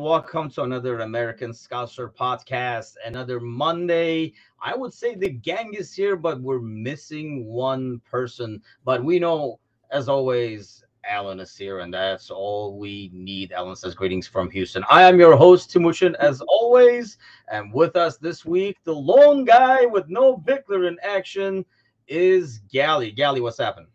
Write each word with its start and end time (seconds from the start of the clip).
Welcome 0.00 0.48
to 0.52 0.62
another 0.62 1.00
American 1.00 1.50
Scouser 1.50 2.10
podcast. 2.10 2.94
Another 3.04 3.38
Monday. 3.38 4.32
I 4.62 4.74
would 4.74 4.94
say 4.94 5.14
the 5.14 5.28
gang 5.28 5.74
is 5.74 5.92
here, 5.92 6.16
but 6.16 6.40
we're 6.40 6.62
missing 6.62 7.44
one 7.44 8.00
person. 8.10 8.62
But 8.82 9.04
we 9.04 9.18
know, 9.18 9.60
as 9.90 10.08
always, 10.08 10.82
Alan 11.04 11.38
is 11.38 11.54
here, 11.54 11.80
and 11.80 11.92
that's 11.92 12.30
all 12.30 12.78
we 12.78 13.10
need. 13.12 13.52
Alan 13.52 13.76
says 13.76 13.94
greetings 13.94 14.26
from 14.26 14.50
Houston. 14.50 14.84
I 14.88 15.02
am 15.02 15.20
your 15.20 15.36
host, 15.36 15.70
Timuchin, 15.70 16.14
as 16.14 16.40
always. 16.48 17.18
And 17.52 17.70
with 17.70 17.94
us 17.94 18.16
this 18.16 18.46
week, 18.46 18.78
the 18.84 18.94
lone 18.94 19.44
guy 19.44 19.84
with 19.84 20.08
no 20.08 20.34
Bickler 20.34 20.88
in 20.88 20.96
action 21.02 21.62
is 22.08 22.60
Gally. 22.72 23.10
Gally, 23.10 23.42
what's 23.42 23.58
happening? 23.58 23.90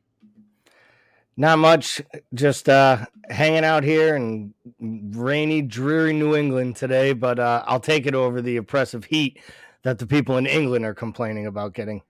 Not 1.37 1.59
much, 1.59 2.01
just 2.33 2.69
uh, 2.69 3.05
hanging 3.29 3.65
out 3.65 3.83
here 3.83 4.15
in 4.15 4.53
rainy, 4.81 5.61
dreary 5.61 6.13
New 6.13 6.35
England 6.35 6.77
today, 6.77 7.11
but 7.11 7.39
uh, 7.39 7.63
I'll 7.67 7.79
take 7.81 8.05
it 8.05 8.15
over 8.15 8.41
the 8.41 8.55
oppressive 8.57 9.03
heat 9.03 9.41
that 9.83 9.99
the 9.99 10.07
people 10.07 10.37
in 10.37 10.45
England 10.45 10.85
are 10.85 10.93
complaining 10.93 11.47
about 11.47 11.73
getting. 11.73 12.01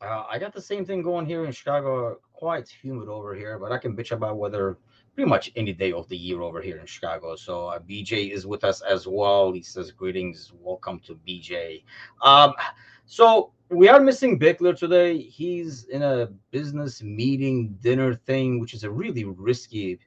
Uh, 0.00 0.24
I 0.28 0.38
got 0.38 0.54
the 0.54 0.60
same 0.60 0.86
thing 0.86 1.02
going 1.02 1.26
here 1.26 1.44
in 1.44 1.52
Chicago. 1.52 2.18
Quite 2.32 2.68
humid 2.68 3.08
over 3.08 3.34
here, 3.34 3.58
but 3.58 3.72
I 3.72 3.78
can 3.78 3.94
bitch 3.94 4.10
about 4.10 4.38
weather 4.38 4.78
pretty 5.14 5.28
much 5.28 5.52
any 5.54 5.74
day 5.74 5.92
of 5.92 6.08
the 6.08 6.16
year 6.16 6.40
over 6.40 6.62
here 6.62 6.78
in 6.78 6.86
Chicago. 6.86 7.36
So 7.36 7.68
uh, 7.68 7.78
BJ 7.78 8.32
is 8.32 8.46
with 8.46 8.64
us 8.64 8.80
as 8.80 9.06
well. 9.06 9.52
He 9.52 9.62
says 9.62 9.90
greetings, 9.90 10.50
welcome 10.58 10.98
to 11.00 11.14
BJ. 11.28 11.84
Um, 12.22 12.54
so 13.04 13.52
we 13.72 13.88
are 13.88 14.00
missing 14.00 14.38
Bickler 14.38 14.76
today. 14.76 15.18
He's 15.18 15.84
in 15.84 16.02
a 16.02 16.26
business 16.50 17.02
meeting 17.02 17.78
dinner 17.80 18.14
thing, 18.14 18.60
which 18.60 18.74
is 18.74 18.84
a 18.84 18.90
really 18.90 19.24
risky, 19.24 19.98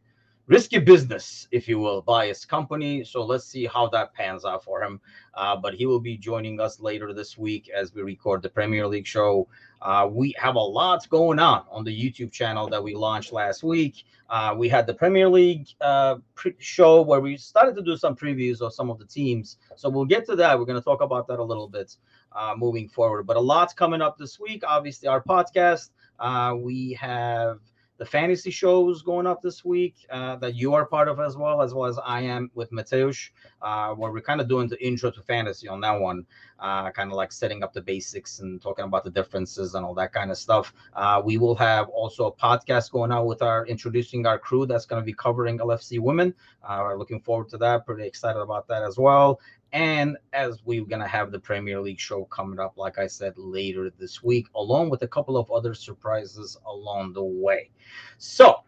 risky 0.46 0.78
business, 0.78 1.48
if 1.52 1.68
you 1.68 1.80
will, 1.80 2.04
by 2.04 2.28
his 2.28 2.46
company. 2.46 3.04
So 3.04 3.26
let's 3.26 3.46
see 3.46 3.66
how 3.66 3.88
that 3.90 4.14
pans 4.14 4.46
out 4.46 4.64
for 4.64 4.84
him. 4.84 5.02
Uh, 5.34 5.56
but 5.56 5.74
he 5.74 5.88
will 5.88 6.00
be 6.00 6.16
joining 6.16 6.60
us 6.60 6.80
later 6.80 7.12
this 7.12 7.40
week 7.40 7.70
as 7.76 7.92
we 7.94 8.04
record 8.04 8.44
the 8.44 8.50
Premier 8.50 8.86
League 8.88 9.08
show. 9.08 9.48
Uh, 9.82 10.08
we 10.12 10.36
have 10.38 10.56
a 10.56 10.60
lot 10.60 11.10
going 11.10 11.40
on 11.40 11.64
on 11.72 11.84
the 11.84 11.92
YouTube 11.92 12.32
channel 12.32 12.68
that 12.70 12.84
we 12.84 12.94
launched 12.94 13.34
last 13.34 13.64
week. 13.64 14.04
Uh, 14.30 14.56
we 14.58 14.68
had 14.68 14.88
the 14.88 14.94
Premier 14.94 15.30
League 15.30 15.68
uh, 15.82 16.16
pre- 16.34 16.56
show 16.58 17.02
where 17.02 17.20
we 17.20 17.38
started 17.38 17.76
to 17.76 17.82
do 17.82 17.96
some 17.96 18.16
previews 18.16 18.62
of 18.62 18.74
some 18.74 18.90
of 18.90 18.98
the 18.98 19.06
teams. 19.06 19.58
So 19.76 19.90
we'll 19.90 20.06
get 20.06 20.26
to 20.28 20.36
that. 20.38 20.58
We're 20.58 20.66
going 20.66 20.80
to 20.80 20.84
talk 20.84 21.02
about 21.02 21.28
that 21.28 21.40
a 21.40 21.44
little 21.44 21.68
bit 21.68 21.96
uh, 22.32 22.56
moving 22.58 22.88
forward. 22.88 23.28
But 23.28 23.38
a 23.38 23.40
lot's 23.40 23.74
coming 23.74 24.02
up 24.02 24.18
this 24.18 24.40
week. 24.40 24.64
Obviously, 24.68 25.08
our 25.08 25.22
podcast. 25.22 25.90
Uh, 26.20 26.56
we 26.58 26.94
have 26.94 27.60
the 27.98 28.06
fantasy 28.06 28.52
shows 28.52 29.02
going 29.02 29.26
up 29.26 29.42
this 29.42 29.64
week 29.64 30.06
uh, 30.10 30.36
that 30.38 30.56
you 30.56 30.74
are 30.74 30.86
part 30.86 31.08
of 31.08 31.20
as 31.20 31.38
well, 31.38 31.62
as 31.62 31.74
well 31.74 31.86
as 31.86 31.98
I 32.04 32.22
am 32.22 32.52
with 32.54 32.72
Mateusz, 32.72 33.30
uh, 33.62 33.94
where 33.94 34.12
we're 34.12 34.22
kind 34.22 34.42
of 34.42 34.50
doing 34.50 34.68
the 34.68 34.86
intro 34.86 35.12
to 35.12 35.22
fantasy 35.22 35.68
on 35.68 35.80
that 35.82 36.00
one, 36.00 36.26
uh, 36.60 36.92
kind 36.92 37.12
of 37.12 37.16
like 37.16 37.32
setting 37.32 37.64
up 37.64 37.74
the 37.74 37.82
basics 37.82 38.40
and 38.40 38.62
talking 38.62 38.86
about 38.86 39.04
the 39.04 39.10
differences 39.10 39.76
and 39.76 39.86
all 39.86 39.94
that 39.94 40.12
kind 40.12 40.30
of 40.30 40.38
stuff. 40.38 40.74
Uh, 40.94 41.22
we 41.24 41.38
will 41.38 41.56
have 41.56 41.88
also 41.90 42.26
a 42.28 42.32
podcast 42.32 42.92
going 42.92 43.12
out 43.12 43.28
with 43.28 43.42
our 43.42 43.66
introducing 43.68 44.26
our 44.26 44.38
crew 44.38 44.66
that's 44.66 44.86
going 44.86 45.02
to 45.02 45.06
be 45.06 45.14
covering 45.14 45.58
LFC 45.60 46.00
women. 46.00 46.34
Uh, 46.64 46.80
we're 46.82 46.98
looking 46.98 47.22
forward 47.22 47.48
to 47.50 47.58
that. 47.58 47.86
Pretty 47.86 48.06
excited 48.06 48.40
about 48.40 48.68
that 48.68 48.84
as 48.84 48.98
well. 48.98 49.40
And 49.76 50.16
as 50.32 50.64
we're 50.64 50.86
going 50.86 51.02
to 51.02 51.08
have 51.08 51.34
the 51.34 51.40
Premier 51.40 51.82
League 51.82 52.00
show 52.00 52.24
coming 52.24 52.62
up, 52.62 52.78
like 52.78 52.98
I 52.98 53.08
said, 53.08 53.34
later 53.36 53.92
this 54.00 54.24
week, 54.24 54.48
along 54.56 54.90
with 54.90 55.02
a 55.02 55.08
couple 55.08 55.36
of 55.36 55.52
other 55.52 55.74
surprises 55.74 56.58
along 56.66 57.12
the 57.12 57.26
way. 57.26 57.72
So, 58.18 58.62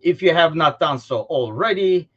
if 0.00 0.22
you 0.22 0.32
have 0.32 0.54
not 0.54 0.80
done 0.80 0.98
so 0.98 1.24
already, 1.24 2.08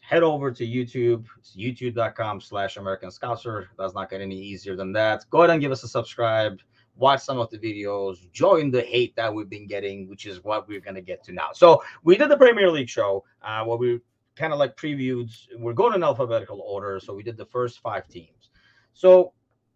head 0.00 0.22
over 0.22 0.50
to 0.50 0.66
YouTube. 0.66 1.24
Youtube.com 1.56 2.42
slash 2.42 2.76
American 2.76 3.08
Scouser. 3.08 3.68
Does 3.78 3.94
not 3.94 4.10
get 4.10 4.20
any 4.20 4.36
easier 4.38 4.76
than 4.76 4.92
that. 4.92 5.24
Go 5.30 5.38
ahead 5.38 5.50
and 5.50 5.60
give 5.62 5.72
us 5.72 5.82
a 5.82 5.88
subscribe. 5.88 6.60
Watch 6.96 7.22
some 7.22 7.38
of 7.38 7.48
the 7.48 7.58
videos. 7.58 8.30
Join 8.32 8.70
the 8.70 8.82
hate 8.82 9.16
that 9.16 9.32
we've 9.32 9.48
been 9.48 9.66
getting, 9.66 10.10
which 10.10 10.26
is 10.26 10.44
what 10.44 10.68
we're 10.68 10.80
going 10.80 10.96
to 10.96 11.00
get 11.00 11.24
to 11.24 11.32
now. 11.32 11.52
So, 11.54 11.82
we 12.02 12.18
did 12.18 12.30
the 12.30 12.36
Premier 12.36 12.70
League 12.70 12.90
show 12.90 13.24
uh, 13.40 13.64
where 13.64 13.78
we 13.78 14.00
kind 14.38 14.52
of 14.52 14.58
like 14.58 14.76
previewed. 14.76 15.30
We're 15.58 15.72
going 15.72 15.94
in 15.94 16.02
alphabetical 16.02 16.60
order, 16.60 17.00
so 17.00 17.14
we 17.14 17.22
did 17.22 17.36
the 17.36 17.46
first 17.46 17.80
five 17.80 18.08
teams. 18.08 18.50
So 18.94 19.32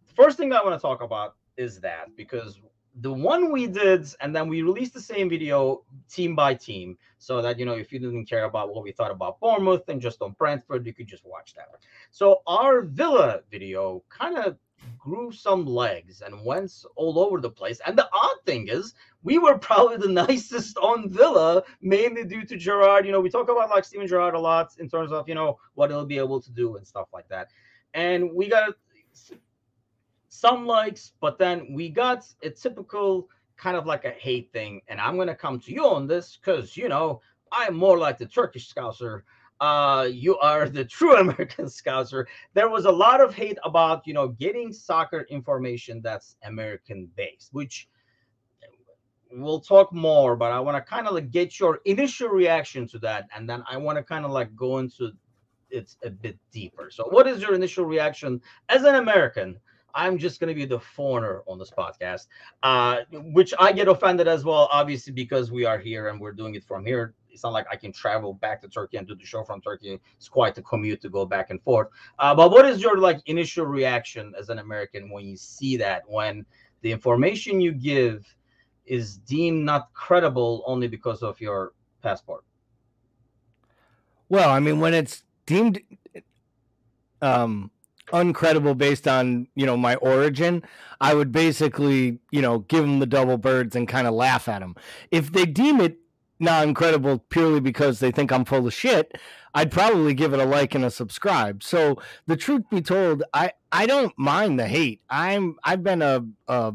the 0.07 0.13
first 0.13 0.37
thing 0.37 0.53
I 0.53 0.63
want 0.63 0.79
to 0.79 0.81
talk 0.81 1.01
about 1.01 1.35
is 1.57 1.79
that 1.81 2.15
because 2.15 2.59
the 3.01 3.11
one 3.11 3.51
we 3.51 3.67
did, 3.67 4.07
and 4.21 4.35
then 4.35 4.47
we 4.47 4.61
released 4.61 4.93
the 4.93 5.01
same 5.01 5.27
video 5.29 5.83
team 6.09 6.35
by 6.35 6.53
team, 6.53 6.97
so 7.17 7.41
that 7.41 7.59
you 7.59 7.65
know 7.65 7.73
if 7.73 7.91
you 7.91 7.99
didn't 7.99 8.25
care 8.25 8.45
about 8.45 8.73
what 8.73 8.83
we 8.83 8.91
thought 8.91 9.11
about 9.11 9.39
Bournemouth 9.39 9.87
and 9.89 10.01
just 10.01 10.21
on 10.21 10.31
Brentford, 10.37 10.85
you 10.85 10.93
could 10.93 11.07
just 11.07 11.25
watch 11.25 11.53
that. 11.55 11.69
So 12.11 12.41
our 12.47 12.81
Villa 12.81 13.41
video 13.51 14.03
kind 14.09 14.37
of 14.37 14.57
grew 14.97 15.31
some 15.31 15.65
legs 15.65 16.21
and 16.21 16.45
went 16.45 16.71
all 16.95 17.19
over 17.19 17.41
the 17.41 17.49
place. 17.49 17.79
And 17.85 17.97
the 17.97 18.09
odd 18.13 18.37
thing 18.45 18.67
is, 18.69 18.93
we 19.23 19.37
were 19.37 19.57
probably 19.57 19.97
the 19.97 20.07
nicest 20.27 20.77
on 20.77 21.09
Villa, 21.09 21.63
mainly 21.81 22.23
due 22.23 22.45
to 22.45 22.57
Gerrard. 22.57 23.05
You 23.05 23.11
know, 23.11 23.21
we 23.21 23.29
talk 23.29 23.49
about 23.49 23.69
like 23.69 23.85
Steven 23.85 24.07
Gerrard 24.07 24.35
a 24.35 24.39
lot 24.39 24.71
in 24.79 24.89
terms 24.89 25.11
of 25.11 25.27
you 25.27 25.35
know 25.35 25.59
what 25.73 25.89
he'll 25.89 26.05
be 26.05 26.17
able 26.17 26.41
to 26.41 26.51
do 26.51 26.77
and 26.77 26.87
stuff 26.87 27.07
like 27.13 27.27
that. 27.29 27.49
And 27.93 28.33
we 28.33 28.47
got 28.47 28.73
some 30.29 30.65
likes, 30.65 31.13
but 31.19 31.37
then 31.37 31.73
we 31.73 31.89
got 31.89 32.25
a 32.41 32.49
typical 32.49 33.29
kind 33.55 33.77
of 33.77 33.85
like 33.85 34.05
a 34.05 34.11
hate 34.11 34.51
thing. 34.51 34.81
And 34.87 34.99
I'm 34.99 35.17
gonna 35.17 35.35
come 35.35 35.59
to 35.61 35.71
you 35.71 35.85
on 35.85 36.07
this 36.07 36.37
because 36.37 36.75
you 36.75 36.89
know 36.89 37.21
I'm 37.51 37.75
more 37.75 37.97
like 37.97 38.17
the 38.17 38.25
Turkish 38.25 38.73
Scouser 38.73 39.21
uh, 39.63 40.03
you 40.03 40.37
are 40.39 40.67
the 40.67 40.83
true 40.97 41.15
American 41.15 41.65
Scouser. 41.65 42.25
There 42.53 42.67
was 42.67 42.83
a 42.83 42.91
lot 42.91 43.21
of 43.21 43.33
hate 43.33 43.57
about, 43.63 44.05
you 44.05 44.13
know, 44.13 44.27
getting 44.27 44.73
soccer 44.73 45.25
information 45.29 46.01
that's 46.03 46.35
American 46.43 47.09
based, 47.15 47.53
which 47.53 47.87
we'll 49.31 49.61
talk 49.61 49.93
more, 49.93 50.35
but 50.35 50.51
I 50.51 50.59
want 50.59 50.75
to 50.75 50.81
kind 50.81 51.07
of 51.07 51.13
like 51.13 51.31
get 51.31 51.61
your 51.61 51.79
initial 51.85 52.27
reaction 52.27 52.89
to 52.89 52.99
that. 52.99 53.29
And 53.33 53.49
then 53.49 53.63
I 53.69 53.77
want 53.77 53.97
to 53.97 54.03
kind 54.03 54.25
of 54.25 54.31
like 54.31 54.53
go 54.53 54.79
into 54.79 55.11
it 55.69 55.95
a 56.03 56.09
bit 56.09 56.37
deeper. 56.51 56.91
So, 56.91 57.05
what 57.05 57.25
is 57.25 57.41
your 57.41 57.55
initial 57.55 57.85
reaction 57.85 58.41
as 58.67 58.83
an 58.83 58.95
American? 58.95 59.57
I'm 59.95 60.17
just 60.17 60.41
going 60.41 60.49
to 60.49 60.55
be 60.55 60.65
the 60.65 60.79
foreigner 60.79 61.41
on 61.47 61.57
this 61.57 61.71
podcast, 61.71 62.27
uh, 62.63 63.01
which 63.31 63.53
I 63.59 63.71
get 63.71 63.87
offended 63.87 64.27
as 64.27 64.43
well, 64.43 64.67
obviously, 64.71 65.13
because 65.13 65.51
we 65.51 65.63
are 65.65 65.77
here 65.77 66.09
and 66.09 66.19
we're 66.19 66.33
doing 66.33 66.55
it 66.55 66.65
from 66.65 66.83
here 66.83 67.13
it's 67.33 67.43
not 67.43 67.51
like 67.51 67.65
I 67.71 67.75
can 67.75 67.91
travel 67.91 68.33
back 68.35 68.61
to 68.61 68.69
Turkey 68.69 68.97
and 68.97 69.07
do 69.07 69.15
the 69.15 69.25
show 69.25 69.43
from 69.43 69.59
Turkey. 69.59 69.99
It's 70.17 70.29
quite 70.29 70.57
a 70.57 70.61
commute 70.61 71.01
to 71.01 71.09
go 71.09 71.25
back 71.25 71.49
and 71.49 71.61
forth. 71.61 71.89
Uh, 72.19 72.33
but 72.35 72.51
what 72.51 72.65
is 72.65 72.81
your 72.81 72.97
like 72.97 73.19
initial 73.25 73.65
reaction 73.65 74.33
as 74.39 74.49
an 74.49 74.59
American 74.59 75.09
when 75.09 75.25
you 75.25 75.35
see 75.35 75.75
that 75.77 76.03
when 76.07 76.45
the 76.81 76.91
information 76.91 77.59
you 77.59 77.71
give 77.71 78.25
is 78.85 79.17
deemed 79.17 79.65
not 79.65 79.91
credible 79.93 80.63
only 80.67 80.87
because 80.87 81.23
of 81.23 81.41
your 81.41 81.73
passport? 82.01 82.43
Well, 84.29 84.49
I 84.49 84.59
mean, 84.59 84.79
when 84.79 84.93
it's 84.93 85.23
deemed 85.45 85.81
um, 87.21 87.71
uncredible 88.07 88.77
based 88.77 89.07
on 89.07 89.47
you 89.55 89.65
know 89.65 89.77
my 89.77 89.95
origin, 89.95 90.63
I 91.01 91.13
would 91.13 91.31
basically 91.31 92.19
you 92.31 92.41
know 92.41 92.59
give 92.59 92.81
them 92.81 92.99
the 92.99 93.05
double 93.05 93.37
birds 93.37 93.75
and 93.75 93.87
kind 93.87 94.07
of 94.07 94.13
laugh 94.13 94.47
at 94.47 94.59
them. 94.59 94.75
If 95.11 95.31
they 95.31 95.45
deem 95.45 95.81
it 95.81 95.97
non 96.39 96.69
incredible 96.69 97.19
purely 97.29 97.59
because 97.59 97.99
they 97.99 98.11
think 98.11 98.31
I'm 98.31 98.45
full 98.45 98.67
of 98.67 98.73
shit, 98.73 99.17
I'd 99.53 99.71
probably 99.71 100.13
give 100.13 100.33
it 100.33 100.39
a 100.39 100.45
like 100.45 100.75
and 100.75 100.85
a 100.85 100.91
subscribe. 100.91 101.63
So 101.63 101.97
the 102.27 102.35
truth 102.35 102.63
be 102.69 102.81
told, 102.81 103.23
I 103.33 103.51
I 103.71 103.85
don't 103.85 104.17
mind 104.17 104.59
the 104.59 104.67
hate. 104.67 105.01
I'm 105.09 105.57
I've 105.63 105.83
been 105.83 106.01
a, 106.01 106.25
a 106.47 106.73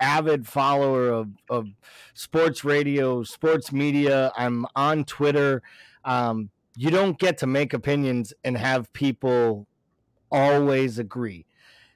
avid 0.00 0.46
follower 0.46 1.08
of 1.08 1.30
of 1.48 1.68
sports 2.14 2.64
radio, 2.64 3.22
sports 3.22 3.72
media. 3.72 4.32
I'm 4.36 4.66
on 4.76 5.04
Twitter. 5.04 5.62
Um, 6.04 6.50
you 6.76 6.90
don't 6.90 7.18
get 7.18 7.38
to 7.38 7.46
make 7.46 7.74
opinions 7.74 8.32
and 8.44 8.56
have 8.56 8.92
people 8.92 9.66
always 10.30 10.98
agree. 10.98 11.46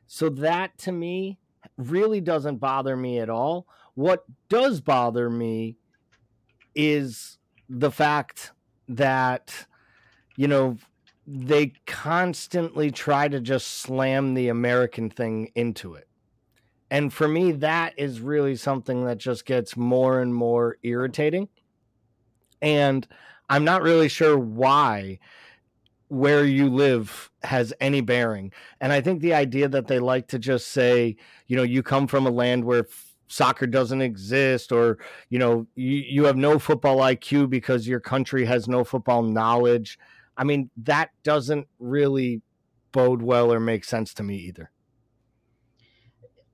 So 0.07 0.29
that 0.29 0.77
to 0.79 0.93
me 0.93 1.39
really 1.77 2.21
doesn't 2.21 2.59
bother 2.59 2.97
me 2.97 3.19
at 3.19 3.31
all. 3.31 3.67
What 3.95 4.25
does 4.49 4.81
bother 4.81 5.31
me 5.31 5.77
is 6.77 7.39
the 7.69 7.91
fact 7.91 8.53
that 8.89 9.67
you 10.37 10.47
know 10.47 10.77
they 11.27 11.73
constantly 11.87 12.93
try 12.93 13.27
to 13.27 13.41
just 13.41 13.67
slam 13.67 14.35
the 14.35 14.49
American 14.49 15.11
thing 15.11 15.51
into 15.57 15.95
it. 15.95 16.07
And 16.89 17.13
for 17.13 17.27
me, 17.27 17.51
that 17.53 17.99
is 17.99 18.21
really 18.21 18.55
something 18.55 19.05
that 19.07 19.19
just 19.19 19.45
gets 19.45 19.77
more 19.77 20.21
and 20.21 20.33
more 20.33 20.77
irritating. 20.85 21.49
And 22.63 23.07
I'm 23.49 23.65
not 23.65 23.83
really 23.83 24.09
sure 24.09 24.39
why 24.39 25.19
where 26.09 26.45
you 26.45 26.69
live 26.69 27.31
has 27.43 27.73
any 27.81 28.01
bearing. 28.01 28.53
And 28.81 28.93
I 28.93 29.01
think 29.01 29.21
the 29.21 29.35
idea 29.35 29.69
that 29.69 29.89
they 29.89 29.99
like 29.99 30.29
to 30.29 30.39
just 30.39 30.69
say, 30.69 31.17
you 31.49 31.57
know, 31.57 31.65
you 31.65 31.83
come 31.83 32.07
from 32.07 32.27
a 32.27 32.31
land 32.31 32.65
where 32.65 32.87
soccer 33.29 33.67
doesn't 33.67 34.03
exist 34.03 34.71
or 34.71 34.99
you 35.31 35.39
know 35.39 35.67
you, 35.75 35.97
you 35.97 36.25
have 36.25 36.37
no 36.37 36.59
football 36.59 36.99
iq 36.99 37.51
because 37.51 37.89
your 37.89 38.01
country 38.01 38.45
has 38.45 38.69
no 38.69 38.85
football 38.85 39.23
knowledge 39.23 39.99
I 40.37 40.45
mean, 40.45 40.71
that 40.79 41.11
doesn't 41.23 41.67
really 41.79 42.43
bode 42.93 43.23
well 43.23 43.53
or 43.53 43.61
make 43.61 43.85
sense 43.85 44.13
to 44.15 44.23
me 44.23 44.37
either. 44.37 44.71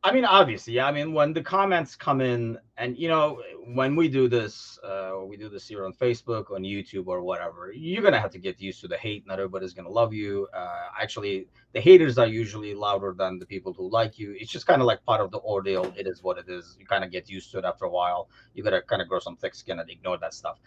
I 0.04 0.12
mean, 0.12 0.24
obviously, 0.24 0.80
I 0.80 0.90
mean, 0.90 1.12
when 1.12 1.32
the 1.32 1.42
comments 1.42 1.94
come 1.94 2.20
in, 2.20 2.58
and 2.76 2.98
you 2.98 3.06
know, 3.06 3.40
when 3.72 3.94
we 3.94 4.08
do 4.08 4.26
this, 4.26 4.76
uh, 4.82 5.20
we 5.24 5.36
do 5.36 5.48
this 5.48 5.68
here 5.68 5.84
on 5.84 5.92
Facebook, 5.92 6.50
on 6.50 6.62
YouTube, 6.62 7.06
or 7.06 7.22
whatever, 7.22 7.70
you're 7.72 8.02
gonna 8.02 8.20
have 8.20 8.32
to 8.32 8.38
get 8.38 8.60
used 8.60 8.80
to 8.80 8.88
the 8.88 8.96
hate. 8.96 9.24
Not 9.28 9.38
everybody's 9.38 9.72
gonna 9.72 9.88
love 9.88 10.12
you. 10.12 10.48
Uh, 10.52 10.88
actually, 11.00 11.46
the 11.72 11.80
haters 11.80 12.18
are 12.18 12.26
usually 12.26 12.74
louder 12.74 13.14
than 13.16 13.38
the 13.38 13.46
people 13.46 13.72
who 13.72 13.88
like 13.88 14.18
you. 14.18 14.34
It's 14.40 14.50
just 14.50 14.66
kind 14.66 14.82
of 14.82 14.86
like 14.86 15.04
part 15.04 15.20
of 15.20 15.30
the 15.30 15.38
ordeal. 15.38 15.94
It 15.96 16.08
is 16.08 16.20
what 16.20 16.36
it 16.36 16.48
is. 16.48 16.76
You 16.80 16.84
kind 16.84 17.04
of 17.04 17.12
get 17.12 17.30
used 17.30 17.52
to 17.52 17.58
it 17.58 17.64
after 17.64 17.84
a 17.84 17.90
while. 17.90 18.28
You 18.54 18.64
gotta 18.64 18.82
kind 18.82 19.02
of 19.02 19.08
grow 19.08 19.20
some 19.20 19.36
thick 19.36 19.54
skin 19.54 19.78
and 19.78 19.88
ignore 19.88 20.18
that 20.18 20.34
stuff. 20.34 20.58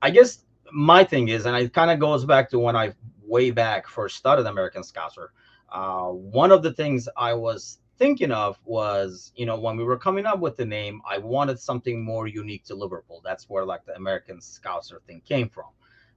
I 0.00 0.08
guess 0.08 0.46
my 0.72 1.04
thing 1.04 1.28
is, 1.28 1.44
and 1.44 1.54
it 1.54 1.74
kind 1.74 1.90
of 1.90 1.98
goes 1.98 2.24
back 2.24 2.48
to 2.50 2.58
when 2.58 2.74
I 2.74 2.94
way 3.22 3.50
back 3.50 3.86
first 3.86 4.16
started 4.16 4.46
American 4.46 4.82
Scouser. 4.82 5.28
Uh, 5.70 6.08
one 6.08 6.50
of 6.50 6.62
the 6.62 6.72
things 6.72 7.06
I 7.18 7.34
was 7.34 7.80
thinking 7.98 8.30
of 8.30 8.58
was, 8.64 9.32
you 9.36 9.44
know, 9.44 9.58
when 9.58 9.76
we 9.76 9.84
were 9.84 9.98
coming 9.98 10.24
up 10.24 10.38
with 10.38 10.56
the 10.56 10.64
name, 10.64 11.00
I 11.08 11.18
wanted 11.18 11.58
something 11.58 12.02
more 12.02 12.26
unique 12.26 12.64
to 12.66 12.74
Liverpool. 12.74 13.20
That's 13.24 13.48
where 13.48 13.64
like 13.64 13.84
the 13.84 13.96
American 13.96 14.38
Scouser 14.38 15.02
thing 15.06 15.20
came 15.28 15.48
from. 15.48 15.66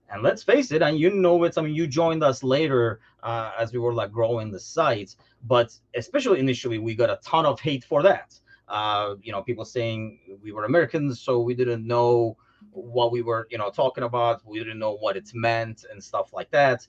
And 0.10 0.24
let's 0.24 0.44
face 0.44 0.72
it, 0.72 0.82
and 0.82 1.00
you 1.00 1.10
know 1.10 1.44
it. 1.46 1.58
I 1.58 1.62
mean, 1.62 1.74
you 1.74 1.88
joined 1.88 2.22
us 2.22 2.44
later 2.44 3.00
uh, 3.24 3.52
as 3.58 3.72
we 3.72 3.80
were 3.80 3.94
like 3.94 4.12
growing 4.12 4.52
the 4.52 4.60
site, 4.60 5.16
but 5.48 5.74
especially 5.96 6.40
initially, 6.40 6.80
we 6.80 6.96
got 6.96 7.10
a 7.10 7.20
ton 7.24 7.46
of 7.46 7.62
hate 7.62 7.86
for 7.86 8.04
that. 8.04 8.38
Uh, 8.68 9.16
you 9.22 9.32
know, 9.32 9.42
people 9.42 9.64
saying 9.64 10.20
we 10.44 10.52
were 10.52 10.66
Americans, 10.66 11.22
so 11.22 11.40
we 11.40 11.54
didn't 11.54 11.88
know 11.88 12.36
what 12.72 13.12
we 13.12 13.22
were, 13.22 13.48
you 13.52 13.58
know, 13.58 13.70
talking 13.70 14.04
about. 14.04 14.42
We 14.46 14.60
didn't 14.60 14.80
know 14.80 14.98
what 14.98 15.18
it 15.18 15.30
meant 15.34 15.86
and 15.92 16.04
stuff 16.04 16.34
like 16.34 16.50
that 16.52 16.88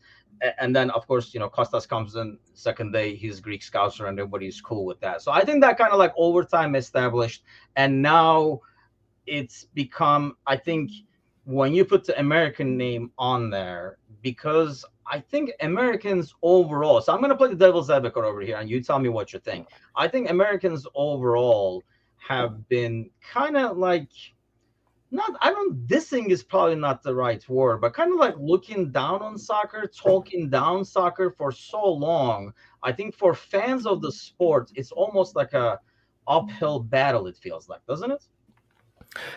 and 0.58 0.74
then 0.74 0.90
of 0.90 1.06
course 1.06 1.34
you 1.34 1.40
know 1.40 1.48
Costas 1.48 1.86
comes 1.86 2.16
in 2.16 2.38
second 2.54 2.92
day 2.92 3.14
he's 3.14 3.40
Greek 3.40 3.62
scouser 3.62 4.08
and 4.08 4.18
everybody's 4.18 4.60
cool 4.60 4.84
with 4.84 5.00
that. 5.00 5.22
So 5.22 5.32
I 5.32 5.44
think 5.44 5.60
that 5.62 5.78
kind 5.78 5.92
of 5.92 5.98
like 5.98 6.12
over 6.16 6.44
time 6.44 6.74
established, 6.74 7.44
and 7.76 8.02
now 8.02 8.60
it's 9.26 9.64
become 9.74 10.36
I 10.46 10.56
think 10.56 10.90
when 11.44 11.74
you 11.74 11.84
put 11.84 12.04
the 12.04 12.18
American 12.18 12.76
name 12.76 13.10
on 13.18 13.50
there 13.50 13.98
because 14.22 14.84
I 15.06 15.20
think 15.20 15.52
Americans 15.60 16.34
overall. 16.42 17.00
So 17.00 17.12
I'm 17.12 17.20
gonna 17.20 17.36
play 17.36 17.48
the 17.48 17.56
devil's 17.56 17.90
advocate 17.90 18.24
over 18.24 18.40
here, 18.40 18.56
and 18.56 18.68
you 18.68 18.82
tell 18.82 18.98
me 18.98 19.08
what 19.08 19.32
you 19.32 19.38
think. 19.38 19.68
I 19.96 20.08
think 20.08 20.30
Americans 20.30 20.86
overall 20.94 21.82
have 22.16 22.68
been 22.68 23.10
kind 23.20 23.56
of 23.56 23.76
like 23.76 24.10
not 25.12 25.36
I 25.40 25.50
don't 25.50 25.86
dissing 25.86 26.30
is 26.30 26.42
probably 26.42 26.74
not 26.74 27.02
the 27.02 27.14
right 27.14 27.46
word, 27.48 27.82
but 27.82 27.92
kind 27.92 28.12
of 28.12 28.18
like 28.18 28.34
looking 28.38 28.90
down 28.90 29.22
on 29.22 29.36
soccer, 29.38 29.86
talking 29.86 30.48
down 30.48 30.84
soccer 30.84 31.30
for 31.30 31.52
so 31.52 31.86
long. 31.86 32.52
I 32.82 32.92
think 32.92 33.14
for 33.14 33.34
fans 33.34 33.86
of 33.86 34.00
the 34.00 34.10
sport, 34.10 34.72
it's 34.74 34.90
almost 34.90 35.36
like 35.36 35.52
a 35.52 35.78
uphill 36.26 36.80
battle, 36.80 37.26
it 37.26 37.36
feels 37.36 37.68
like, 37.68 37.84
doesn't 37.86 38.10
it? 38.10 38.24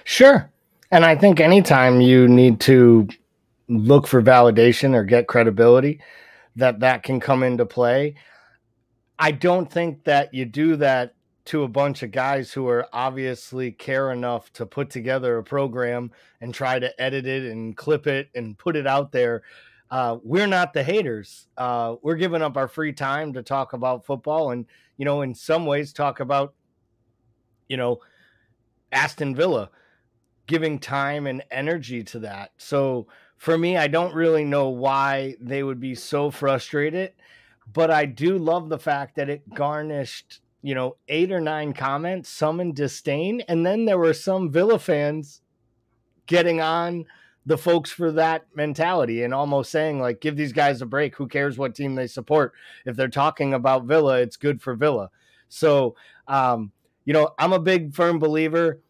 Sure. 0.05 0.49
And 0.91 1.03
I 1.03 1.15
think 1.15 1.39
anytime 1.39 1.99
you 1.99 2.27
need 2.27 2.61
to 2.61 3.07
look 3.67 4.07
for 4.07 4.21
validation 4.21 4.95
or 4.95 5.03
get 5.03 5.27
credibility, 5.27 5.99
that 6.55 6.79
that 6.79 7.03
can 7.03 7.19
come 7.19 7.43
into 7.43 7.65
play. 7.65 8.15
I 9.19 9.31
don't 9.31 9.69
think 9.69 10.05
that 10.05 10.33
you 10.33 10.45
do 10.45 10.77
that 10.77 11.15
to 11.45 11.63
a 11.63 11.67
bunch 11.67 12.01
of 12.01 12.11
guys 12.11 12.51
who 12.51 12.67
are 12.67 12.87
obviously 12.91 13.71
care 13.71 14.11
enough 14.11 14.51
to 14.53 14.65
put 14.65 14.89
together 14.89 15.37
a 15.37 15.43
program 15.43 16.11
and 16.41 16.53
try 16.53 16.79
to 16.79 17.01
edit 17.01 17.27
it 17.27 17.51
and 17.51 17.77
clip 17.77 18.07
it 18.07 18.29
and 18.33 18.57
put 18.57 18.75
it 18.75 18.87
out 18.87 19.11
there. 19.11 19.43
Uh, 19.91 20.17
we're 20.23 20.47
not 20.47 20.73
the 20.73 20.83
haters. 20.83 21.47
Uh, 21.57 21.95
we're 22.01 22.15
giving 22.15 22.41
up 22.41 22.57
our 22.57 22.67
free 22.67 22.91
time 22.91 23.31
to 23.33 23.43
talk 23.43 23.73
about 23.73 24.05
football 24.05 24.51
and, 24.51 24.65
you 24.97 25.05
know, 25.05 25.21
in 25.21 25.35
some 25.35 25.67
ways 25.67 25.93
talk 25.93 26.19
about, 26.19 26.55
you 27.69 27.77
know, 27.77 27.99
Aston 28.91 29.35
Villa, 29.35 29.69
giving 30.47 30.79
time 30.79 31.27
and 31.27 31.43
energy 31.51 32.03
to 32.03 32.19
that. 32.19 32.51
So 32.57 33.07
for 33.37 33.55
me, 33.57 33.77
I 33.77 33.87
don't 33.87 34.15
really 34.15 34.45
know 34.45 34.69
why 34.69 35.35
they 35.39 35.61
would 35.61 35.79
be 35.79 35.93
so 35.93 36.31
frustrated, 36.31 37.13
but 37.71 37.91
I 37.91 38.05
do 38.05 38.39
love 38.39 38.69
the 38.69 38.79
fact 38.79 39.15
that 39.15 39.29
it 39.29 39.53
garnished 39.53 40.41
you 40.65 40.75
know, 40.75 40.97
eight 41.07 41.31
or 41.31 41.39
nine 41.39 41.73
comments, 41.73 42.29
some 42.29 42.59
in 42.59 42.73
disdain, 42.73 43.41
and 43.47 43.65
then 43.65 43.85
there 43.85 43.97
were 43.97 44.13
some 44.13 44.51
Villa 44.51 44.79
fans 44.79 45.41
getting 46.25 46.59
on 46.59 47.05
the 47.45 47.57
folks 47.57 47.91
for 47.91 48.11
that 48.11 48.47
mentality 48.55 49.21
and 49.21 49.33
almost 49.33 49.71
saying 49.71 49.99
like 49.99 50.19
give 50.19 50.35
these 50.35 50.53
guys 50.53 50.81
a 50.81 50.85
break. 50.85 51.15
Who 51.15 51.27
cares 51.27 51.57
what 51.57 51.75
team 51.75 51.93
they 51.93 52.07
support? 52.07 52.53
If 52.85 52.95
they're 52.95 53.07
talking 53.07 53.53
about 53.53 53.85
villa 53.85 54.19
it's 54.19 54.35
good 54.35 54.59
for 54.63 54.73
villa. 54.73 55.11
So 55.47 55.95
um, 56.27 56.71
you 57.05 57.13
know 57.13 57.29
i'm 57.39 57.53
a 57.53 57.59
big 57.59 57.93
firm 57.93 58.19
believer 58.19 58.81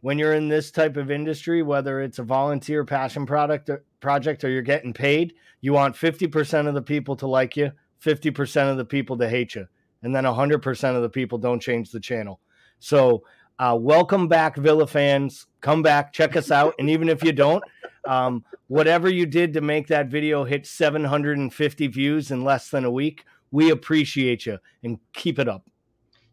when 0.00 0.18
you're 0.18 0.34
in 0.34 0.48
this 0.48 0.70
type 0.70 0.96
of 0.96 1.10
industry 1.10 1.62
whether 1.62 2.00
it's 2.00 2.18
a 2.18 2.22
volunteer 2.22 2.84
passion 2.84 3.26
product 3.26 3.68
or 3.68 3.84
project 4.00 4.44
or 4.44 4.48
you're 4.48 4.62
getting 4.62 4.92
paid 4.92 5.34
you 5.60 5.72
want 5.72 5.96
50% 5.96 6.68
of 6.68 6.74
the 6.74 6.82
people 6.82 7.16
to 7.16 7.26
like 7.26 7.56
you 7.56 7.72
50% 8.02 8.70
of 8.70 8.76
the 8.76 8.84
people 8.84 9.18
to 9.18 9.28
hate 9.28 9.54
you 9.54 9.66
and 10.04 10.14
then 10.14 10.24
100% 10.24 10.96
of 10.96 11.02
the 11.02 11.08
people 11.08 11.38
don't 11.38 11.60
change 11.60 11.90
the 11.90 11.98
channel. 11.98 12.38
So, 12.78 13.24
uh, 13.58 13.76
welcome 13.80 14.28
back, 14.28 14.56
Villa 14.56 14.86
fans. 14.86 15.46
Come 15.60 15.82
back, 15.82 16.12
check 16.12 16.36
us 16.36 16.50
out. 16.50 16.74
And 16.78 16.90
even 16.90 17.08
if 17.08 17.22
you 17.24 17.32
don't, 17.32 17.64
um, 18.06 18.44
whatever 18.66 19.08
you 19.08 19.26
did 19.26 19.52
to 19.54 19.60
make 19.60 19.86
that 19.88 20.08
video 20.08 20.44
hit 20.44 20.66
750 20.66 21.86
views 21.86 22.30
in 22.30 22.44
less 22.44 22.68
than 22.68 22.84
a 22.84 22.90
week, 22.90 23.24
we 23.50 23.70
appreciate 23.70 24.44
you 24.44 24.58
and 24.82 24.98
keep 25.12 25.38
it 25.38 25.48
up. 25.48 25.64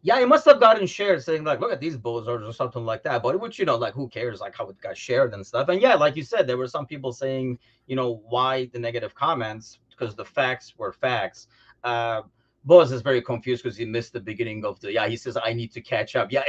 Yeah, 0.04 0.18
it 0.18 0.26
must 0.26 0.44
have 0.46 0.58
gotten 0.58 0.86
shared 0.86 1.22
saying, 1.22 1.44
like, 1.44 1.60
look 1.60 1.72
at 1.72 1.80
these 1.80 1.96
bozos 1.96 2.46
or 2.46 2.52
something 2.52 2.84
like 2.84 3.04
that. 3.04 3.22
But 3.22 3.38
which, 3.38 3.58
you 3.58 3.64
know, 3.64 3.76
like, 3.76 3.94
who 3.94 4.08
cares, 4.08 4.40
like, 4.40 4.56
how 4.56 4.66
it 4.66 4.80
got 4.80 4.96
shared 4.96 5.32
and 5.32 5.46
stuff. 5.46 5.68
And 5.68 5.80
yeah, 5.80 5.94
like 5.94 6.16
you 6.16 6.24
said, 6.24 6.46
there 6.48 6.58
were 6.58 6.66
some 6.66 6.86
people 6.86 7.12
saying, 7.12 7.58
you 7.86 7.94
know, 7.94 8.20
why 8.28 8.66
the 8.72 8.80
negative 8.80 9.14
comments? 9.14 9.78
Because 9.90 10.16
the 10.16 10.24
facts 10.24 10.74
were 10.76 10.92
facts. 10.92 11.46
Uh, 11.84 12.22
Boz 12.64 12.92
is 12.92 13.02
very 13.02 13.20
confused 13.20 13.62
because 13.64 13.76
he 13.76 13.84
missed 13.84 14.12
the 14.12 14.20
beginning 14.20 14.64
of 14.64 14.80
the. 14.80 14.92
Yeah, 14.92 15.08
he 15.08 15.16
says 15.16 15.36
I 15.42 15.52
need 15.52 15.72
to 15.72 15.80
catch 15.80 16.16
up. 16.16 16.30
Yeah, 16.32 16.44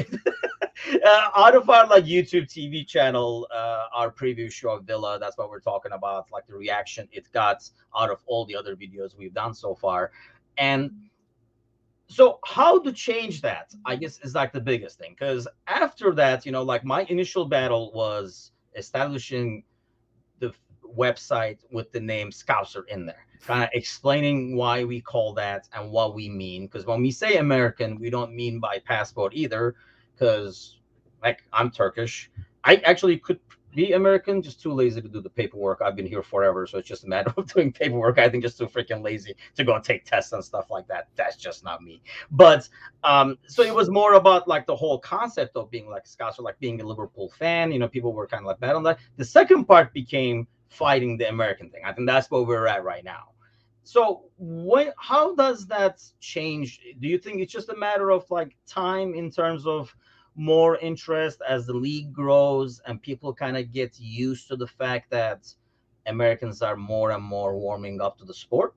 uh, 1.06 1.30
out 1.36 1.56
of 1.56 1.70
our 1.70 1.88
like 1.88 2.06
YouTube 2.06 2.44
TV 2.44 2.86
channel, 2.86 3.48
uh, 3.54 3.86
our 3.96 4.12
preview 4.12 4.52
show 4.52 4.72
of 4.72 4.84
Villa. 4.84 5.18
That's 5.20 5.38
what 5.38 5.50
we're 5.50 5.60
talking 5.60 5.92
about. 5.92 6.32
Like 6.32 6.46
the 6.48 6.56
reaction 6.56 7.08
it 7.12 7.32
got 7.32 7.70
out 7.98 8.10
of 8.10 8.20
all 8.26 8.46
the 8.46 8.56
other 8.56 8.76
videos 8.76 9.18
we've 9.18 9.34
done 9.34 9.54
so 9.54 9.76
far, 9.76 10.12
and 10.58 10.92
so 12.08 12.40
how 12.46 12.80
to 12.80 12.92
change 12.92 13.42
that? 13.42 13.74
I 13.86 13.96
guess 13.96 14.20
is 14.24 14.36
like 14.36 14.52
the 14.52 14.62
biggest 14.62 15.00
thing 15.00 15.16
because 15.18 15.48
after 15.68 16.14
that, 16.16 16.46
you 16.46 16.52
know, 16.52 16.64
like 16.64 16.84
my 16.84 17.04
initial 17.10 17.46
battle 17.46 17.92
was 17.94 18.52
establishing 18.76 19.64
website 20.98 21.58
with 21.72 21.92
the 21.92 22.00
name 22.00 22.32
Scouser 22.32 22.88
in 22.88 23.06
there 23.06 23.26
kind 23.44 23.64
of 23.64 23.70
explaining 23.74 24.56
why 24.56 24.84
we 24.84 25.02
call 25.02 25.34
that 25.34 25.68
and 25.74 25.92
what 25.92 26.16
we 26.16 26.30
mean. 26.30 26.66
Because 26.66 26.86
when 26.86 27.02
we 27.02 27.12
say 27.12 27.38
American, 27.38 28.00
we 28.00 28.10
don't 28.10 28.34
mean 28.34 28.60
by 28.60 28.80
passport 28.80 29.34
either. 29.36 29.76
Because 30.14 30.80
like 31.22 31.44
I'm 31.52 31.70
Turkish, 31.70 32.32
I 32.64 32.76
actually 32.86 33.18
could 33.18 33.40
be 33.76 33.94
American, 33.94 34.42
just 34.42 34.62
too 34.62 34.72
lazy 34.72 35.02
to 35.02 35.08
do 35.08 35.20
the 35.20 35.30
paperwork. 35.30 35.82
I've 35.82 35.96
been 35.96 36.06
here 36.06 36.22
forever, 36.22 36.68
so 36.68 36.78
it's 36.78 36.88
just 36.88 37.06
a 37.06 37.08
matter 37.08 37.34
of 37.38 37.52
doing 37.52 37.72
paperwork. 37.72 38.20
I 38.20 38.30
think 38.30 38.44
just 38.44 38.58
too 38.58 38.68
freaking 38.68 39.04
lazy 39.04 39.36
to 39.56 39.64
go 39.64 39.80
take 39.80 40.06
tests 40.06 40.32
and 40.32 40.44
stuff 40.44 40.70
like 40.70 40.88
that. 40.88 41.08
That's 41.16 41.36
just 41.36 41.64
not 41.64 41.82
me. 41.82 42.02
But 42.32 42.70
um, 43.04 43.38
so 43.48 43.64
it 43.64 43.74
was 43.74 43.90
more 43.90 44.14
about 44.14 44.48
like 44.48 44.68
the 44.68 44.76
whole 44.76 45.00
concept 45.00 45.56
of 45.56 45.72
being 45.72 45.90
like 45.90 46.06
Scots 46.06 46.40
like 46.40 46.60
being 46.60 46.80
a 46.82 46.86
Liverpool 46.86 47.30
fan. 47.30 47.72
You 47.72 47.80
know, 47.80 47.88
people 47.88 48.14
were 48.14 48.28
kind 48.28 48.42
of 48.42 48.48
like 48.48 48.60
bad 48.60 48.76
on 48.76 48.84
that. 48.84 49.00
The 49.18 49.26
second 49.26 49.66
part 49.66 49.92
became 49.92 50.48
fighting 50.74 51.18
the 51.18 51.30
American 51.30 51.70
thing. 51.70 51.84
I 51.86 51.94
think 51.94 52.08
that's 52.08 52.30
where 52.30 52.42
we're 52.42 52.68
at 52.68 52.84
right 52.84 53.04
now. 53.04 53.30
So 53.84 54.24
what 54.38 54.94
how 54.98 55.36
does 55.36 55.68
that 55.68 56.02
change? 56.20 56.80
Do 57.00 57.08
you 57.08 57.18
think 57.18 57.42
it's 57.42 57.52
just 57.52 57.70
a 57.70 57.76
matter 57.76 58.12
of 58.12 58.30
like 58.32 58.56
time 58.66 59.14
in 59.14 59.30
terms 59.30 59.68
of 59.68 59.94
more 60.36 60.78
interest 60.78 61.42
as 61.48 61.68
the 61.68 61.74
league 61.74 62.12
grows 62.12 62.82
and 62.88 63.02
people 63.02 63.34
kind 63.34 63.58
of 63.58 63.72
get 63.72 64.00
used 64.00 64.48
to 64.48 64.56
the 64.56 64.68
fact 64.68 65.12
that 65.12 65.54
Americans 66.08 66.62
are 66.62 66.76
more 66.76 67.12
and 67.12 67.24
more 67.24 67.58
warming 67.58 68.02
up 68.02 68.18
to 68.18 68.26
the 68.26 68.34
sport? 68.34 68.74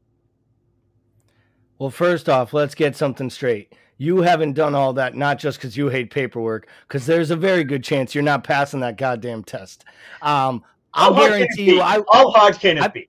Well, 1.79 1.91
first 1.91 2.29
off, 2.29 2.53
let's 2.53 2.75
get 2.75 2.97
something 2.97 3.31
straight. 3.31 3.75
You 3.99 4.23
haven't 4.23 4.53
done 4.53 4.75
all 4.75 4.93
that 4.95 5.15
not 5.15 5.39
just 5.39 5.59
because 5.59 5.77
you 5.77 5.89
hate 5.89 6.11
paperwork, 6.11 6.69
because 6.87 7.07
there's 7.07 7.31
a 7.31 7.37
very 7.37 7.65
good 7.65 7.83
chance 7.83 8.15
you're 8.15 8.25
not 8.25 8.45
passing 8.45 8.81
that 8.81 8.99
goddamn 8.99 9.45
test. 9.45 9.85
Um, 10.21 10.63
I'll 10.97 11.15
guarantee 11.15 11.65
you. 11.65 11.81
I, 11.81 12.03
how 12.13 12.31
hard 12.31 12.59
can 12.59 12.79
it 12.79 12.93
be? 12.93 13.09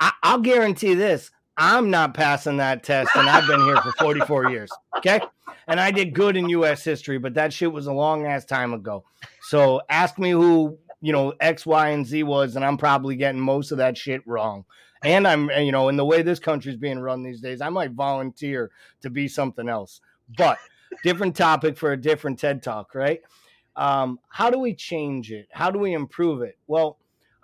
I, 0.00 0.12
will 0.24 0.40
guarantee 0.40 0.94
this. 0.94 1.30
I'm 1.56 1.90
not 1.90 2.14
passing 2.14 2.56
that 2.56 2.82
test, 2.82 3.10
and 3.14 3.28
I've 3.28 3.46
been 3.46 3.60
here 3.60 3.76
for 3.76 3.92
44 3.92 4.50
years. 4.50 4.70
Okay. 4.96 5.20
And 5.66 5.78
I 5.78 5.90
did 5.90 6.14
good 6.14 6.36
in 6.36 6.48
U.S. 6.50 6.84
history, 6.84 7.18
but 7.18 7.34
that 7.34 7.52
shit 7.52 7.72
was 7.72 7.86
a 7.86 7.92
long 7.92 8.26
ass 8.26 8.44
time 8.44 8.74
ago. 8.74 9.04
So 9.42 9.80
ask 9.88 10.18
me 10.18 10.30
who 10.30 10.78
you 11.04 11.12
know, 11.12 11.34
X, 11.38 11.66
Y, 11.66 11.90
and 11.90 12.06
Z 12.06 12.22
was, 12.22 12.56
and 12.56 12.64
I'm 12.64 12.78
probably 12.78 13.14
getting 13.14 13.38
most 13.38 13.72
of 13.72 13.76
that 13.76 13.94
shit 13.94 14.26
wrong. 14.26 14.64
And 15.02 15.28
I'm, 15.28 15.50
you 15.50 15.70
know, 15.70 15.90
in 15.90 15.98
the 15.98 16.04
way 16.04 16.22
this 16.22 16.38
country's 16.38 16.78
being 16.78 16.98
run 16.98 17.22
these 17.22 17.42
days, 17.42 17.60
I 17.60 17.68
might 17.68 17.90
volunteer 17.90 18.70
to 19.02 19.10
be 19.10 19.28
something 19.28 19.68
else. 19.68 20.00
But 20.38 20.56
different 21.02 21.36
topic 21.36 21.76
for 21.76 21.92
a 21.92 22.00
different 22.00 22.38
TED 22.38 22.62
talk, 22.62 22.94
right? 22.94 23.20
Um, 23.76 24.18
how 24.30 24.48
do 24.48 24.58
we 24.58 24.72
change 24.72 25.30
it? 25.30 25.46
How 25.52 25.70
do 25.70 25.78
we 25.78 25.92
improve 25.92 26.40
it? 26.40 26.56
Well, 26.68 26.96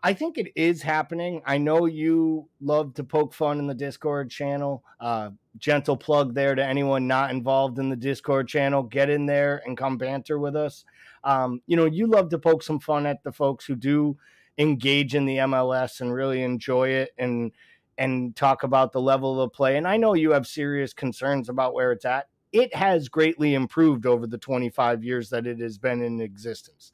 I 0.02 0.14
think 0.14 0.38
it 0.38 0.52
is 0.56 0.82
happening. 0.82 1.42
I 1.44 1.58
know 1.58 1.84
you 1.84 2.48
love 2.60 2.94
to 2.94 3.04
poke 3.04 3.34
fun 3.34 3.58
in 3.58 3.66
the 3.66 3.74
Discord 3.74 4.30
channel. 4.30 4.82
Uh, 4.98 5.30
gentle 5.58 5.96
plug 5.96 6.34
there 6.34 6.54
to 6.54 6.64
anyone 6.64 7.06
not 7.06 7.30
involved 7.30 7.78
in 7.78 7.90
the 7.90 7.96
Discord 7.96 8.48
channel. 8.48 8.82
Get 8.82 9.10
in 9.10 9.26
there 9.26 9.60
and 9.66 9.76
come 9.76 9.98
banter 9.98 10.38
with 10.38 10.56
us. 10.56 10.84
Um, 11.22 11.60
you 11.66 11.76
know, 11.76 11.84
you 11.84 12.06
love 12.06 12.30
to 12.30 12.38
poke 12.38 12.62
some 12.62 12.80
fun 12.80 13.04
at 13.04 13.22
the 13.24 13.32
folks 13.32 13.66
who 13.66 13.76
do 13.76 14.16
engage 14.56 15.14
in 15.14 15.26
the 15.26 15.36
MLS 15.38 16.00
and 16.00 16.12
really 16.12 16.42
enjoy 16.42 16.88
it 16.88 17.10
and 17.18 17.52
and 17.98 18.34
talk 18.34 18.62
about 18.62 18.92
the 18.92 19.00
level 19.00 19.42
of 19.42 19.52
play. 19.52 19.76
And 19.76 19.86
I 19.86 19.98
know 19.98 20.14
you 20.14 20.30
have 20.30 20.46
serious 20.46 20.94
concerns 20.94 21.50
about 21.50 21.74
where 21.74 21.92
it's 21.92 22.06
at. 22.06 22.28
It 22.50 22.74
has 22.74 23.10
greatly 23.10 23.52
improved 23.52 24.06
over 24.06 24.26
the 24.26 24.38
25 24.38 25.04
years 25.04 25.28
that 25.28 25.46
it 25.46 25.60
has 25.60 25.76
been 25.76 26.02
in 26.02 26.18
existence. 26.18 26.92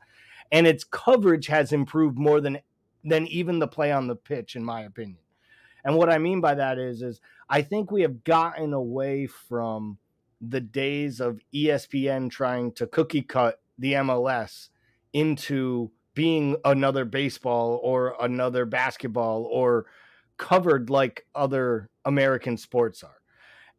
And 0.51 0.67
its 0.67 0.83
coverage 0.83 1.47
has 1.47 1.73
improved 1.73 2.19
more 2.19 2.41
than 2.41 2.59
than 3.07 3.27
even 3.29 3.61
the 3.61 3.69
play 3.69 3.93
on 3.93 4.09
the 4.09 4.17
pitch, 4.17 4.57
in 4.57 4.65
my 4.65 4.83
opinion. 4.83 5.19
And 5.85 5.95
what 5.97 6.11
I 6.11 6.19
mean 6.19 6.41
by 6.41 6.57
that 6.57 6.79
is, 6.79 7.01
is 7.01 7.21
I 7.49 7.63
think 7.63 7.91
we 7.91 8.03
have 8.03 8.25
gotten 8.25 8.73
away 8.73 9.29
from 9.29 9.99
the 10.41 10.61
days 10.61 11.21
of 11.21 11.41
ESPN 11.55 12.29
trying 12.31 12.73
to 12.73 12.87
cookie 12.87 13.23
cut 13.23 13.61
the 13.79 13.93
MLS 13.93 14.69
into 15.13 15.91
being 16.15 16.57
another 16.65 17.05
baseball 17.05 17.81
or 17.83 18.17
another 18.21 18.65
basketball 18.65 19.45
or 19.45 19.87
covered 20.37 20.91
like 20.91 21.27
other 21.35 21.89
American 22.05 22.57
sports 22.57 23.05
are. 23.05 23.21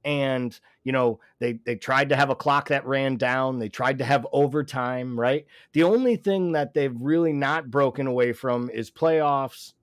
And 0.06 0.58
you 0.88 0.94
know, 0.94 1.20
they 1.40 1.60
they 1.66 1.76
tried 1.76 2.08
to 2.08 2.16
have 2.16 2.30
a 2.30 2.36
clock 2.36 2.70
that 2.70 2.86
ran 2.86 3.18
down, 3.18 3.60
they 3.60 3.68
tried 3.68 3.98
to 3.98 4.06
have 4.06 4.26
overtime, 4.32 5.20
right? 5.20 5.46
The 5.74 5.84
only 5.84 6.16
thing 6.16 6.54
that 6.54 6.74
they've 6.74 6.96
really 6.98 7.34
not 7.34 7.70
broken 7.70 8.08
away 8.08 8.32
from 8.32 8.70
is 8.70 8.90
playoffs 8.90 9.74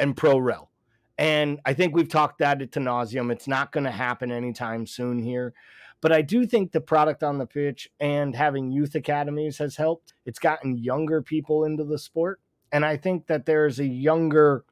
and 0.00 0.16
pro 0.16 0.36
rel. 0.36 0.72
And 1.16 1.60
I 1.64 1.74
think 1.74 1.94
we've 1.94 2.08
talked 2.08 2.40
that 2.40 2.58
to 2.72 2.80
nauseum. 2.80 3.30
It's 3.30 3.46
not 3.46 3.70
going 3.70 3.84
to 3.84 3.92
happen 3.92 4.32
anytime 4.32 4.88
soon 4.88 5.20
here. 5.20 5.54
But 6.00 6.10
I 6.10 6.22
do 6.22 6.44
think 6.44 6.72
the 6.72 6.80
product 6.80 7.22
on 7.22 7.38
the 7.38 7.46
pitch 7.46 7.88
and 8.00 8.34
having 8.34 8.72
youth 8.72 8.96
academies 8.96 9.58
has 9.58 9.76
helped. 9.76 10.12
It's 10.24 10.40
gotten 10.40 10.76
younger 10.76 11.22
people 11.22 11.64
into 11.64 11.84
the 11.84 12.00
sport. 12.00 12.40
And 12.72 12.84
I 12.84 12.96
think 12.96 13.28
that 13.28 13.46
there's 13.46 13.78
a 13.78 13.86
younger 13.86 14.64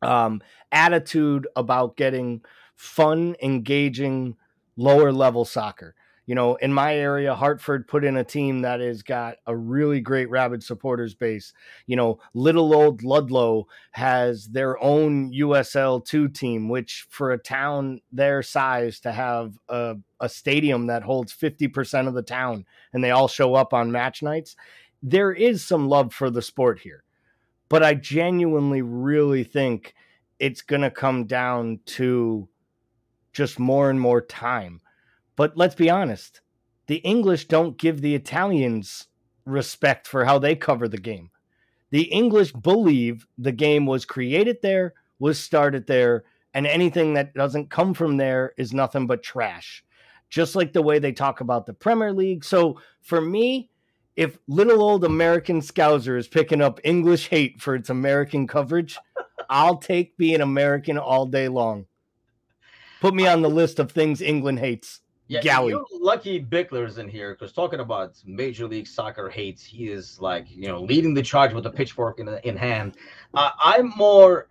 um, 0.00 0.40
attitude 0.72 1.46
about 1.54 1.98
getting 1.98 2.40
fun, 2.76 3.36
engaging, 3.42 4.36
lower 4.76 5.12
level 5.12 5.44
soccer 5.44 5.94
you 6.26 6.34
know, 6.34 6.54
in 6.56 6.72
my 6.72 6.96
area, 6.96 7.34
Hartford 7.34 7.86
put 7.86 8.02
in 8.02 8.16
a 8.16 8.24
team 8.24 8.62
that 8.62 8.80
has 8.80 9.02
got 9.02 9.36
a 9.46 9.54
really 9.54 10.00
great 10.00 10.30
rabid 10.30 10.62
supporters 10.62 11.14
base. 11.14 11.52
You 11.86 11.96
know, 11.96 12.18
little 12.32 12.74
old 12.74 13.02
Ludlow 13.02 13.66
has 13.92 14.48
their 14.48 14.82
own 14.82 15.32
USL 15.32 16.04
two 16.04 16.28
team, 16.28 16.70
which 16.70 17.06
for 17.10 17.32
a 17.32 17.38
town 17.38 18.00
their 18.10 18.42
size 18.42 19.00
to 19.00 19.12
have 19.12 19.58
a, 19.68 19.96
a 20.18 20.28
stadium 20.28 20.86
that 20.86 21.02
holds 21.02 21.34
50% 21.34 22.08
of 22.08 22.14
the 22.14 22.22
town 22.22 22.64
and 22.94 23.04
they 23.04 23.10
all 23.10 23.28
show 23.28 23.54
up 23.54 23.74
on 23.74 23.92
match 23.92 24.22
nights, 24.22 24.56
there 25.02 25.32
is 25.32 25.62
some 25.62 25.88
love 25.88 26.14
for 26.14 26.30
the 26.30 26.42
sport 26.42 26.80
here. 26.80 27.04
But 27.68 27.82
I 27.82 27.94
genuinely 27.94 28.80
really 28.80 29.44
think 29.44 29.94
it's 30.38 30.62
going 30.62 30.82
to 30.82 30.90
come 30.90 31.26
down 31.26 31.80
to 31.86 32.48
just 33.34 33.58
more 33.58 33.90
and 33.90 34.00
more 34.00 34.22
time 34.22 34.80
but 35.36 35.56
let's 35.56 35.74
be 35.74 35.90
honest, 35.90 36.40
the 36.86 36.96
English 36.96 37.46
don't 37.46 37.78
give 37.78 38.00
the 38.00 38.14
Italians 38.14 39.08
respect 39.44 40.06
for 40.06 40.24
how 40.24 40.38
they 40.38 40.54
cover 40.54 40.88
the 40.88 40.98
game. 40.98 41.30
The 41.90 42.04
English 42.04 42.52
believe 42.52 43.26
the 43.38 43.52
game 43.52 43.86
was 43.86 44.04
created 44.04 44.58
there, 44.62 44.94
was 45.18 45.38
started 45.38 45.86
there, 45.86 46.24
and 46.52 46.66
anything 46.66 47.14
that 47.14 47.34
doesn't 47.34 47.70
come 47.70 47.94
from 47.94 48.16
there 48.16 48.52
is 48.56 48.72
nothing 48.72 49.06
but 49.06 49.22
trash. 49.22 49.84
Just 50.30 50.56
like 50.56 50.72
the 50.72 50.82
way 50.82 50.98
they 50.98 51.12
talk 51.12 51.40
about 51.40 51.66
the 51.66 51.74
Premier 51.74 52.12
League. 52.12 52.44
So 52.44 52.80
for 53.02 53.20
me, 53.20 53.70
if 54.16 54.38
little 54.46 54.80
old 54.80 55.04
American 55.04 55.60
Scouser 55.60 56.16
is 56.16 56.28
picking 56.28 56.60
up 56.60 56.80
English 56.84 57.28
hate 57.28 57.60
for 57.60 57.74
its 57.74 57.90
American 57.90 58.46
coverage, 58.46 58.98
I'll 59.50 59.78
take 59.78 60.16
being 60.16 60.40
American 60.40 60.98
all 60.98 61.26
day 61.26 61.48
long. 61.48 61.86
Put 63.04 63.12
me 63.12 63.26
on 63.26 63.42
the 63.42 63.50
list 63.50 63.80
of 63.80 63.92
things 63.92 64.22
England 64.22 64.60
hates. 64.60 65.02
Yeah, 65.28 65.42
Galley. 65.42 65.72
you're 65.72 65.84
lucky 65.92 66.42
Bickler's 66.42 66.96
in 66.96 67.06
here 67.06 67.34
because 67.34 67.52
talking 67.52 67.80
about 67.80 68.16
Major 68.24 68.66
League 68.66 68.86
Soccer 68.86 69.28
hates, 69.28 69.62
he 69.62 69.88
is 69.88 70.18
like 70.22 70.46
you 70.48 70.68
know 70.68 70.80
leading 70.80 71.12
the 71.12 71.20
charge 71.22 71.52
with 71.52 71.66
a 71.66 71.70
pitchfork 71.70 72.18
in 72.18 72.28
in 72.44 72.56
hand. 72.56 72.96
Uh, 73.34 73.50
I'm 73.62 73.90
more 73.90 74.46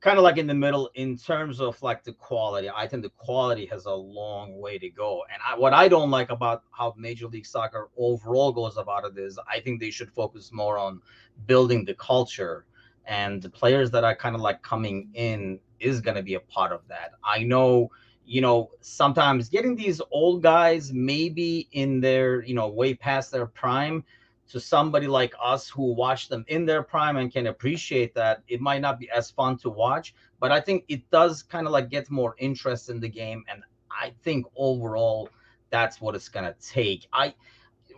kind 0.00 0.18
of 0.18 0.24
like 0.24 0.36
in 0.36 0.48
the 0.48 0.54
middle 0.54 0.90
in 0.96 1.16
terms 1.16 1.60
of 1.60 1.80
like 1.80 2.02
the 2.02 2.12
quality. 2.14 2.68
I 2.74 2.88
think 2.88 3.04
the 3.04 3.10
quality 3.10 3.66
has 3.66 3.84
a 3.84 3.94
long 3.94 4.60
way 4.60 4.76
to 4.76 4.90
go. 4.90 5.22
And 5.32 5.40
I, 5.48 5.56
what 5.56 5.72
I 5.72 5.86
don't 5.86 6.10
like 6.10 6.30
about 6.30 6.64
how 6.72 6.92
Major 6.98 7.28
League 7.28 7.46
Soccer 7.46 7.88
overall 7.96 8.50
goes 8.50 8.78
about 8.78 9.04
it 9.04 9.16
is 9.16 9.38
I 9.48 9.60
think 9.60 9.78
they 9.78 9.92
should 9.92 10.10
focus 10.10 10.50
more 10.52 10.76
on 10.76 11.00
building 11.46 11.84
the 11.84 11.94
culture 11.94 12.64
and 13.06 13.40
the 13.40 13.48
players 13.48 13.92
that 13.92 14.02
are 14.02 14.16
kind 14.16 14.34
of 14.34 14.40
like 14.40 14.60
coming 14.62 15.08
in 15.14 15.60
is 15.80 16.00
going 16.00 16.16
to 16.16 16.22
be 16.22 16.34
a 16.34 16.40
part 16.40 16.72
of 16.72 16.80
that. 16.88 17.12
I 17.24 17.42
know 17.42 17.90
you 18.28 18.42
know, 18.42 18.70
sometimes 18.82 19.48
getting 19.48 19.74
these 19.74 20.02
old 20.10 20.42
guys 20.42 20.92
maybe 20.92 21.66
in 21.72 21.98
their, 21.98 22.44
you 22.44 22.52
know, 22.54 22.68
way 22.68 22.92
past 22.92 23.32
their 23.32 23.46
prime 23.46 24.04
to 24.50 24.60
somebody 24.60 25.06
like 25.06 25.34
us 25.42 25.68
who 25.68 25.94
watch 25.94 26.28
them 26.28 26.44
in 26.48 26.66
their 26.66 26.82
prime 26.82 27.16
and 27.16 27.32
can 27.32 27.46
appreciate 27.46 28.14
that, 28.14 28.42
it 28.46 28.60
might 28.60 28.82
not 28.82 28.98
be 28.98 29.10
as 29.10 29.30
fun 29.30 29.56
to 29.58 29.70
watch, 29.70 30.14
but 30.40 30.52
I 30.52 30.60
think 30.60 30.84
it 30.88 31.08
does 31.10 31.42
kind 31.42 31.66
of 31.66 31.72
like 31.72 31.88
get 31.88 32.10
more 32.10 32.34
interest 32.38 32.90
in 32.90 33.00
the 33.00 33.08
game. 33.08 33.44
And 33.48 33.62
I 33.90 34.12
think 34.22 34.46
overall, 34.56 35.30
that's 35.70 36.00
what 36.00 36.14
it's 36.14 36.28
gonna 36.28 36.54
take. 36.60 37.06
I 37.12 37.34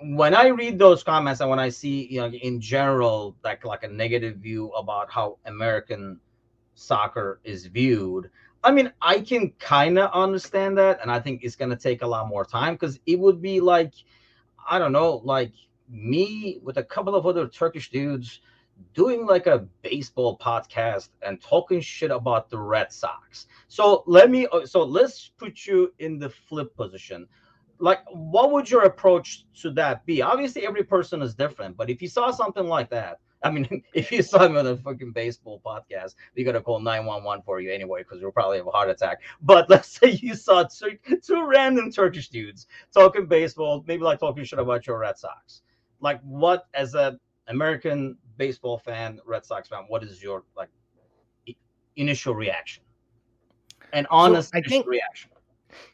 when 0.03 0.35
I 0.35 0.49
read 0.49 0.79
those 0.79 1.03
comments 1.03 1.41
and 1.41 1.51
when 1.51 1.59
I 1.59 1.69
see, 1.69 2.07
you 2.07 2.21
know, 2.21 2.29
in 2.29 2.61
general, 2.61 3.37
like 3.45 3.65
like 3.65 3.83
a 3.83 3.89
negative 3.89 4.37
view 4.37 4.71
about 4.71 5.11
how 5.11 5.39
American 5.47 6.19
soccer 6.81 7.41
is 7.45 7.67
viewed, 7.67 8.31
I 8.63 8.73
mean, 8.73 8.93
I 9.01 9.21
can 9.21 9.53
kind 9.59 9.99
of 9.99 10.11
understand 10.13 10.77
that, 10.79 11.01
and 11.01 11.11
I 11.11 11.21
think 11.21 11.43
it's 11.43 11.57
gonna 11.57 11.77
take 11.77 12.03
a 12.03 12.07
lot 12.07 12.29
more 12.29 12.45
time 12.45 12.75
because 12.75 12.99
it 13.07 13.19
would 13.19 13.41
be 13.41 13.61
like, 13.61 13.95
I 14.69 14.79
don't 14.79 14.93
know, 14.93 15.23
like 15.25 15.53
me 15.89 16.61
with 16.63 16.77
a 16.77 16.85
couple 16.85 17.15
of 17.15 17.27
other 17.27 17.49
Turkish 17.49 17.91
dudes 17.91 18.41
doing 18.95 19.27
like 19.27 19.47
a 19.47 19.67
baseball 19.83 20.39
podcast 20.39 21.11
and 21.23 21.41
talking 21.41 21.81
shit 21.81 22.11
about 22.11 22.49
the 22.49 22.59
Red 22.59 22.93
Sox. 22.93 23.47
So 23.69 24.05
let 24.07 24.31
me, 24.31 24.47
uh, 24.53 24.65
so 24.67 24.83
let's 24.83 25.33
put 25.39 25.67
you 25.67 25.93
in 25.99 26.19
the 26.19 26.31
flip 26.31 26.75
position. 26.77 27.27
Like, 27.79 28.01
what 28.11 28.53
would 28.53 28.71
your 28.71 28.85
approach 28.85 29.45
to 29.63 29.71
that 29.73 30.05
be? 30.07 30.23
Obviously, 30.23 30.67
every 30.67 30.85
person 30.85 31.23
is 31.23 31.35
different, 31.35 31.77
but 31.77 31.89
if 31.91 32.03
you 32.03 32.09
saw 32.09 32.31
something 32.31 32.67
like 32.67 32.91
that, 32.91 33.21
I 33.43 33.51
mean, 33.51 33.83
if 33.95 34.13
you 34.13 34.23
saw 34.23 34.49
me 34.49 34.59
on 34.59 34.67
a 34.67 34.77
fucking 34.77 35.13
baseball 35.13 35.61
podcast, 35.65 36.15
we 36.37 36.45
got 36.45 36.53
to 36.53 36.61
call 36.61 36.81
911 36.81 37.43
for 37.45 37.61
you 37.61 37.73
anyway, 37.73 38.03
because 38.03 38.21
you'll 38.21 38.33
probably 38.33 38.59
have 38.59 38.67
a 38.67 38.71
heart 38.71 38.91
attack. 38.91 39.21
But 39.43 39.69
let's 39.71 39.89
say 39.89 40.11
you 40.11 40.35
saw 40.35 40.65
two, 40.65 40.99
two 41.23 41.47
random 41.47 41.91
Turkish 41.91 42.29
dudes 42.29 42.67
talking 42.93 43.27
baseball, 43.27 43.85
maybe 43.87 44.03
like 44.03 44.21
talking 44.21 44.45
shit 44.45 44.59
about 44.59 44.87
your 44.87 44.99
Red 44.99 45.19
Sox. 45.19 45.63
Like, 46.01 46.21
what, 46.23 46.67
as 46.75 46.95
a 46.95 47.19
American 47.49 48.17
baseball 48.37 48.79
fan, 48.79 49.21
Red 49.27 49.45
Sox 49.45 49.69
fan, 49.69 49.85
what 49.89 50.03
is 50.03 50.23
your 50.23 50.45
like 50.57 50.69
initial 51.97 52.35
reaction? 52.35 52.83
An 53.93 54.07
honest 54.11 54.53
so 54.53 54.59
I 54.59 54.63
think, 54.63 54.87
reaction. 54.87 55.31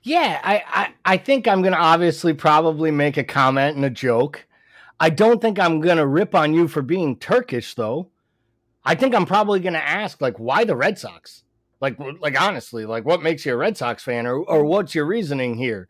Yeah, 0.03 0.41
I, 0.45 0.63
I, 0.69 1.15
I 1.15 1.17
think 1.17 1.49
I'm 1.49 1.63
gonna 1.63 1.77
obviously 1.77 2.35
probably 2.35 2.91
make 2.91 3.17
a 3.17 3.25
comment 3.25 3.77
and 3.77 3.85
a 3.85 3.91
joke 3.91 4.47
I 4.99 5.11
don't 5.11 5.41
think 5.41 5.59
I'm 5.59 5.81
going 5.81 5.99
to 5.99 6.07
rip 6.07 6.35
on 6.35 6.55
you 6.55 6.69
for 6.69 6.83
being 6.83 7.17
Turkish, 7.17 7.75
though. 7.75 8.11
I 8.85 8.95
think 8.95 9.15
I'm 9.15 9.27
probably 9.27 9.61
going 9.61 9.75
to 9.75 9.83
ask, 9.83 10.21
like, 10.21 10.39
why 10.39 10.65
the 10.65 10.77
Red 10.77 10.99
Sox? 10.99 11.43
Like, 11.81 11.99
like 12.21 12.41
honestly, 12.41 12.87
like, 12.87 13.05
what 13.05 13.23
makes 13.23 13.45
you 13.45 13.53
a 13.53 13.57
Red 13.57 13.77
Sox 13.77 14.03
fan, 14.03 14.27
or 14.27 14.39
or 14.39 14.65
what's 14.65 14.95
your 14.95 15.05
reasoning 15.05 15.57
here? 15.57 15.89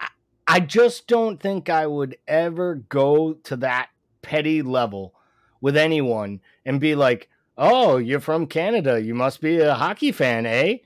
I, 0.00 0.08
I 0.48 0.60
just 0.60 1.06
don't 1.06 1.40
think 1.40 1.68
I 1.68 1.86
would 1.86 2.16
ever 2.26 2.76
go 2.88 3.34
to 3.34 3.56
that 3.58 3.90
petty 4.22 4.62
level 4.62 5.14
with 5.60 5.76
anyone 5.76 6.40
and 6.64 6.80
be 6.80 6.96
like, 6.96 7.28
"Oh, 7.56 7.98
you're 7.98 8.18
from 8.18 8.48
Canada, 8.48 9.00
you 9.00 9.14
must 9.14 9.40
be 9.40 9.60
a 9.60 9.74
hockey 9.74 10.10
fan, 10.10 10.46
eh?" 10.46 10.78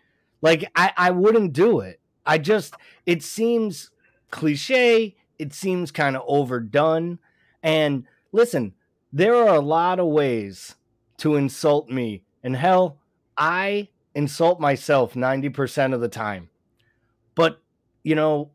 Like, 0.42 0.70
I 0.76 0.92
I 0.98 1.10
wouldn't 1.12 1.54
do 1.54 1.80
it. 1.80 2.00
I 2.26 2.36
just 2.36 2.74
it 3.06 3.22
seems 3.22 3.90
cliche 4.30 5.16
it 5.38 5.52
seems 5.52 5.90
kind 5.90 6.16
of 6.16 6.22
overdone. 6.26 7.18
And 7.62 8.04
listen, 8.32 8.74
there 9.12 9.34
are 9.34 9.54
a 9.54 9.60
lot 9.60 10.00
of 10.00 10.06
ways 10.08 10.74
to 11.18 11.36
insult 11.36 11.88
me. 11.88 12.22
And 12.42 12.56
hell, 12.56 12.98
I 13.36 13.88
insult 14.14 14.60
myself 14.60 15.14
90% 15.14 15.94
of 15.94 16.00
the 16.00 16.08
time. 16.08 16.50
But, 17.34 17.60
you 18.02 18.14
know, 18.14 18.50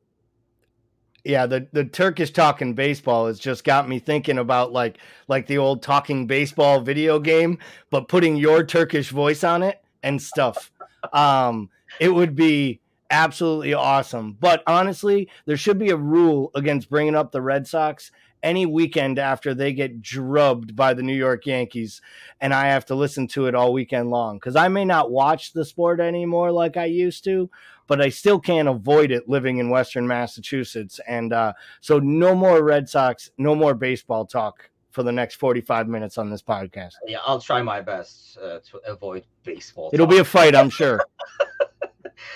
yeah, 1.24 1.46
the, 1.46 1.68
the 1.74 1.86
Turkish 1.86 2.32
talking 2.32 2.74
baseball 2.74 3.28
has 3.28 3.40
just 3.40 3.64
got 3.64 3.90
me 3.90 4.00
thinking 4.00 4.38
about 4.38 4.72
like 4.72 5.00
like 5.28 5.48
the 5.48 5.58
old 5.58 5.84
talking 5.84 6.28
baseball 6.28 6.80
video 6.80 7.20
game, 7.20 7.60
but 7.90 8.08
putting 8.08 8.38
your 8.38 8.64
Turkish 8.64 9.10
voice 9.10 9.44
on 9.44 9.62
it 9.62 9.84
and 10.02 10.22
stuff. 10.22 10.72
Um, 11.12 11.70
it 12.00 12.10
would 12.10 12.36
be 12.36 12.80
absolutely 13.10 13.74
awesome. 13.74 14.38
But 14.40 14.64
honestly, 14.68 15.30
there 15.46 15.58
should 15.58 15.80
be 15.80 15.90
a 15.90 15.98
rule 15.98 16.52
against 16.56 16.90
bringing 16.90 17.16
up 17.16 17.32
the 17.32 17.42
Red 17.42 17.68
Sox 17.68 18.12
any 18.42 18.66
weekend 18.66 19.20
after 19.20 19.54
they 19.54 19.74
get 19.74 20.02
drubbed 20.02 20.76
by 20.76 20.94
the 20.94 21.04
New 21.04 21.16
York 21.16 21.46
Yankees 21.46 22.02
and 22.40 22.54
I 22.54 22.68
have 22.68 22.86
to 22.86 22.96
listen 22.96 23.28
to 23.30 23.48
it 23.48 23.56
all 23.56 23.74
weekend 23.74 24.10
long 24.10 24.38
because 24.38 24.56
I 24.56 24.68
may 24.68 24.86
not 24.86 25.12
watch 25.12 25.54
the 25.54 25.66
sport 25.66 26.00
anymore 26.00 26.52
like 26.52 26.78
I 26.78 26.86
used 26.86 27.24
to, 27.26 27.50
but 27.88 28.02
I 28.02 28.10
still 28.10 28.40
can't 28.40 28.68
avoid 28.68 29.12
it 29.12 29.28
living 29.28 29.58
in 29.58 29.70
Western 29.70 30.08
Massachusetts. 30.08 31.00
And 31.08 31.34
uh, 31.34 31.54
so, 31.82 32.00
no 32.00 32.36
more 32.36 32.64
Red 32.64 32.88
Sox, 32.88 33.32
no 33.38 33.56
more 33.56 33.74
baseball 33.74 34.26
talk 34.26 34.70
for 34.92 35.04
the 35.04 35.12
next 35.12 35.36
45 35.36 35.88
minutes 35.88 36.18
on 36.18 36.30
this 36.30 36.42
podcast. 36.42 36.94
Yeah, 37.08 37.20
I'll 37.26 37.42
try 37.42 37.62
my 37.62 37.82
best 37.82 38.38
uh, 38.38 38.60
to 38.72 38.78
avoid 38.88 39.26
baseball. 39.44 39.90
It'll 39.94 40.06
talk. 40.06 40.12
be 40.12 40.20
a 40.20 40.26
fight, 40.26 40.56
I'm 40.56 40.70
sure. 40.70 41.02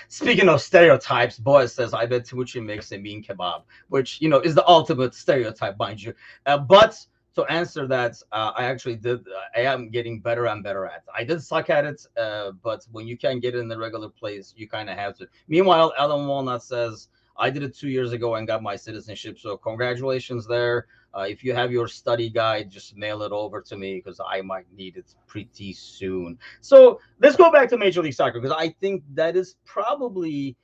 Speaking 0.08 0.50
of 0.50 0.62
stereotypes, 0.62 1.38
Boaz 1.38 1.74
says, 1.74 1.94
I 1.94 2.06
bet 2.06 2.26
Timuchin 2.26 2.66
makes 2.66 2.92
a 2.92 2.98
mean 2.98 3.24
kebab, 3.24 3.64
which, 3.90 4.22
you 4.22 4.30
know, 4.30 4.40
is 4.40 4.56
the 4.56 4.68
ultimate 4.68 5.14
stereotype, 5.14 5.78
mind 5.78 6.02
you. 6.02 6.14
Uh, 6.46 6.58
but 6.58 7.06
to 7.36 7.44
answer 7.46 7.88
that, 7.88 8.22
uh, 8.32 8.52
I 8.56 8.66
actually 8.66 8.96
did. 8.96 9.26
I 9.56 9.62
am 9.62 9.90
getting 9.90 10.20
better 10.20 10.46
and 10.46 10.64
better 10.64 10.86
at. 10.86 11.04
I 11.16 11.24
did 11.24 11.42
suck 11.42 11.70
at 11.70 11.86
it, 11.86 12.06
uh, 12.16 12.52
but 12.64 12.86
when 12.92 13.08
you 13.08 13.18
can't 13.18 13.42
get 13.42 13.56
it 13.56 13.60
in 13.60 13.68
the 13.68 13.78
regular 13.78 14.10
place, 14.10 14.54
you 14.56 14.68
kind 14.68 14.90
of 14.90 14.98
have 14.98 15.18
to. 15.18 15.28
Meanwhile, 15.48 15.94
Alan 15.98 16.28
Walnut 16.28 16.64
says, 16.64 17.08
I 17.36 17.50
did 17.50 17.64
it 17.64 17.76
two 17.76 17.90
years 17.90 18.12
ago 18.12 18.36
and 18.36 18.46
got 18.46 18.62
my 18.62 18.76
citizenship. 18.76 19.40
So 19.40 19.58
congratulations 19.58 20.46
there. 20.46 20.86
Uh, 21.16 21.22
if 21.22 21.44
you 21.44 21.54
have 21.54 21.72
your 21.72 21.88
study 21.88 22.30
guide, 22.30 22.72
just 22.72 22.96
mail 22.98 23.22
it 23.22 23.32
over 23.32 23.62
to 23.62 23.78
me 23.78 23.96
because 23.96 24.20
I 24.28 24.42
might 24.42 24.66
need 24.76 24.98
it 24.98 25.14
pretty 25.28 25.74
soon. 25.74 26.40
So 26.62 27.00
let's 27.22 27.36
go 27.36 27.52
back 27.52 27.70
to 27.70 27.78
Major 27.78 28.02
League 28.02 28.16
Soccer 28.16 28.40
because 28.40 28.56
I 28.58 28.70
think 28.82 29.04
that 29.14 29.36
is 29.36 29.56
probably 29.66 30.56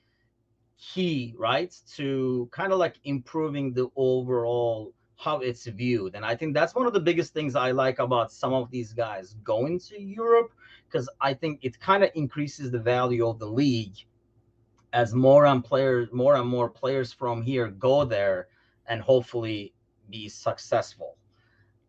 key, 0.80 1.36
right, 1.38 1.76
to 1.96 2.50
kind 2.52 2.74
of 2.74 2.80
like 2.80 2.96
improving 3.04 3.74
the 3.74 3.90
overall 3.96 4.94
how 5.18 5.40
it's 5.40 5.66
viewed. 5.66 6.16
And 6.16 6.26
I 6.26 6.36
think 6.36 6.54
that's 6.54 6.74
one 6.74 6.88
of 6.88 6.94
the 6.94 7.00
biggest 7.00 7.34
things 7.34 7.56
I 7.56 7.72
like 7.72 8.00
about 8.00 8.32
some 8.32 8.54
of 8.54 8.72
these 8.72 8.94
guys 8.94 9.36
going 9.44 9.78
to 9.82 10.02
Europe 10.02 10.52
because 10.88 11.10
I 11.20 11.34
think 11.34 11.60
it 11.62 11.80
kind 11.80 12.04
of 12.04 12.10
increases 12.16 12.72
the 12.72 12.80
value 12.80 13.28
of 13.28 13.38
the 13.38 13.46
league 13.46 13.98
as 14.94 15.14
more 15.14 15.46
and 15.46 15.64
players, 15.64 16.08
more 16.14 16.36
and 16.36 16.48
more 16.48 16.70
players 16.70 17.12
from 17.12 17.42
here 17.42 17.68
go 17.68 18.06
there 18.06 18.48
and 18.88 19.02
hopefully 19.02 19.74
be 20.10 20.30
successful. 20.30 21.18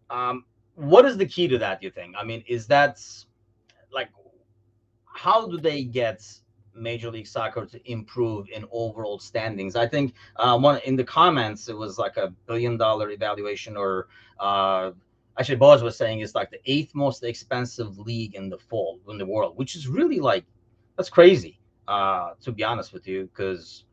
Um, 0.09 0.45
what 0.75 1.05
is 1.05 1.17
the 1.17 1.27
key 1.27 1.49
to 1.49 1.59
that? 1.59 1.83
You 1.83 1.91
think? 1.91 2.15
I 2.19 2.25
mean, 2.25 2.43
is 2.47 2.67
that 2.69 3.03
like 3.93 4.09
how 5.05 5.47
do 5.47 5.59
they 5.59 5.85
get 5.85 6.27
Major 6.75 7.11
League 7.11 7.27
Soccer 7.27 7.67
to 7.67 7.91
improve 7.91 8.49
in 8.51 8.65
overall 8.71 9.19
standings? 9.19 9.77
I 9.77 9.87
think 9.87 10.15
uh, 10.37 10.59
one 10.59 10.81
in 10.85 10.97
the 10.97 11.05
comments 11.05 11.69
it 11.69 11.77
was 11.77 11.99
like 11.99 12.17
a 12.17 12.33
billion 12.47 12.77
dollar 12.77 13.11
evaluation, 13.11 13.77
or 13.77 14.09
uh, 14.39 14.93
actually, 15.39 15.57
Boaz 15.57 15.83
was 15.83 15.97
saying 15.97 16.21
it's 16.21 16.35
like 16.35 16.51
the 16.51 16.61
eighth 16.65 16.95
most 16.95 17.23
expensive 17.25 17.99
league 17.99 18.35
in 18.35 18.49
the 18.49 18.59
fall 18.59 18.99
in 19.09 19.19
the 19.19 19.27
world, 19.27 19.57
which 19.57 19.77
is 19.77 19.89
really 19.89 20.21
like 20.21 20.45
that's 20.97 21.11
crazy. 21.11 21.59
Uh, 21.89 22.35
to 22.41 22.53
be 22.53 22.63
honest 22.63 22.93
with 22.93 23.09
you, 23.09 23.25
because 23.25 23.85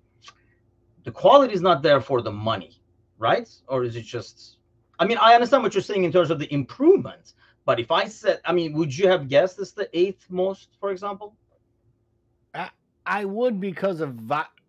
the 1.03 1.11
quality 1.11 1.53
is 1.53 1.61
not 1.61 1.81
there 1.81 1.99
for 1.99 2.21
the 2.21 2.31
money 2.31 2.76
right? 3.17 3.49
Or 3.67 3.83
is 3.83 3.95
it 3.95 4.03
just? 4.03 4.57
I 4.99 5.05
mean, 5.05 5.17
I 5.19 5.33
understand 5.33 5.63
what 5.63 5.73
you're 5.73 5.83
saying 5.83 6.03
in 6.03 6.11
terms 6.11 6.31
of 6.31 6.39
the 6.39 6.51
improvement, 6.53 7.33
but 7.65 7.79
if 7.79 7.91
I 7.91 8.05
said, 8.05 8.39
I 8.45 8.53
mean, 8.53 8.73
would 8.73 8.95
you 8.95 9.07
have 9.07 9.27
guessed 9.27 9.57
this 9.57 9.71
the 9.71 9.89
eighth 9.97 10.25
most, 10.29 10.77
for 10.79 10.91
example? 10.91 11.35
I, 12.53 12.69
I 13.05 13.25
would 13.25 13.59
because 13.59 14.01
of 14.01 14.19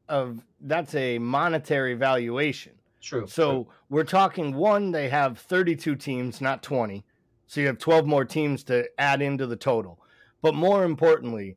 of 0.09 0.45
that's 0.61 0.95
a 0.95 1.19
monetary 1.19 1.95
valuation. 1.95 2.73
True. 3.01 3.27
So 3.27 3.51
true. 3.51 3.67
we're 3.89 4.05
talking 4.05 4.55
one. 4.55 4.91
They 4.91 5.09
have 5.09 5.39
32 5.39 5.97
teams, 5.97 6.41
not 6.41 6.63
20. 6.63 7.05
So 7.47 7.61
you 7.61 7.67
have 7.67 7.79
12 7.79 8.07
more 8.07 8.25
teams 8.25 8.65
to 8.65 8.87
add 8.99 9.23
into 9.23 9.47
the 9.47 9.57
total. 9.57 10.01
But 10.43 10.55
more 10.55 10.85
importantly, 10.85 11.57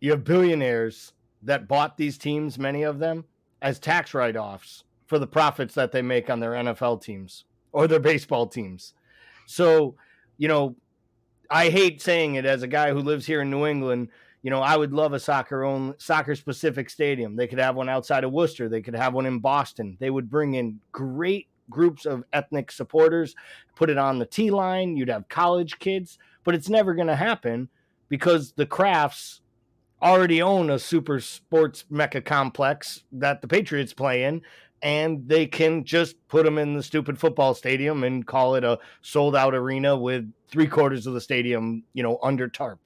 you 0.00 0.10
have 0.10 0.24
billionaires 0.24 1.12
that 1.42 1.68
bought 1.68 1.96
these 1.96 2.18
teams, 2.18 2.58
many 2.58 2.82
of 2.82 2.98
them, 2.98 3.24
as 3.62 3.78
tax 3.78 4.12
write 4.12 4.36
offs 4.36 4.84
for 5.10 5.18
the 5.18 5.26
profits 5.26 5.74
that 5.74 5.90
they 5.90 6.02
make 6.02 6.30
on 6.30 6.38
their 6.38 6.52
NFL 6.52 7.02
teams 7.02 7.44
or 7.72 7.88
their 7.88 7.98
baseball 7.98 8.46
teams. 8.46 8.94
So, 9.44 9.96
you 10.38 10.46
know, 10.46 10.76
I 11.50 11.68
hate 11.68 12.00
saying 12.00 12.36
it 12.36 12.46
as 12.46 12.62
a 12.62 12.68
guy 12.68 12.92
who 12.92 13.00
lives 13.00 13.26
here 13.26 13.42
in 13.42 13.50
New 13.50 13.66
England. 13.66 14.10
You 14.42 14.50
know, 14.50 14.60
I 14.60 14.76
would 14.76 14.92
love 14.92 15.12
a 15.12 15.18
soccer 15.18 15.64
own 15.64 15.96
soccer 15.98 16.36
specific 16.36 16.88
stadium. 16.88 17.34
They 17.34 17.48
could 17.48 17.58
have 17.58 17.74
one 17.74 17.88
outside 17.88 18.22
of 18.22 18.30
Worcester. 18.30 18.68
They 18.68 18.82
could 18.82 18.94
have 18.94 19.12
one 19.12 19.26
in 19.26 19.40
Boston. 19.40 19.96
They 19.98 20.10
would 20.10 20.30
bring 20.30 20.54
in 20.54 20.78
great 20.92 21.48
groups 21.68 22.06
of 22.06 22.22
ethnic 22.32 22.70
supporters, 22.70 23.34
put 23.74 23.90
it 23.90 23.98
on 23.98 24.20
the 24.20 24.26
T 24.26 24.52
line. 24.52 24.96
You'd 24.96 25.08
have 25.08 25.28
college 25.28 25.80
kids, 25.80 26.18
but 26.44 26.54
it's 26.54 26.68
never 26.68 26.94
going 26.94 27.08
to 27.08 27.16
happen 27.16 27.68
because 28.08 28.52
the 28.52 28.66
Krafts 28.66 29.40
already 30.00 30.40
own 30.40 30.70
a 30.70 30.78
super 30.78 31.18
sports 31.18 31.84
mecca 31.90 32.20
complex 32.20 33.02
that 33.10 33.42
the 33.42 33.48
Patriots 33.48 33.92
play 33.92 34.22
in 34.22 34.42
and 34.82 35.28
they 35.28 35.46
can 35.46 35.84
just 35.84 36.16
put 36.28 36.44
them 36.44 36.58
in 36.58 36.74
the 36.74 36.82
stupid 36.82 37.18
football 37.18 37.54
stadium 37.54 38.04
and 38.04 38.26
call 38.26 38.54
it 38.54 38.64
a 38.64 38.78
sold 39.02 39.36
out 39.36 39.54
arena 39.54 39.96
with 39.96 40.30
three 40.48 40.66
quarters 40.66 41.06
of 41.06 41.14
the 41.14 41.20
stadium, 41.20 41.84
you 41.92 42.02
know, 42.02 42.18
under 42.22 42.48
tarp. 42.48 42.80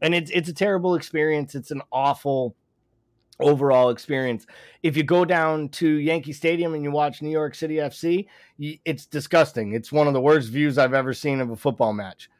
And 0.00 0.14
it's 0.14 0.30
it's 0.30 0.48
a 0.48 0.54
terrible 0.54 0.94
experience. 0.94 1.54
It's 1.54 1.70
an 1.70 1.82
awful 1.90 2.54
overall 3.40 3.90
experience. 3.90 4.46
If 4.82 4.96
you 4.96 5.02
go 5.02 5.24
down 5.24 5.70
to 5.70 5.88
Yankee 5.88 6.32
Stadium 6.32 6.74
and 6.74 6.84
you 6.84 6.90
watch 6.90 7.20
New 7.20 7.30
York 7.30 7.54
City 7.54 7.76
FC, 7.76 8.26
it's 8.58 9.06
disgusting. 9.06 9.72
It's 9.72 9.90
one 9.90 10.06
of 10.06 10.14
the 10.14 10.20
worst 10.20 10.50
views 10.50 10.78
I've 10.78 10.94
ever 10.94 11.12
seen 11.12 11.40
of 11.40 11.50
a 11.50 11.56
football 11.56 11.92
match. 11.92 12.30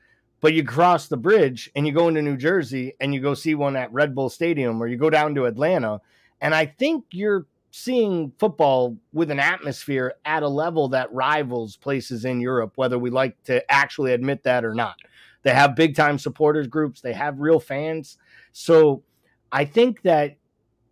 But 0.41 0.55
you 0.55 0.63
cross 0.63 1.09
the 1.09 1.17
bridge 1.17 1.71
and 1.75 1.87
you 1.87 1.93
go 1.93 2.07
into 2.09 2.23
New 2.23 2.37
Jersey 2.37 2.95
and 3.01 3.15
you 3.15 3.21
go 3.21 3.35
see 3.35 3.55
one 3.55 3.77
at 3.77 3.93
Red 3.93 4.15
Bull 4.15 4.29
Stadium 4.29 4.81
or 4.81 4.87
you 4.87 4.97
go 4.97 5.11
down 5.11 5.35
to 5.37 5.47
Atlanta 5.47 6.01
and 6.41 6.55
I 6.55 6.67
think 6.67 7.07
you're 7.11 7.47
seeing 7.77 8.31
football 8.39 8.97
with 9.13 9.33
an 9.33 9.41
atmosphere 9.41 10.15
at 10.25 10.45
a 10.45 10.49
level 10.49 10.91
that 10.91 11.13
rivals 11.13 11.77
places 11.77 12.25
in 12.25 12.41
Europe, 12.41 12.75
whether 12.77 12.97
we 12.97 13.11
like 13.11 13.35
to 13.43 13.69
actually 13.69 14.13
admit 14.13 14.45
that 14.45 14.65
or 14.65 14.73
not. 14.73 14.95
They 15.43 15.51
have 15.51 15.75
big 15.75 15.97
time 15.97 16.21
supporters 16.21 16.69
groups, 16.69 17.01
they 17.01 17.15
have 17.15 17.41
real 17.41 17.59
fans. 17.59 18.17
So 18.53 19.03
I 19.51 19.65
think 19.65 20.03
that 20.03 20.37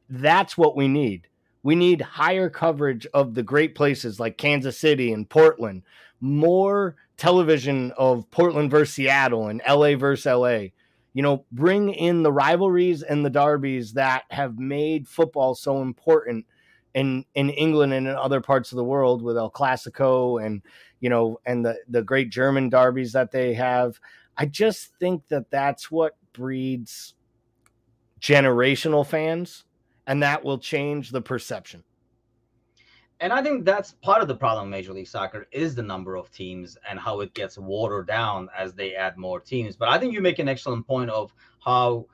that's 0.08 0.58
what 0.58 0.74
we 0.74 0.88
need. 0.88 1.28
We 1.62 1.76
need 1.76 2.00
higher 2.00 2.50
coverage 2.50 3.06
of 3.14 3.34
the 3.34 3.44
great 3.44 3.76
places 3.76 4.18
like 4.18 4.36
Kansas 4.36 4.76
City 4.76 5.12
and 5.12 5.30
Portland, 5.30 5.84
more 6.20 6.96
television 7.16 7.92
of 7.96 8.28
Portland 8.32 8.72
versus 8.72 8.92
Seattle 8.92 9.46
and 9.46 9.62
LA 9.68 9.94
versus 9.94 10.26
LA. 10.26 10.70
You 11.14 11.22
know, 11.22 11.44
bring 11.52 11.90
in 11.90 12.24
the 12.24 12.32
rivalries 12.32 13.04
and 13.04 13.24
the 13.24 13.30
derbies 13.30 13.92
that 13.92 14.24
have 14.30 14.58
made 14.58 15.06
football 15.06 15.54
so 15.54 15.80
important 15.80 16.44
in 16.94 17.24
in 17.34 17.50
England 17.50 17.92
and 17.92 18.06
in 18.06 18.14
other 18.14 18.40
parts 18.40 18.72
of 18.72 18.76
the 18.76 18.84
world 18.84 19.22
with 19.22 19.36
El 19.36 19.50
Clasico 19.50 20.44
and 20.44 20.62
you 21.00 21.08
know 21.08 21.38
and 21.46 21.64
the 21.64 21.78
the 21.88 22.02
great 22.02 22.30
German 22.30 22.68
derbies 22.68 23.12
that 23.12 23.30
they 23.30 23.54
have. 23.54 23.98
I 24.36 24.46
just 24.46 24.96
think 24.98 25.28
that 25.28 25.50
that's 25.50 25.90
what 25.90 26.16
breeds 26.32 27.14
generational 28.20 29.06
fans, 29.06 29.64
and 30.06 30.22
that 30.22 30.44
will 30.44 30.58
change 30.58 31.10
the 31.10 31.20
perception. 31.20 31.84
And 33.20 33.32
I 33.32 33.40
think 33.40 33.64
that's 33.64 33.92
part 33.92 34.20
of 34.20 34.26
the 34.26 34.34
problem 34.34 34.68
Major 34.68 34.92
League 34.92 35.06
Soccer 35.06 35.46
is 35.52 35.76
the 35.76 35.82
number 35.82 36.16
of 36.16 36.32
teams 36.32 36.76
and 36.88 36.98
how 36.98 37.20
it 37.20 37.32
gets 37.34 37.56
watered 37.56 38.08
down 38.08 38.48
as 38.56 38.74
they 38.74 38.96
add 38.96 39.16
more 39.16 39.38
teams. 39.38 39.76
But 39.76 39.90
I 39.90 39.98
think 39.98 40.12
you 40.12 40.20
make 40.20 40.40
an 40.40 40.48
excellent 40.48 40.84
point 40.88 41.08
of 41.08 41.32
how, 41.64 42.06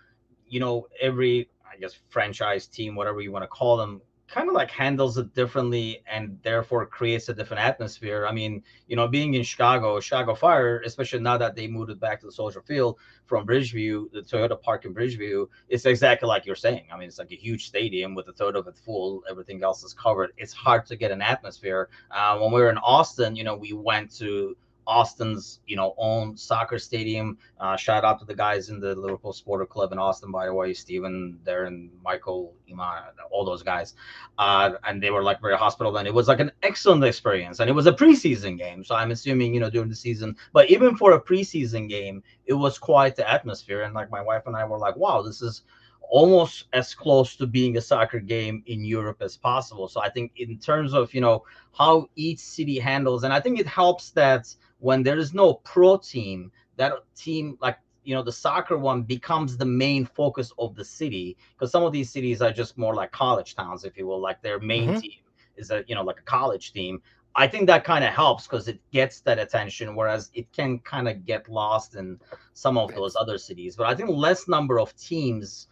you 0.49 0.61
know, 0.61 0.87
every 1.01 1.49
I 1.67 1.77
guess 1.79 1.99
franchise 2.11 2.67
team, 2.67 2.95
whatever 2.95 3.23
you 3.23 3.33
want 3.33 3.43
to 3.43 3.49
call 3.49 3.79
them, 3.79 4.03
kind 4.29 4.49
of 4.49 4.55
like 4.55 4.71
handles 4.71 5.17
it 5.17 5.35
differently 5.35 6.03
and 6.07 6.38
therefore 6.43 6.85
creates 6.85 7.29
a 7.31 7.35
different 7.35 7.62
atmosphere. 7.62 8.27
I 8.27 8.33
mean, 8.33 8.62
you 8.87 8.95
know, 8.95 9.09
being 9.09 9.35
in 9.35 9.43
Chicago, 9.43 9.99
Chicago 10.01 10.35
Fire, 10.35 10.83
especially 10.85 11.21
now 11.21 11.38
that 11.38 11.57
they 11.57 11.67
moved 11.67 11.91
it 11.91 11.99
back 11.99 12.21
to 12.21 12.27
the 12.27 12.33
Soldier 12.33 12.61
Field 12.61 12.99
from 13.25 13.47
Bridgeview, 13.47 14.12
the 14.12 14.21
Toyota 14.21 14.61
Park 14.61 14.85
in 14.85 14.95
Bridgeview, 14.95 15.49
it's 15.69 15.87
exactly 15.87 16.29
like 16.29 16.45
you're 16.45 16.57
saying. 16.57 16.87
I 16.93 16.99
mean, 16.99 17.09
it's 17.09 17.19
like 17.19 17.33
a 17.33 17.37
huge 17.37 17.67
stadium 17.67 18.14
with 18.14 18.29
a 18.29 18.33
third 18.33 18.55
of 18.55 18.67
it 18.67 18.77
full, 18.77 19.23
everything 19.31 19.62
else 19.62 19.83
is 19.83 19.95
covered. 19.95 20.33
It's 20.37 20.53
hard 20.53 20.85
to 20.87 20.97
get 20.97 21.11
an 21.11 21.23
atmosphere. 21.23 21.88
Uh, 22.11 22.38
when 22.38 22.53
we 22.53 22.61
were 22.61 22.71
in 22.71 22.79
Austin, 22.79 23.35
you 23.35 23.45
know, 23.45 23.57
we 23.57 23.73
went 23.73 24.14
to 24.19 24.57
Austin's, 24.88 25.61
you 25.66 25.77
know, 25.77 25.94
own 25.98 26.35
soccer 26.35 26.79
stadium. 26.79 27.37
Uh, 27.61 27.77
shout 27.77 28.05
out 28.05 28.18
to 28.18 28.24
the 28.24 28.35
guys 28.35 28.70
in 28.70 28.81
the 28.81 28.94
Liverpool 28.94 29.35
Sporter 29.35 29.68
Club 29.68 29.92
in 29.92 29.98
Austin, 29.98 30.33
by 30.33 30.46
the 30.46 30.55
way, 30.55 30.72
Stephen, 30.72 31.38
Darren, 31.44 31.90
Michael, 32.03 32.55
Iman, 32.72 33.03
all 33.31 33.44
those 33.44 33.62
guys. 33.62 33.94
Uh, 34.38 34.72
and 34.85 35.03
they 35.03 35.11
were 35.11 35.22
like 35.22 35.42
very 35.42 35.59
hospitable, 35.59 35.98
and 35.98 36.09
it 36.09 36.14
was 36.14 36.27
like 36.27 36.40
an 36.40 36.51
excellent 36.62 37.05
experience. 37.05 37.61
And 37.61 37.68
it 37.68 37.74
was 37.74 37.87
a 37.87 37.92
preseason 37.92 38.57
game, 38.57 38.83
so 38.83 38.94
I'm 38.94 39.11
assuming, 39.11 39.53
you 39.53 39.61
know, 39.61 39.68
during 39.68 39.90
the 39.90 39.94
season. 39.94 40.35
But 40.55 40.70
even 40.70 40.96
for 40.96 41.12
a 41.12 41.20
preseason 41.20 41.87
game, 41.87 42.22
it 42.46 42.55
was 42.55 42.79
quite 42.79 43.14
the 43.14 43.31
atmosphere. 43.31 43.83
And 43.83 43.92
like 43.92 44.11
my 44.11 44.22
wife 44.22 44.44
and 44.46 44.57
I 44.57 44.64
were 44.64 44.79
like, 44.79 44.96
wow, 44.96 45.20
this 45.20 45.42
is 45.42 45.64
almost 46.09 46.64
as 46.73 46.94
close 46.94 47.37
to 47.37 47.47
being 47.47 47.77
a 47.77 47.81
soccer 47.81 48.18
game 48.18 48.62
in 48.66 48.85
Europe 48.85 49.18
as 49.21 49.37
possible. 49.37 49.88
So 49.88 50.01
I 50.01 50.09
think 50.09 50.33
in 50.37 50.59
terms 50.59 50.94
of 50.94 51.12
you 51.14 51.21
know 51.21 51.44
how 51.77 52.09
each 52.16 52.38
city 52.38 52.79
handles, 52.79 53.25
and 53.25 53.33
I 53.33 53.40
think 53.40 53.61
it 53.61 53.66
helps 53.66 54.11
that 54.11 54.55
when 54.81 55.03
there 55.03 55.18
is 55.18 55.35
no 55.35 55.55
pro 55.55 55.97
team, 55.99 56.51
that 56.77 56.92
team 57.14 57.59
like 57.61 57.79
you 58.05 58.14
know 58.14 58.23
the 58.23 58.33
soccer 58.33 58.79
one 58.79 59.03
becomes 59.03 59.57
the 59.57 59.66
main 59.66 60.07
focus 60.07 60.53
of 60.59 60.75
the 60.75 60.85
city 60.85 61.37
because 61.53 61.71
some 61.71 61.83
of 61.83 61.92
these 61.92 62.11
cities 62.11 62.40
are 62.40 62.53
just 62.53 62.79
more 62.79 62.94
like 62.94 63.12
college 63.12 63.55
towns, 63.55 63.85
if 63.85 63.97
you 63.97 64.07
will, 64.07 64.21
like 64.21 64.40
their 64.42 64.59
main 64.61 64.90
mm-hmm. 64.90 65.01
team 65.01 65.21
is 65.57 65.71
a 65.71 65.85
you 65.87 65.94
know 65.94 66.03
like 66.03 66.21
a 66.21 66.23
college 66.23 66.73
team. 66.73 67.03
I 67.37 67.47
think 67.47 67.66
that 67.68 67.85
kind 67.85 68.03
of 68.03 68.12
helps 68.12 68.49
because 68.49 68.66
it 68.66 68.81
gets 68.90 69.21
that 69.21 69.38
attention, 69.38 69.94
whereas 69.94 70.31
it 70.35 70.51
can 70.53 70.81
kind 70.81 71.07
of 71.09 71.25
get 71.25 71.49
lost 71.49 71.94
in 71.94 72.18
some 72.55 72.77
of 72.77 72.92
those 72.94 73.14
other 73.14 73.38
cities. 73.38 73.77
But 73.77 73.87
I 73.87 73.94
think 73.94 74.11
less 74.11 74.49
number 74.49 74.81
of 74.81 74.97
teams 74.97 75.68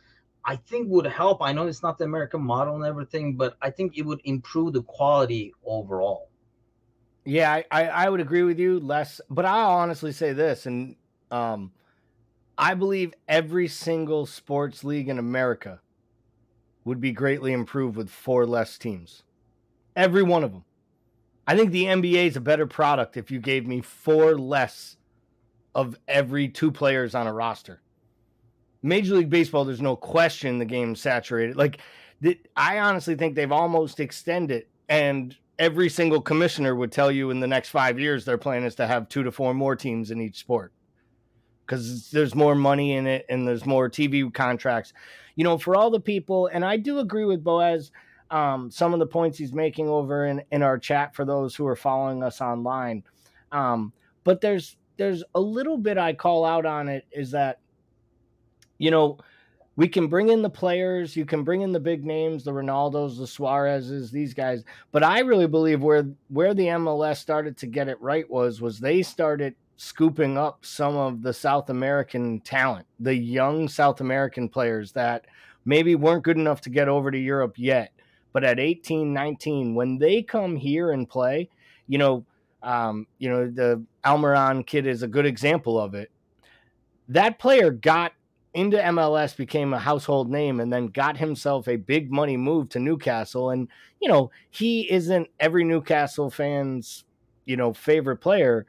I 0.46 0.54
think 0.54 0.88
would 0.88 1.06
help. 1.06 1.42
I 1.42 1.52
know 1.52 1.66
it's 1.66 1.82
not 1.82 1.98
the 1.98 2.04
American 2.04 2.40
model 2.40 2.76
and 2.76 2.84
everything, 2.84 3.34
but 3.36 3.56
I 3.60 3.70
think 3.70 3.98
it 3.98 4.02
would 4.02 4.20
improve 4.24 4.72
the 4.72 4.82
quality 4.82 5.52
overall. 5.64 6.30
Yeah, 7.24 7.52
I, 7.52 7.64
I, 7.72 7.88
I 7.88 8.08
would 8.08 8.20
agree 8.20 8.44
with 8.44 8.60
you 8.60 8.78
less, 8.78 9.20
but 9.28 9.44
I'll 9.44 9.72
honestly 9.72 10.12
say 10.12 10.32
this, 10.32 10.66
and 10.66 10.94
um, 11.32 11.72
I 12.56 12.74
believe 12.74 13.12
every 13.26 13.66
single 13.66 14.24
sports 14.24 14.84
league 14.84 15.08
in 15.08 15.18
America 15.18 15.80
would 16.84 17.00
be 17.00 17.10
greatly 17.10 17.52
improved 17.52 17.96
with 17.96 18.08
four 18.08 18.46
less 18.46 18.78
teams. 18.78 19.24
Every 19.96 20.22
one 20.22 20.44
of 20.44 20.52
them. 20.52 20.64
I 21.48 21.56
think 21.56 21.72
the 21.72 21.84
NBA 21.84 22.28
is 22.28 22.36
a 22.36 22.40
better 22.40 22.66
product 22.66 23.16
if 23.16 23.32
you 23.32 23.40
gave 23.40 23.66
me 23.66 23.80
four 23.80 24.38
less 24.38 24.96
of 25.74 25.96
every 26.06 26.48
two 26.48 26.70
players 26.70 27.16
on 27.16 27.26
a 27.26 27.32
roster. 27.32 27.82
Major 28.86 29.16
League 29.16 29.30
Baseball, 29.30 29.64
there's 29.64 29.82
no 29.82 29.96
question 29.96 30.58
the 30.58 30.64
game's 30.64 31.00
saturated. 31.00 31.56
Like, 31.56 31.80
I 32.56 32.78
honestly 32.78 33.16
think 33.16 33.34
they've 33.34 33.52
almost 33.52 34.00
extended, 34.00 34.66
and 34.88 35.36
every 35.58 35.88
single 35.88 36.20
commissioner 36.20 36.74
would 36.74 36.92
tell 36.92 37.10
you 37.10 37.30
in 37.30 37.40
the 37.40 37.46
next 37.46 37.70
five 37.70 37.98
years 37.98 38.24
their 38.24 38.38
plan 38.38 38.64
is 38.64 38.74
to 38.76 38.86
have 38.86 39.08
two 39.08 39.22
to 39.22 39.32
four 39.32 39.54
more 39.54 39.74
teams 39.74 40.10
in 40.10 40.20
each 40.20 40.38
sport 40.38 40.72
because 41.66 42.10
there's 42.10 42.34
more 42.34 42.54
money 42.54 42.92
in 42.92 43.06
it 43.06 43.26
and 43.28 43.46
there's 43.46 43.66
more 43.66 43.90
TV 43.90 44.32
contracts. 44.32 44.92
You 45.34 45.44
know, 45.44 45.58
for 45.58 45.74
all 45.74 45.90
the 45.90 46.00
people, 46.00 46.46
and 46.46 46.64
I 46.64 46.76
do 46.76 46.98
agree 47.00 47.24
with 47.24 47.42
Boaz. 47.42 47.90
Um, 48.30 48.70
some 48.70 48.92
of 48.92 48.98
the 48.98 49.06
points 49.06 49.38
he's 49.38 49.52
making 49.52 49.88
over 49.88 50.26
in, 50.26 50.42
in 50.50 50.62
our 50.62 50.78
chat 50.78 51.14
for 51.14 51.24
those 51.24 51.54
who 51.54 51.66
are 51.66 51.76
following 51.76 52.22
us 52.22 52.40
online. 52.40 53.04
Um, 53.52 53.92
but 54.24 54.40
there's 54.40 54.76
there's 54.96 55.22
a 55.34 55.40
little 55.40 55.78
bit 55.78 55.98
I 55.98 56.12
call 56.12 56.44
out 56.44 56.66
on 56.66 56.88
it 56.88 57.06
is 57.12 57.30
that 57.32 57.60
you 58.78 58.90
know, 58.90 59.18
we 59.76 59.88
can 59.88 60.08
bring 60.08 60.30
in 60.30 60.40
the 60.40 60.50
players, 60.50 61.14
you 61.16 61.26
can 61.26 61.44
bring 61.44 61.60
in 61.60 61.70
the 61.70 61.80
big 61.80 62.04
names, 62.04 62.44
the 62.44 62.50
Ronaldos, 62.50 63.18
the 63.18 63.26
Suarez's, 63.26 64.10
these 64.10 64.32
guys. 64.32 64.64
But 64.90 65.02
I 65.02 65.20
really 65.20 65.46
believe 65.46 65.82
where 65.82 66.06
where 66.28 66.54
the 66.54 66.66
MLS 66.66 67.18
started 67.18 67.56
to 67.58 67.66
get 67.66 67.88
it 67.88 68.00
right 68.00 68.28
was 68.30 68.60
was 68.60 68.80
they 68.80 69.02
started 69.02 69.54
scooping 69.76 70.38
up 70.38 70.64
some 70.64 70.96
of 70.96 71.22
the 71.22 71.32
South 71.32 71.68
American 71.68 72.40
talent, 72.40 72.86
the 73.00 73.14
young 73.14 73.68
South 73.68 74.00
American 74.00 74.48
players 74.48 74.92
that 74.92 75.26
maybe 75.66 75.94
weren't 75.94 76.24
good 76.24 76.38
enough 76.38 76.62
to 76.62 76.70
get 76.70 76.88
over 76.88 77.10
to 77.10 77.18
Europe 77.18 77.54
yet. 77.58 77.92
But 78.32 78.44
at 78.44 78.58
18, 78.58 79.12
19, 79.12 79.74
when 79.74 79.98
they 79.98 80.22
come 80.22 80.56
here 80.56 80.92
and 80.92 81.08
play, 81.08 81.50
you 81.86 81.98
know, 81.98 82.24
um, 82.62 83.06
you 83.18 83.28
know, 83.28 83.50
the 83.50 83.82
Almiron 84.04 84.66
kid 84.66 84.86
is 84.86 85.02
a 85.02 85.08
good 85.08 85.26
example 85.26 85.78
of 85.78 85.94
it. 85.94 86.10
That 87.08 87.38
player 87.38 87.70
got 87.70 88.12
into 88.56 88.78
MLS, 88.78 89.36
became 89.36 89.74
a 89.74 89.78
household 89.78 90.30
name, 90.30 90.60
and 90.60 90.72
then 90.72 90.86
got 90.86 91.18
himself 91.18 91.68
a 91.68 91.76
big 91.76 92.10
money 92.10 92.38
move 92.38 92.70
to 92.70 92.80
Newcastle. 92.80 93.50
And, 93.50 93.68
you 94.00 94.08
know, 94.08 94.30
he 94.50 94.90
isn't 94.90 95.28
every 95.38 95.62
Newcastle 95.62 96.30
fan's, 96.30 97.04
you 97.44 97.54
know, 97.54 97.74
favorite 97.74 98.16
player, 98.16 98.66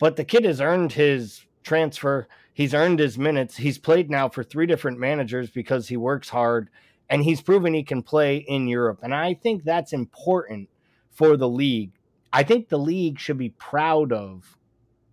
but 0.00 0.16
the 0.16 0.24
kid 0.24 0.44
has 0.44 0.60
earned 0.60 0.92
his 0.92 1.46
transfer. 1.62 2.26
He's 2.54 2.74
earned 2.74 2.98
his 2.98 3.16
minutes. 3.16 3.56
He's 3.56 3.78
played 3.78 4.10
now 4.10 4.28
for 4.28 4.42
three 4.42 4.66
different 4.66 4.98
managers 4.98 5.48
because 5.48 5.86
he 5.86 5.96
works 5.96 6.28
hard 6.28 6.68
and 7.08 7.22
he's 7.22 7.40
proven 7.40 7.72
he 7.72 7.84
can 7.84 8.02
play 8.02 8.38
in 8.48 8.66
Europe. 8.66 8.98
And 9.02 9.14
I 9.14 9.34
think 9.34 9.62
that's 9.62 9.92
important 9.92 10.68
for 11.12 11.36
the 11.36 11.48
league. 11.48 11.92
I 12.32 12.42
think 12.42 12.68
the 12.68 12.78
league 12.78 13.20
should 13.20 13.38
be 13.38 13.50
proud 13.50 14.12
of 14.12 14.56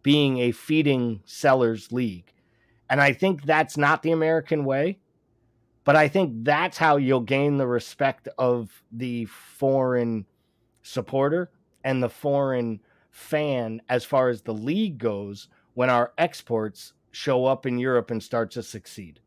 being 0.02 0.40
a 0.40 0.52
feeding 0.52 1.22
sellers 1.26 1.92
league 1.92 2.34
and 2.90 3.02
I 3.02 3.14
think 3.14 3.44
that's 3.44 3.78
not 3.78 4.02
the 4.04 4.12
American 4.12 4.66
way. 4.66 5.00
But 5.84 5.96
I 5.96 6.10
think 6.10 6.44
that's 6.44 6.78
how 6.78 6.98
you'll 6.98 7.22
gain 7.22 7.58
the 7.58 7.66
respect 7.66 8.28
of 8.38 8.84
the 8.92 9.24
foreign 9.26 10.26
supporter 10.82 11.50
and 11.86 12.04
the 12.04 12.10
foreign 12.10 12.82
fan 13.12 13.82
as 13.88 14.04
far 14.04 14.28
as 14.28 14.42
the 14.42 14.54
league 14.54 14.98
goes 14.98 15.48
when 15.76 15.90
our 15.90 16.12
exports 16.18 16.92
show 17.12 17.46
up 17.46 17.66
in 17.66 17.78
Europe 17.78 18.12
and 18.12 18.22
start 18.22 18.52
to 18.52 18.64
succeed. 18.64 19.22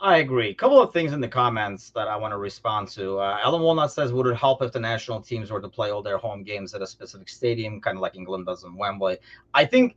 I 0.00 0.18
agree. 0.18 0.50
A 0.50 0.54
couple 0.54 0.82
of 0.82 0.92
things 0.92 1.12
in 1.12 1.20
the 1.20 1.28
comments 1.28 1.90
that 1.90 2.08
I 2.08 2.16
want 2.16 2.32
to 2.32 2.38
respond 2.38 2.88
to. 2.88 3.18
Uh, 3.18 3.38
Alan 3.44 3.62
Walnut 3.62 3.92
says, 3.92 4.12
"Would 4.12 4.26
it 4.26 4.34
help 4.34 4.60
if 4.60 4.72
the 4.72 4.80
national 4.80 5.20
teams 5.20 5.52
were 5.52 5.60
to 5.60 5.68
play 5.68 5.92
all 5.92 6.02
their 6.02 6.18
home 6.18 6.42
games 6.42 6.74
at 6.74 6.82
a 6.82 6.86
specific 6.88 7.28
stadium, 7.28 7.80
kind 7.80 7.96
of 7.96 8.02
like 8.02 8.16
England 8.16 8.46
does 8.46 8.64
in 8.64 8.74
Wembley?" 8.76 9.18
I 9.54 9.64
think 9.64 9.96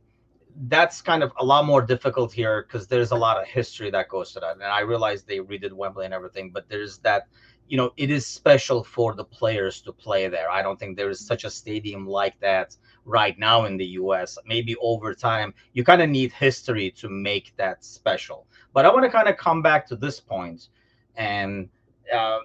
that's 0.62 1.02
kind 1.02 1.22
of 1.22 1.32
a 1.38 1.44
lot 1.44 1.66
more 1.66 1.82
difficult 1.82 2.32
here 2.32 2.62
because 2.62 2.86
there's 2.86 3.10
a 3.10 3.16
lot 3.16 3.40
of 3.40 3.46
history 3.46 3.90
that 3.90 4.08
goes 4.08 4.32
to 4.32 4.40
that. 4.40 4.54
And 4.54 4.62
I 4.62 4.80
realize 4.80 5.22
they 5.22 5.38
redid 5.38 5.72
Wembley 5.72 6.06
and 6.06 6.14
everything, 6.14 6.50
but 6.50 6.68
there's 6.68 6.98
that, 6.98 7.28
you 7.68 7.76
know, 7.76 7.92
it 7.96 8.10
is 8.10 8.26
special 8.26 8.82
for 8.82 9.14
the 9.14 9.24
players 9.24 9.82
to 9.82 9.92
play 9.92 10.28
there. 10.28 10.50
I 10.50 10.62
don't 10.62 10.78
think 10.78 10.96
there 10.96 11.10
is 11.10 11.20
such 11.20 11.44
a 11.44 11.50
stadium 11.50 12.06
like 12.06 12.38
that 12.40 12.76
right 13.04 13.38
now 13.38 13.66
in 13.66 13.76
the 13.76 13.86
US. 14.00 14.38
Maybe 14.46 14.76
over 14.76 15.14
time, 15.14 15.52
you 15.74 15.84
kind 15.84 16.00
of 16.00 16.08
need 16.08 16.32
history 16.32 16.90
to 16.92 17.08
make 17.08 17.52
that 17.56 17.84
special. 17.84 18.46
But 18.72 18.86
I 18.86 18.92
want 18.92 19.04
to 19.04 19.10
kind 19.10 19.28
of 19.28 19.36
come 19.36 19.62
back 19.62 19.86
to 19.88 19.96
this 19.96 20.20
point. 20.20 20.68
And 21.16 21.68
uh, 22.14 22.40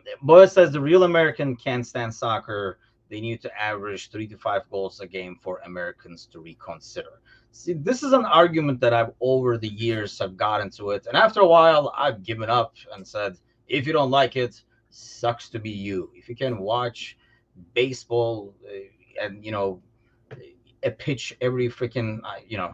says 0.47 0.71
the 0.71 0.81
real 0.81 1.03
American 1.03 1.55
can't 1.55 1.85
stand 1.85 2.13
soccer. 2.13 2.79
They 3.09 3.21
need 3.21 3.41
to 3.41 3.61
average 3.61 4.09
three 4.09 4.27
to 4.27 4.37
five 4.37 4.61
goals 4.71 5.01
a 5.01 5.07
game 5.07 5.37
for 5.41 5.59
Americans 5.65 6.27
to 6.31 6.39
reconsider. 6.39 7.21
See, 7.51 7.73
this 7.73 8.01
is 8.01 8.13
an 8.13 8.25
argument 8.25 8.79
that 8.81 8.93
I've 8.93 9.11
over 9.19 9.57
the 9.57 9.67
years 9.67 10.17
have 10.19 10.37
gotten 10.37 10.69
to 10.71 10.91
it, 10.91 11.05
and 11.07 11.17
after 11.17 11.41
a 11.41 11.47
while, 11.47 11.93
I've 11.97 12.23
given 12.23 12.49
up 12.49 12.75
and 12.93 13.05
said, 13.05 13.37
if 13.67 13.85
you 13.85 13.93
don't 13.93 14.11
like 14.11 14.35
it, 14.35 14.61
sucks 14.89 15.49
to 15.49 15.59
be 15.59 15.69
you. 15.69 16.11
If 16.15 16.29
you 16.29 16.35
can 16.35 16.59
watch 16.59 17.17
baseball 17.73 18.53
uh, 18.65 19.23
and 19.23 19.43
you 19.43 19.51
know 19.51 19.81
a 20.83 20.91
pitch 20.91 21.35
every 21.41 21.69
freaking 21.69 22.21
you 22.47 22.57
know 22.57 22.73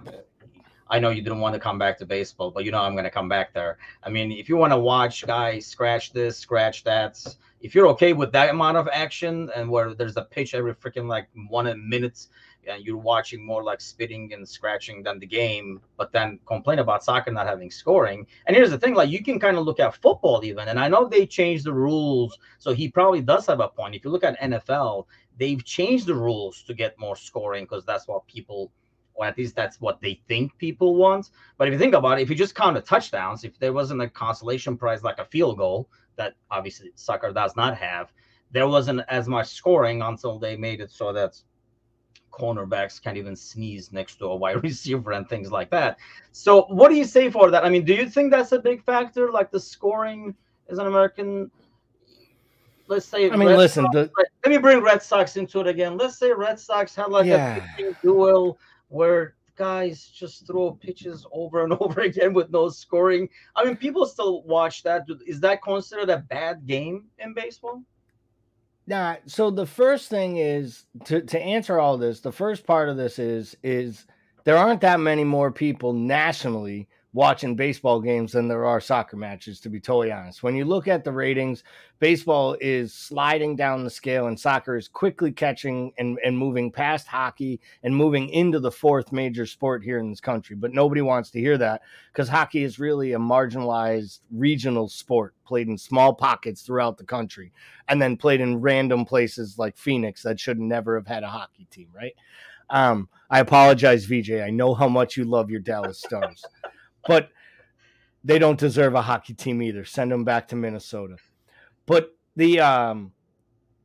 I 0.90 1.00
know 1.00 1.10
you 1.10 1.22
didn't 1.22 1.40
want 1.40 1.54
to 1.54 1.60
come 1.60 1.78
back 1.78 1.98
to 1.98 2.06
baseball, 2.06 2.52
but 2.52 2.64
you 2.64 2.72
know 2.72 2.80
I'm 2.80 2.94
going 2.94 3.04
to 3.04 3.12
come 3.12 3.28
back 3.28 3.54
there. 3.54 3.78
I 4.04 4.10
mean, 4.10 4.32
if 4.32 4.48
you 4.48 4.58
want 4.58 4.72
to 4.72 4.80
watch 4.80 5.26
guys 5.26 5.66
scratch 5.66 6.14
this, 6.14 6.38
scratch 6.38 6.84
that, 6.86 7.24
if 7.60 7.76
you're 7.76 7.88
okay 7.88 8.14
with 8.14 8.32
that 8.32 8.50
amount 8.50 8.78
of 8.78 8.88
action 8.92 9.50
and 9.56 9.70
where 9.70 9.94
there's 9.94 10.18
a 10.18 10.24
pitch 10.24 10.54
every 10.54 10.74
freaking 10.74 11.08
like 11.08 11.28
one 11.50 11.90
minute 11.90 12.28
and 12.68 12.86
you're 12.86 12.98
watching 12.98 13.46
more 13.46 13.64
like 13.64 13.82
spitting 13.82 14.34
and 14.34 14.48
scratching 14.48 15.04
than 15.04 15.20
the 15.20 15.26
game, 15.26 15.82
but 15.98 16.12
then 16.12 16.40
complain 16.46 16.80
about 16.80 17.04
soccer 17.04 17.32
not 17.32 17.48
having 17.48 17.72
scoring. 17.72 18.26
And 18.46 18.56
here's 18.56 18.72
the 18.72 18.78
thing, 18.78 18.94
like 18.94 19.10
you 19.10 19.24
can 19.24 19.40
kind 19.40 19.58
of 19.58 19.66
look 19.66 19.80
at 19.80 19.96
football 20.02 20.44
even, 20.44 20.68
and 20.68 20.80
I 20.80 20.88
know 20.88 21.08
they 21.08 21.26
changed 21.26 21.66
the 21.66 21.74
rules, 21.74 22.38
so 22.60 22.74
he 22.74 22.90
probably 22.90 23.22
does 23.22 23.46
have 23.48 23.60
a 23.60 23.68
point. 23.68 23.96
If 23.96 24.04
you 24.04 24.12
look 24.12 24.24
at 24.24 24.40
NFL, 24.40 25.06
they've 25.38 25.64
changed 25.64 26.08
the 26.08 26.16
rules 26.16 26.64
to 26.64 26.74
get 26.74 26.98
more 27.00 27.16
scoring 27.16 27.64
because 27.66 27.86
that's 27.86 28.08
what 28.08 28.28
people 28.28 28.72
or 29.18 29.26
at 29.26 29.38
least 29.38 29.56
that's 29.56 29.82
what 29.82 30.00
they 30.00 30.22
think 30.28 30.56
people 30.60 30.96
want. 30.96 31.32
But 31.58 31.68
if 31.68 31.72
you 31.74 31.80
think 31.80 31.96
about 31.96 32.20
it, 32.20 32.22
if 32.22 32.30
you 32.30 32.36
just 32.36 32.54
count 32.54 32.76
the 32.76 32.82
touchdowns, 32.82 33.44
if 33.44 33.58
there 33.60 33.74
wasn't 33.74 34.02
a 34.02 34.08
consolation 34.08 34.78
prize 34.78 35.04
like 35.04 35.18
a 35.18 35.26
field 35.26 35.58
goal 35.58 35.90
that 36.18 36.36
obviously 36.52 36.92
soccer 36.94 37.34
does 37.34 37.56
not 37.56 37.76
have, 37.76 38.14
there 38.52 38.68
wasn't 38.68 39.02
as 39.10 39.28
much 39.28 39.48
scoring 39.48 40.04
until 40.04 40.40
they 40.40 40.56
made 40.56 40.82
it 40.82 40.92
so 40.92 41.12
that 41.14 41.36
cornerbacks 42.38 43.02
can't 43.02 43.18
even 43.18 43.36
sneeze 43.36 43.92
next 43.92 44.16
to 44.18 44.26
a 44.26 44.36
wide 44.36 44.62
receiver 44.70 45.12
and 45.14 45.28
things 45.28 45.52
like 45.52 45.70
that. 45.72 45.98
So, 46.32 46.64
what 46.70 46.90
do 46.90 46.96
you 46.96 47.06
say 47.06 47.30
for 47.32 47.50
that? 47.52 47.66
I 47.66 47.70
mean, 47.70 47.84
do 47.86 47.94
you 47.94 48.10
think 48.10 48.32
that's 48.32 48.52
a 48.52 48.60
big 48.60 48.84
factor? 48.84 49.32
Like 49.32 49.52
the 49.52 49.60
scoring 49.60 50.36
is 50.68 50.78
an 50.80 50.88
American. 50.88 51.50
let's 52.88 53.06
say 53.06 53.30
I 53.30 53.36
mean, 53.36 53.50
Red 53.50 53.58
listen, 53.58 53.84
Sox, 53.86 53.94
the, 53.94 54.12
let 54.46 54.50
me 54.52 54.58
bring 54.58 54.82
Red 54.82 55.02
Sox 55.02 55.36
into 55.38 55.60
it 55.62 55.68
again. 55.68 55.98
Let's 55.98 56.18
say 56.18 56.32
Red 56.32 56.60
Sox 56.60 56.96
had 56.96 57.10
like 57.10 57.26
Yeah. 57.26 57.58
a 57.58 57.62
pitching 57.76 57.96
duel 58.02 58.58
where 58.90 59.36
guys 59.58 60.08
just 60.14 60.46
throw 60.46 60.72
pitches 60.72 61.26
over 61.32 61.64
and 61.64 61.74
over 61.82 62.02
again 62.02 62.34
with 62.34 62.52
no 62.52 62.70
scoring. 62.70 63.28
I 63.56 63.66
mean, 63.66 63.76
people 63.76 64.06
still 64.06 64.44
watch 64.44 64.84
that. 64.84 65.06
Is 65.26 65.40
that 65.42 65.62
considered 65.64 66.10
a 66.10 66.20
bad 66.20 66.66
game 66.68 67.06
in 67.20 67.34
baseball? 67.34 67.82
Nah, 68.88 69.18
so 69.26 69.52
the 69.52 69.66
first 69.66 70.10
thing 70.10 70.38
is 70.38 70.86
to 71.06 71.22
to 71.22 71.40
answer 71.40 71.80
all 71.80 71.98
this, 71.98 72.22
the 72.22 72.32
first 72.32 72.66
part 72.66 72.88
of 72.90 72.96
this 72.98 73.20
is 73.20 73.56
is 73.62 74.06
there 74.46 74.58
aren't 74.58 74.82
that 74.82 75.02
many 75.02 75.26
more 75.26 75.52
people 75.52 75.92
nationally 75.92 76.88
watching 77.14 77.56
baseball 77.56 78.02
games 78.02 78.34
than 78.34 78.48
there 78.48 78.66
are 78.66 78.82
soccer 78.82 79.18
matches 79.18 79.60
to 79.62 79.70
be 79.70 79.80
totally 79.80 80.12
honest. 80.12 80.44
When 80.44 80.56
you 80.56 80.66
look 80.66 80.88
at 80.88 81.04
the 81.04 81.12
ratings, 81.12 81.64
baseball 82.00 82.58
is 82.60 82.94
sliding 82.94 83.56
down 83.56 83.84
the 83.84 83.90
scale 83.90 84.28
and 84.28 84.40
soccer 84.40 84.76
is 84.76 84.88
quickly 84.88 85.32
catching 85.32 85.94
and, 85.98 86.20
and 86.24 86.38
moving 86.38 86.72
past 86.72 87.08
hockey 87.08 87.60
and 87.84 87.96
moving 87.96 88.30
into 88.30 88.60
the 88.60 88.72
fourth 88.72 89.12
major 89.12 89.46
sport 89.46 89.84
here 89.84 90.00
in 90.00 90.10
this 90.10 90.20
country. 90.20 90.56
But 90.56 90.74
nobody 90.74 91.02
wants 91.02 91.32
to 91.32 91.40
hear 91.40 91.58
that 91.58 91.82
because 92.12 92.30
hockey 92.30 92.64
is 92.64 92.78
really 92.78 93.14
a 93.14 93.20
marginalized 93.20 94.20
regional 94.32 94.90
sport 94.90 95.34
played 95.46 95.70
in 95.70 95.78
small 95.78 96.14
pockets 96.14 96.62
throughout 96.62 96.98
the 96.98 97.06
country 97.06 97.52
and 97.88 98.02
then 98.02 98.18
played 98.18 98.42
in 98.42 98.62
random 98.62 99.06
places 99.06 99.58
like 99.58 99.78
Phoenix 99.78 100.22
that 100.24 100.40
should 100.40 100.60
never 100.60 100.96
have 100.96 101.08
had 101.08 101.24
a 101.24 101.30
hockey 101.30 101.68
team, 101.72 101.88
right? 101.96 102.14
Um, 102.70 103.10
I 103.30 103.40
apologize, 103.40 104.08
BJ. 104.08 104.44
I 104.44 104.50
know 104.50 104.74
how 104.74 104.90
much 104.90 105.18
you 105.18 105.24
love 105.24 105.50
your 105.50 105.60
Dallas 105.60 106.00
Stars, 106.00 106.44
but 107.08 107.30
they 108.24 108.38
don't 108.38 108.60
deserve 108.60 108.94
a 108.94 109.02
hockey 109.02 109.34
team 109.34 109.62
either. 109.62 109.86
Send 109.86 110.12
them 110.12 110.24
back 110.24 110.48
to 110.50 110.56
Minnesota. 110.56 111.16
But 111.86 112.16
the 112.36 112.60
um, 112.60 113.14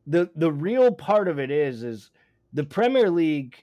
the 0.07 0.31
the 0.37 0.53
real 0.53 0.93
part 0.93 1.29
of 1.29 1.39
it 1.39 1.51
is 1.51 1.83
is 1.83 2.11
the 2.53 2.65
Premier 2.65 3.11
League, 3.11 3.63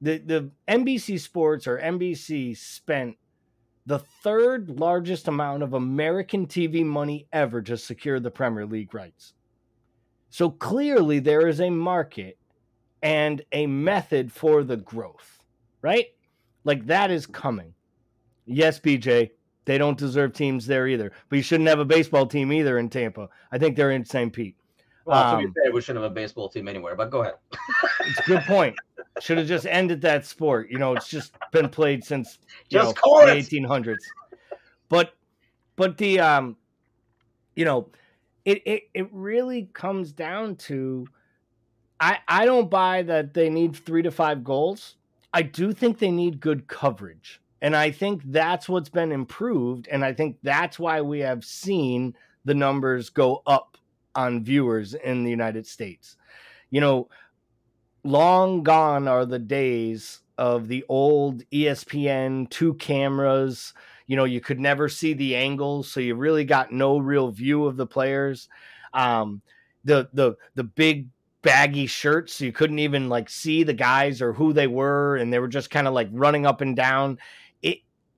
the 0.00 0.18
the 0.18 0.50
NBC 0.68 1.20
Sports 1.20 1.66
or 1.66 1.78
NBC 1.78 2.56
spent 2.56 3.16
the 3.86 3.98
third 3.98 4.70
largest 4.78 5.26
amount 5.26 5.62
of 5.62 5.74
American 5.74 6.46
TV 6.46 6.84
money 6.84 7.26
ever 7.32 7.60
to 7.62 7.76
secure 7.76 8.20
the 8.20 8.30
Premier 8.30 8.66
League 8.66 8.94
rights. 8.94 9.34
So 10.28 10.50
clearly 10.50 11.18
there 11.18 11.48
is 11.48 11.60
a 11.60 11.70
market 11.70 12.38
and 13.02 13.42
a 13.50 13.66
method 13.66 14.30
for 14.30 14.62
the 14.62 14.76
growth, 14.76 15.40
right? 15.82 16.06
Like 16.62 16.86
that 16.86 17.10
is 17.10 17.26
coming. 17.26 17.74
Yes, 18.46 18.80
BJ, 18.80 19.30
they 19.64 19.78
don't 19.78 19.98
deserve 19.98 20.32
teams 20.32 20.66
there 20.66 20.88
either. 20.88 21.12
But 21.28 21.36
you 21.36 21.42
shouldn't 21.42 21.68
have 21.68 21.78
a 21.78 21.84
baseball 21.84 22.26
team 22.26 22.52
either 22.52 22.78
in 22.78 22.88
Tampa. 22.88 23.28
I 23.52 23.58
think 23.58 23.76
they're 23.76 23.92
in 23.92 24.04
St. 24.04 24.32
Pete. 24.32 24.56
Well, 25.04 25.22
to 25.32 25.36
Um, 25.38 25.52
be 25.52 25.60
fair, 25.60 25.72
we 25.72 25.80
shouldn't 25.80 26.02
have 26.02 26.12
a 26.12 26.14
baseball 26.14 26.48
team 26.48 26.68
anywhere. 26.68 26.94
But 26.96 27.10
go 27.10 27.22
ahead. 27.22 27.34
It's 28.00 28.18
a 28.20 28.22
good 28.22 28.42
point. 28.42 28.76
Should 29.20 29.38
have 29.38 29.46
just 29.46 29.66
ended 29.66 30.00
that 30.02 30.24
sport. 30.24 30.70
You 30.70 30.78
know, 30.78 30.94
it's 30.94 31.08
just 31.08 31.34
been 31.52 31.68
played 31.68 32.02
since 32.02 32.38
Just 32.70 32.96
know, 33.04 33.26
the 33.26 33.32
1800s. 33.32 33.98
But 34.88 35.14
but 35.76 35.98
the 35.98 36.20
um 36.20 36.56
you 37.54 37.64
know, 37.64 37.88
it 38.44 38.62
it 38.66 38.84
it 38.94 39.08
really 39.12 39.68
comes 39.74 40.12
down 40.12 40.56
to 40.56 41.06
I 42.00 42.18
I 42.26 42.46
don't 42.46 42.70
buy 42.70 43.02
that 43.02 43.34
they 43.34 43.50
need 43.50 43.76
3 43.76 44.02
to 44.02 44.10
5 44.10 44.42
goals. 44.42 44.96
I 45.32 45.42
do 45.42 45.72
think 45.72 45.98
they 45.98 46.10
need 46.10 46.40
good 46.40 46.66
coverage. 46.66 47.40
And 47.62 47.76
I 47.76 47.90
think 47.90 48.22
that's 48.26 48.68
what's 48.68 48.88
been 48.88 49.12
improved 49.12 49.88
and 49.88 50.04
I 50.04 50.12
think 50.12 50.38
that's 50.42 50.78
why 50.78 51.00
we 51.00 51.20
have 51.20 51.44
seen 51.44 52.14
the 52.44 52.54
numbers 52.54 53.10
go 53.10 53.42
up 53.46 53.76
on 54.14 54.42
viewers 54.42 54.94
in 54.94 55.24
the 55.24 55.30
United 55.30 55.66
States. 55.66 56.16
You 56.70 56.80
know, 56.80 57.08
long 58.04 58.62
gone 58.62 59.08
are 59.08 59.26
the 59.26 59.38
days 59.38 60.20
of 60.38 60.68
the 60.68 60.84
old 60.88 61.42
ESPN 61.50 62.48
two 62.50 62.74
cameras. 62.74 63.74
You 64.06 64.16
know, 64.16 64.24
you 64.24 64.40
could 64.40 64.58
never 64.58 64.88
see 64.88 65.12
the 65.12 65.36
angles, 65.36 65.90
so 65.92 66.00
you 66.00 66.14
really 66.14 66.44
got 66.44 66.72
no 66.72 66.98
real 66.98 67.30
view 67.30 67.66
of 67.66 67.76
the 67.76 67.86
players. 67.86 68.48
Um, 68.94 69.42
the 69.84 70.08
the 70.12 70.34
the 70.54 70.64
big 70.64 71.08
baggy 71.42 71.86
shirts, 71.86 72.34
so 72.34 72.44
you 72.44 72.52
couldn't 72.52 72.78
even 72.80 73.08
like 73.08 73.28
see 73.28 73.62
the 73.62 73.74
guys 73.74 74.20
or 74.20 74.32
who 74.32 74.52
they 74.52 74.66
were, 74.66 75.16
and 75.16 75.32
they 75.32 75.38
were 75.38 75.48
just 75.48 75.70
kind 75.70 75.86
of 75.86 75.94
like 75.94 76.08
running 76.10 76.46
up 76.46 76.60
and 76.60 76.74
down. 76.74 77.18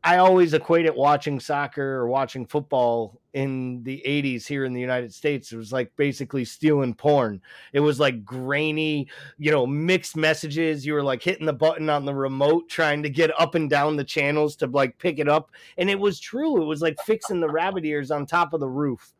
I 0.05 0.17
always 0.17 0.53
equate 0.53 0.87
it 0.87 0.97
watching 0.97 1.39
soccer 1.39 1.97
or 1.97 2.09
watching 2.09 2.45
football 2.45 3.21
in 3.35 3.83
the 3.85 4.03
80s 4.05 4.47
here 4.47 4.65
in 4.65 4.73
the 4.73 4.81
United 4.81 5.15
States. 5.15 5.53
It 5.53 5.57
was 5.57 5.73
like 5.73 5.93
basically 5.97 6.45
stealing 6.45 6.93
porn. 6.93 7.41
It 7.73 7.81
was 7.81 8.01
like 8.01 8.25
grainy, 8.25 9.09
you 9.39 9.53
know, 9.53 9.65
mixed 9.65 10.17
messages. 10.17 10.85
You 10.85 10.95
were 10.95 11.05
like 11.05 11.23
hitting 11.23 11.47
the 11.47 11.53
button 11.53 11.89
on 11.89 12.05
the 12.05 12.15
remote 12.15 12.69
trying 12.69 13.03
to 13.05 13.11
get 13.11 13.31
up 13.41 13.55
and 13.55 13.71
down 13.71 13.97
the 13.97 14.05
channels 14.05 14.57
to 14.57 14.67
like 14.67 14.99
pick 14.99 15.21
it 15.21 15.29
up. 15.29 15.53
And 15.79 15.89
it 15.89 15.99
was 15.99 16.19
true. 16.19 16.61
It 16.61 16.67
was 16.67 16.83
like 16.83 16.99
fixing 17.05 17.41
the 17.41 17.51
rabbit 17.51 17.85
ears 17.85 18.11
on 18.11 18.27
top 18.27 18.55
of 18.55 18.61
the 18.61 18.69
roof. 18.69 19.13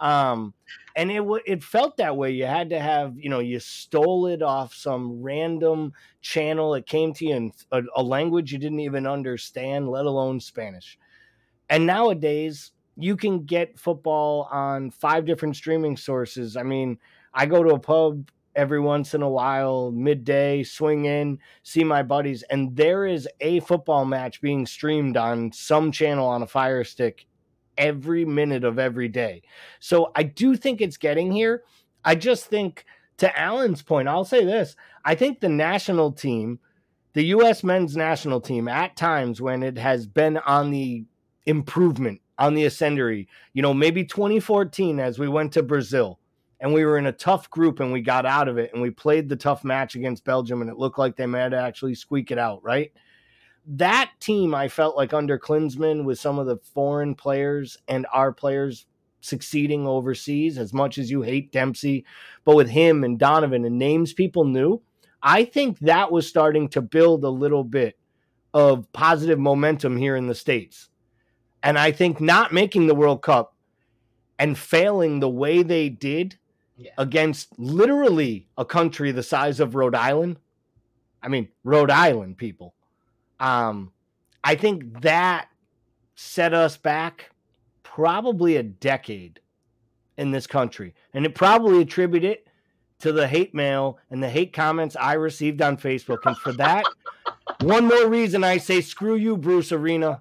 Um, 0.00 0.54
and 0.96 1.10
it 1.10 1.18
w- 1.18 1.42
it 1.46 1.62
felt 1.62 1.96
that 1.98 2.16
way. 2.16 2.30
You 2.30 2.46
had 2.46 2.70
to 2.70 2.80
have, 2.80 3.18
you 3.18 3.28
know, 3.28 3.38
you 3.38 3.60
stole 3.60 4.26
it 4.26 4.42
off 4.42 4.74
some 4.74 5.22
random 5.22 5.92
channel. 6.22 6.74
It 6.74 6.86
came 6.86 7.12
to 7.14 7.26
you 7.26 7.34
in 7.34 7.52
a, 7.70 7.82
a 7.96 8.02
language 8.02 8.52
you 8.52 8.58
didn't 8.58 8.80
even 8.80 9.06
understand, 9.06 9.88
let 9.88 10.06
alone 10.06 10.40
Spanish. 10.40 10.98
And 11.68 11.86
nowadays, 11.86 12.72
you 12.96 13.16
can 13.16 13.44
get 13.44 13.78
football 13.78 14.48
on 14.50 14.90
five 14.90 15.24
different 15.24 15.56
streaming 15.56 15.96
sources. 15.96 16.56
I 16.56 16.62
mean, 16.62 16.98
I 17.32 17.46
go 17.46 17.62
to 17.62 17.74
a 17.74 17.78
pub 17.78 18.30
every 18.56 18.80
once 18.80 19.14
in 19.14 19.22
a 19.22 19.28
while, 19.28 19.92
midday, 19.92 20.64
swing 20.64 21.04
in, 21.04 21.38
see 21.62 21.84
my 21.84 22.02
buddies, 22.02 22.42
and 22.44 22.74
there 22.74 23.06
is 23.06 23.28
a 23.40 23.60
football 23.60 24.04
match 24.04 24.40
being 24.40 24.66
streamed 24.66 25.16
on 25.16 25.52
some 25.52 25.92
channel 25.92 26.26
on 26.26 26.42
a 26.42 26.46
fire 26.46 26.82
stick 26.82 27.26
every 27.76 28.24
minute 28.24 28.64
of 28.64 28.78
every 28.78 29.08
day. 29.08 29.42
So 29.78 30.12
I 30.14 30.22
do 30.22 30.56
think 30.56 30.80
it's 30.80 30.96
getting 30.96 31.32
here. 31.32 31.62
I 32.04 32.14
just 32.14 32.46
think, 32.46 32.84
to 33.18 33.38
Alan's 33.38 33.82
point, 33.82 34.08
I'll 34.08 34.24
say 34.24 34.44
this 34.44 34.76
I 35.04 35.14
think 35.14 35.40
the 35.40 35.48
national 35.48 36.12
team, 36.12 36.58
the 37.12 37.24
U.S. 37.26 37.62
men's 37.62 37.96
national 37.96 38.40
team, 38.40 38.68
at 38.68 38.96
times 38.96 39.40
when 39.40 39.62
it 39.62 39.78
has 39.78 40.06
been 40.06 40.38
on 40.38 40.70
the 40.70 41.04
improvement, 41.46 42.20
on 42.38 42.54
the 42.54 42.64
ascendery, 42.64 43.28
you 43.52 43.62
know, 43.62 43.74
maybe 43.74 44.04
2014 44.04 44.98
as 45.00 45.18
we 45.18 45.28
went 45.28 45.52
to 45.52 45.62
Brazil 45.62 46.18
and 46.60 46.72
we 46.72 46.84
were 46.84 46.98
in 46.98 47.06
a 47.06 47.12
tough 47.12 47.50
group 47.50 47.80
and 47.80 47.92
we 47.92 48.00
got 48.00 48.26
out 48.26 48.48
of 48.48 48.58
it 48.58 48.70
and 48.72 48.82
we 48.82 48.90
played 48.90 49.28
the 49.28 49.36
tough 49.36 49.64
match 49.64 49.94
against 49.94 50.24
Belgium 50.24 50.60
and 50.60 50.70
it 50.70 50.78
looked 50.78 50.98
like 50.98 51.16
they 51.16 51.26
might 51.26 51.52
actually 51.52 51.94
squeak 51.94 52.30
it 52.30 52.38
out, 52.38 52.62
right? 52.62 52.92
That 53.66 54.10
team, 54.20 54.54
I 54.54 54.68
felt 54.68 54.96
like 54.96 55.12
under 55.12 55.38
Klinsmann 55.38 56.04
with 56.04 56.18
some 56.18 56.38
of 56.38 56.46
the 56.46 56.56
foreign 56.56 57.14
players 57.14 57.76
and 57.88 58.06
our 58.12 58.32
players 58.32 58.86
succeeding 59.20 59.86
overseas, 59.86 60.56
as 60.58 60.72
much 60.72 60.96
as 60.98 61.10
you 61.10 61.22
hate 61.22 61.52
Dempsey, 61.52 62.04
but 62.44 62.56
with 62.56 62.70
him 62.70 63.04
and 63.04 63.18
Donovan 63.18 63.64
and 63.64 63.78
names 63.78 64.14
people 64.14 64.44
knew, 64.44 64.80
I 65.22 65.44
think 65.44 65.78
that 65.80 66.10
was 66.10 66.26
starting 66.26 66.68
to 66.70 66.80
build 66.80 67.22
a 67.24 67.28
little 67.28 67.64
bit 67.64 67.98
of 68.54 68.90
positive 68.92 69.38
momentum 69.38 69.96
here 69.98 70.16
in 70.16 70.26
the 70.26 70.34
States. 70.34 70.88
And 71.62 71.78
I 71.78 71.92
think 71.92 72.20
not 72.20 72.52
making 72.52 72.86
the 72.86 72.94
World 72.94 73.20
Cup 73.22 73.54
and 74.38 74.56
failing 74.56 75.20
the 75.20 75.28
way 75.28 75.62
they 75.62 75.90
did 75.90 76.38
Yeah. 76.76 76.92
against 76.96 77.58
literally 77.58 78.48
a 78.56 78.64
country 78.64 79.12
the 79.12 79.22
size 79.22 79.60
of 79.60 79.74
Rhode 79.74 79.94
Island. 79.94 80.38
I 81.22 81.28
mean, 81.28 81.48
Rhode 81.62 81.90
Island 81.90 82.38
people. 82.38 82.74
Um, 83.40 83.92
I 84.44 84.54
think 84.54 85.00
that 85.02 85.48
set 86.14 86.54
us 86.54 86.76
back 86.76 87.30
probably 87.82 88.56
a 88.56 88.62
decade 88.62 89.40
in 90.16 90.30
this 90.30 90.46
country. 90.46 90.94
And 91.14 91.24
it 91.24 91.34
probably 91.34 91.80
attributed 91.80 92.30
it 92.30 92.46
to 93.00 93.12
the 93.12 93.26
hate 93.26 93.54
mail 93.54 93.98
and 94.10 94.22
the 94.22 94.28
hate 94.28 94.52
comments 94.52 94.94
I 95.00 95.14
received 95.14 95.62
on 95.62 95.78
Facebook. 95.78 96.18
And 96.26 96.36
for 96.36 96.52
that, 96.52 96.84
one 97.62 97.86
more 97.86 98.06
reason 98.06 98.44
I 98.44 98.58
say 98.58 98.82
screw 98.82 99.16
you, 99.16 99.36
Bruce 99.36 99.72
Arena. 99.72 100.20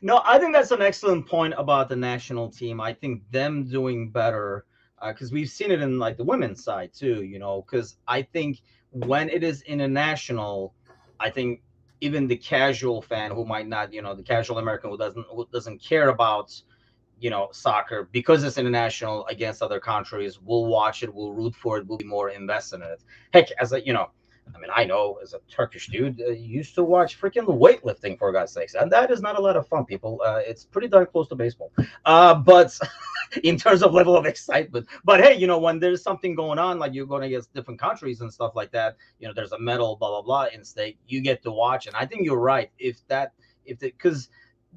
No, 0.00 0.20
I 0.24 0.38
think 0.38 0.54
that's 0.54 0.70
an 0.70 0.82
excellent 0.82 1.26
point 1.26 1.54
about 1.56 1.88
the 1.88 1.96
national 1.96 2.50
team. 2.50 2.80
I 2.80 2.92
think 2.92 3.22
them 3.32 3.64
doing 3.64 4.10
better 4.10 4.64
because 5.04 5.32
we've 5.32 5.48
seen 5.48 5.70
it 5.70 5.80
in 5.80 5.98
like 5.98 6.16
the 6.16 6.24
women's 6.24 6.62
side 6.62 6.92
too. 6.94 7.24
You 7.24 7.38
know, 7.38 7.62
because 7.62 7.96
I 8.06 8.22
think 8.22 8.60
when 8.90 9.28
it 9.28 9.42
is 9.42 9.62
international, 9.62 10.74
I 11.20 11.30
think 11.30 11.62
even 12.00 12.28
the 12.28 12.36
casual 12.36 13.02
fan 13.02 13.30
who 13.30 13.44
might 13.44 13.66
not, 13.66 13.92
you 13.92 14.02
know, 14.02 14.14
the 14.14 14.22
casual 14.22 14.58
American 14.58 14.90
who 14.90 14.98
doesn't 14.98 15.26
who 15.30 15.46
doesn't 15.52 15.82
care 15.82 16.08
about, 16.08 16.60
you 17.20 17.30
know, 17.30 17.48
soccer 17.52 18.08
because 18.12 18.44
it's 18.44 18.58
international 18.58 19.26
against 19.26 19.62
other 19.62 19.80
countries, 19.80 20.40
will 20.40 20.66
watch 20.66 21.02
it, 21.02 21.12
will 21.12 21.32
root 21.32 21.54
for 21.54 21.78
it, 21.78 21.86
will 21.86 21.96
be 21.96 22.04
more 22.04 22.30
invested 22.30 22.76
in 22.76 22.82
it. 22.82 23.02
Heck, 23.32 23.50
as 23.60 23.72
a 23.72 23.84
you 23.84 23.92
know, 23.92 24.10
I 24.54 24.58
mean, 24.58 24.70
I 24.74 24.84
know 24.84 25.18
as 25.22 25.34
a 25.34 25.40
Turkish 25.48 25.88
dude, 25.88 26.20
uh, 26.20 26.30
used 26.30 26.74
to 26.76 26.84
watch 26.84 27.20
freaking 27.20 27.46
weightlifting 27.46 28.18
for 28.18 28.32
God's 28.32 28.52
sakes, 28.52 28.74
and 28.74 28.90
that 28.92 29.10
is 29.10 29.20
not 29.20 29.38
a 29.38 29.40
lot 29.40 29.56
of 29.56 29.66
fun, 29.66 29.84
people. 29.84 30.20
Uh, 30.24 30.40
it's 30.44 30.64
pretty 30.64 30.88
darn 30.88 31.06
close 31.06 31.28
to 31.28 31.34
baseball, 31.34 31.72
uh, 32.04 32.34
but 32.34 32.78
in 33.42 33.56
terms 33.56 33.82
of 33.82 33.92
level 33.92 34.16
of 34.16 34.26
excitement. 34.26 34.86
But 35.04 35.20
hey, 35.20 35.34
you 35.34 35.46
know, 35.46 35.58
when 35.58 35.78
there's 35.78 36.02
something 36.02 36.34
going 36.34 36.58
on, 36.58 36.78
like 36.78 36.94
you're 36.94 37.06
going 37.06 37.24
against 37.24 37.52
different 37.54 37.80
countries 37.80 38.20
and 38.20 38.32
stuff 38.32 38.52
like 38.54 38.70
that, 38.72 38.96
you 39.18 39.28
know, 39.28 39.34
there's 39.34 39.52
a 39.52 39.58
medal, 39.58 39.96
blah 39.96 40.08
blah 40.10 40.22
blah 40.22 40.46
in 40.52 40.64
stake. 40.64 40.98
You 41.06 41.20
get 41.20 41.42
to 41.42 41.50
watch, 41.50 41.86
and 41.86 41.96
I 41.96 42.06
think 42.06 42.24
you're 42.24 42.38
right. 42.38 42.70
If 42.78 43.06
that, 43.08 43.32
if 43.64 43.78
because 43.80 44.28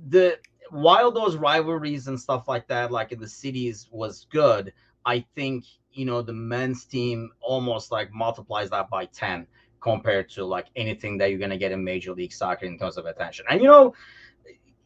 the 0.10 0.38
while 0.70 1.12
those 1.12 1.36
rivalries 1.36 2.08
and 2.08 2.20
stuff 2.20 2.48
like 2.48 2.68
that, 2.68 2.92
like 2.92 3.12
in 3.12 3.20
the 3.20 3.28
cities, 3.28 3.88
was 3.92 4.26
good, 4.32 4.74
I 5.06 5.26
think 5.36 5.66
you 5.94 6.06
know 6.06 6.22
the 6.22 6.34
men's 6.34 6.86
team 6.86 7.32
almost 7.42 7.92
like 7.92 8.14
multiplies 8.14 8.70
that 8.70 8.90
by 8.90 9.06
10 9.06 9.48
compared 9.82 10.30
to 10.30 10.46
like 10.46 10.68
anything 10.76 11.18
that 11.18 11.30
you're 11.30 11.40
going 11.40 11.50
to 11.52 11.58
get 11.58 11.72
in 11.72 11.84
major 11.84 12.14
league 12.14 12.32
soccer 12.32 12.66
in 12.66 12.78
terms 12.78 12.98
of 12.98 13.06
attention. 13.06 13.46
And 13.50 13.62
you 13.62 13.68
know 13.68 13.94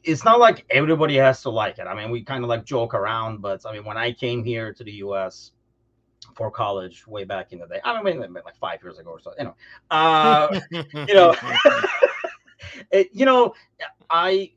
it's 0.03 0.23
not 0.23 0.39
like 0.39 0.65
everybody 0.69 1.15
has 1.15 1.41
to 1.41 1.49
like 1.49 1.79
it. 1.79 1.87
I 1.87 1.95
mean 1.95 2.11
we 2.11 2.23
kind 2.23 2.43
of 2.43 2.49
like 2.49 2.63
joke 2.65 2.93
around 2.93 3.41
but 3.41 3.65
i 3.65 3.73
mean 3.73 3.83
when 3.83 3.97
i 3.97 4.11
came 4.11 4.43
here 4.43 4.73
to 4.73 4.83
the 4.83 4.91
us 4.91 5.51
for 6.35 6.49
college 6.49 7.07
way 7.07 7.23
back 7.23 7.51
in 7.53 7.59
the 7.59 7.67
day 7.67 7.79
i 7.83 8.01
mean 8.01 8.19
like 8.19 8.57
five 8.59 8.81
years 8.83 8.99
ago 8.99 9.11
or 9.11 9.19
so 9.19 9.31
you 9.39 9.45
know 9.45 9.55
uh 9.91 10.59
you 11.07 11.13
know 11.13 11.35
it, 12.91 13.09
you 13.13 13.25
know 13.25 13.53
i 14.09 14.51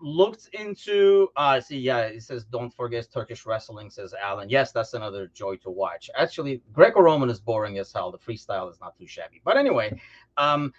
looked 0.00 0.48
into 0.52 1.28
uh 1.36 1.60
see 1.60 1.78
yeah 1.78 2.00
it 2.00 2.22
says 2.22 2.44
don't 2.44 2.72
forget 2.74 3.06
turkish 3.12 3.46
wrestling 3.46 3.90
says 3.90 4.14
alan. 4.22 4.48
Yes 4.48 4.72
that's 4.72 4.94
another 4.94 5.28
joy 5.34 5.56
to 5.56 5.70
watch. 5.70 6.10
Actually 6.16 6.62
greco-roman 6.72 7.30
is 7.30 7.40
boring 7.40 7.78
as 7.78 7.92
hell. 7.92 8.10
The 8.10 8.18
freestyle 8.18 8.70
is 8.70 8.80
not 8.80 8.96
too 8.98 9.06
shabby. 9.06 9.40
But 9.44 9.56
anyway 9.56 9.98
um 10.36 10.72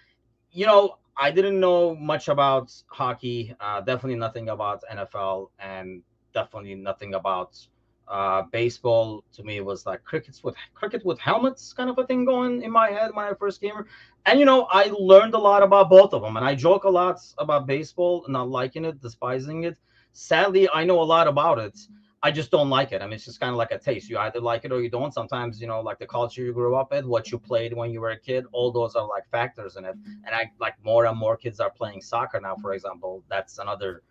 you 0.52 0.66
know 0.66 0.98
i 1.16 1.30
didn't 1.30 1.58
know 1.58 1.94
much 1.96 2.28
about 2.28 2.72
hockey. 2.88 3.54
Uh 3.60 3.80
definitely 3.80 4.18
nothing 4.18 4.50
about 4.50 4.82
nfl 4.92 5.48
and 5.58 6.02
definitely 6.34 6.74
nothing 6.74 7.14
about 7.14 7.58
uh 8.08 8.42
baseball 8.52 9.24
to 9.32 9.42
me 9.42 9.60
was 9.60 9.84
like 9.86 10.02
crickets 10.04 10.44
with 10.44 10.54
cricket 10.74 11.04
with 11.04 11.18
helmets 11.18 11.72
kind 11.72 11.90
of 11.90 11.98
a 11.98 12.06
thing 12.06 12.24
going 12.24 12.62
in 12.62 12.70
my 12.70 12.88
head 12.90 13.10
when 13.14 13.24
i 13.24 13.34
first 13.34 13.60
came 13.60 13.84
and 14.26 14.38
you 14.38 14.44
know 14.44 14.66
i 14.70 14.90
learned 14.98 15.34
a 15.34 15.38
lot 15.38 15.62
about 15.62 15.90
both 15.90 16.12
of 16.12 16.22
them 16.22 16.36
and 16.36 16.46
i 16.46 16.54
joke 16.54 16.84
a 16.84 16.88
lot 16.88 17.18
about 17.38 17.66
baseball 17.66 18.24
not 18.28 18.48
liking 18.48 18.84
it 18.84 19.00
despising 19.00 19.64
it. 19.64 19.76
Sadly 20.12 20.68
i 20.72 20.84
know 20.84 21.00
a 21.00 21.08
lot 21.16 21.26
about 21.28 21.58
it. 21.58 21.76
I 22.22 22.30
just 22.30 22.50
don't 22.50 22.70
like 22.70 22.92
it. 22.92 23.02
I 23.02 23.04
mean 23.04 23.12
it's 23.14 23.24
just 23.24 23.38
kind 23.38 23.50
of 23.50 23.56
like 23.56 23.70
a 23.70 23.78
taste. 23.78 24.08
You 24.08 24.18
either 24.18 24.40
like 24.40 24.64
it 24.64 24.72
or 24.72 24.80
you 24.80 24.90
don't. 24.90 25.12
Sometimes 25.12 25.60
you 25.60 25.66
know 25.66 25.80
like 25.80 25.98
the 25.98 26.06
culture 26.06 26.42
you 26.42 26.52
grew 26.52 26.74
up 26.74 26.92
in 26.92 27.06
what 27.08 27.30
you 27.30 27.38
played 27.38 27.72
when 27.72 27.90
you 27.90 28.00
were 28.00 28.10
a 28.10 28.18
kid 28.18 28.46
all 28.52 28.72
those 28.72 28.96
are 28.96 29.06
like 29.06 29.28
factors 29.30 29.76
in 29.76 29.84
it. 29.84 29.94
And 30.24 30.34
i 30.34 30.50
like 30.58 30.74
more 30.82 31.04
and 31.06 31.18
more 31.18 31.36
kids 31.36 31.60
are 31.60 31.70
playing 31.70 32.00
soccer 32.00 32.40
now 32.40 32.56
for 32.56 32.72
example. 32.72 33.22
That's 33.28 33.58
another 33.58 34.02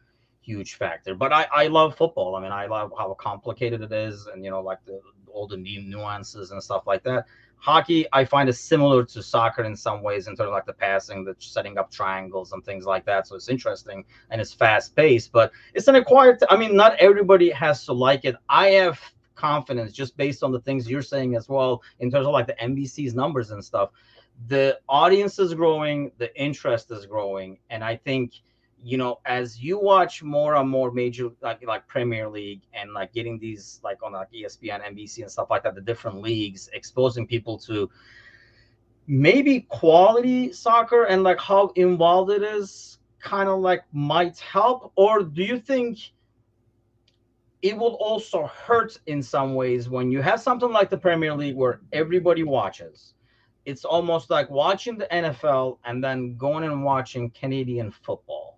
huge 0.46 0.76
factor. 0.76 1.16
But 1.16 1.34
I, 1.34 1.48
I 1.52 1.68
love 1.68 1.98
football. 1.98 2.36
I 2.36 2.42
mean, 2.42 2.52
I 2.52 2.68
love 2.68 2.94
how 2.98 3.14
complicated 3.20 3.82
it 3.82 3.92
is, 3.92 4.28
and 4.28 4.44
you 4.44 4.52
know, 4.52 4.62
like 4.62 4.84
the 4.86 5.02
all 5.36 5.48
the 5.48 5.58
nuances 5.58 6.52
and 6.52 6.64
stuff 6.64 6.88
like 6.88 7.04
that. 7.04 7.26
Hockey, 7.58 8.06
I 8.14 8.24
find 8.26 8.48
is 8.48 8.60
similar 8.60 9.04
to 9.06 9.24
soccer 9.24 9.64
in 9.64 9.76
some 9.76 10.02
ways 10.04 10.28
in 10.28 10.36
terms 10.36 10.48
of 10.48 10.54
like 10.54 10.66
the 10.66 10.74
passing, 10.74 11.24
the 11.24 11.36
setting 11.40 11.78
up 11.78 11.92
triangles 11.92 12.52
and 12.52 12.64
things 12.64 12.86
like 12.86 13.06
that. 13.06 13.28
So 13.28 13.36
it's 13.36 13.50
interesting 13.50 14.06
and 14.30 14.40
it's 14.40 14.54
fast 14.54 14.96
paced, 14.96 15.32
but 15.32 15.52
it's 15.74 15.88
an 15.88 15.96
acquired. 15.96 16.44
I 16.50 16.58
mean, 16.58 16.76
not 16.76 16.96
everybody 17.00 17.50
has 17.50 17.86
to 17.86 17.94
like 17.94 18.24
it. 18.24 18.36
I 18.50 18.70
have 18.70 19.00
confidence 19.36 19.92
just 19.92 20.16
based 20.16 20.44
on 20.44 20.52
the 20.52 20.62
things 20.62 20.90
you're 20.90 21.02
saying 21.02 21.36
as 21.36 21.50
well 21.50 21.82
in 22.00 22.12
terms 22.12 22.26
of 22.28 22.34
like 22.34 22.48
the 22.48 22.56
NBC's 22.62 23.14
numbers 23.14 23.52
and 23.52 23.64
stuff. 23.64 23.90
The 24.48 24.80
audience 24.88 25.40
is 25.40 25.54
growing, 25.54 26.12
the 26.18 26.38
interest 26.40 26.92
is 26.92 27.06
growing, 27.06 27.58
and 27.70 27.84
I 27.84 27.96
think 27.96 28.34
you 28.86 28.98
know, 28.98 29.20
as 29.26 29.60
you 29.60 29.80
watch 29.80 30.22
more 30.22 30.54
and 30.54 30.70
more 30.70 30.92
major 30.92 31.32
like 31.42 31.66
like 31.66 31.88
Premier 31.88 32.30
League 32.30 32.62
and 32.72 32.94
like 32.94 33.12
getting 33.14 33.40
these 33.40 33.80
like 33.84 33.98
on 34.04 34.14
like 34.14 34.32
ESPN, 34.32 34.80
NBC, 34.84 35.24
and 35.24 35.32
stuff 35.32 35.50
like 35.50 35.64
that, 35.64 35.74
the 35.74 35.82
different 35.82 36.22
leagues, 36.22 36.70
exposing 36.72 37.26
people 37.26 37.58
to 37.58 37.90
maybe 39.08 39.62
quality 39.62 40.54
soccer 40.54 41.06
and 41.06 41.24
like 41.24 41.40
how 41.40 41.70
involved 41.76 42.30
it 42.30 42.44
is, 42.44 43.00
kind 43.20 43.50
of 43.50 43.60
like 43.60 43.84
might 43.92 44.38
help, 44.38 44.92
or 44.96 45.24
do 45.24 45.44
you 45.44 45.58
think? 45.58 46.12
It 47.64 47.76
will 47.76 47.96
also 47.96 48.46
hurt 48.46 49.00
in 49.08 49.24
some 49.24 49.56
ways 49.56 49.90
when 49.90 50.12
you 50.12 50.22
have 50.22 50.40
something 50.40 50.70
like 50.70 50.92
the 50.92 50.98
Premier 51.00 51.34
League 51.34 51.56
where 51.56 51.82
everybody 51.92 52.44
watches. 52.44 53.16
It's 53.66 53.84
almost 53.84 54.30
like 54.30 54.48
watching 54.52 55.00
the 55.00 55.08
NFL 55.08 55.80
and 55.86 56.04
then 56.04 56.38
going 56.38 56.66
and 56.66 56.84
watching 56.84 57.32
Canadian 57.32 57.90
football 57.90 58.56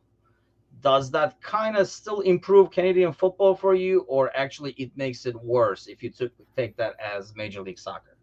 does 0.82 1.12
that 1.12 1.42
kind 1.42 1.78
of 1.78 1.88
still 1.88 2.22
improve 2.22 2.72
Canadian 2.72 3.14
football 3.14 3.56
for 3.56 3.76
you, 3.76 4.02
or 4.08 4.36
actually 4.36 4.72
it 4.74 4.92
makes 4.96 5.26
it 5.26 5.36
worse 5.44 5.88
if 5.88 6.04
you 6.04 6.10
took 6.10 6.32
take 6.56 6.76
that 6.78 6.96
as 7.00 7.36
Major 7.36 7.62
League 7.62 7.80
Soccer? 7.80 8.18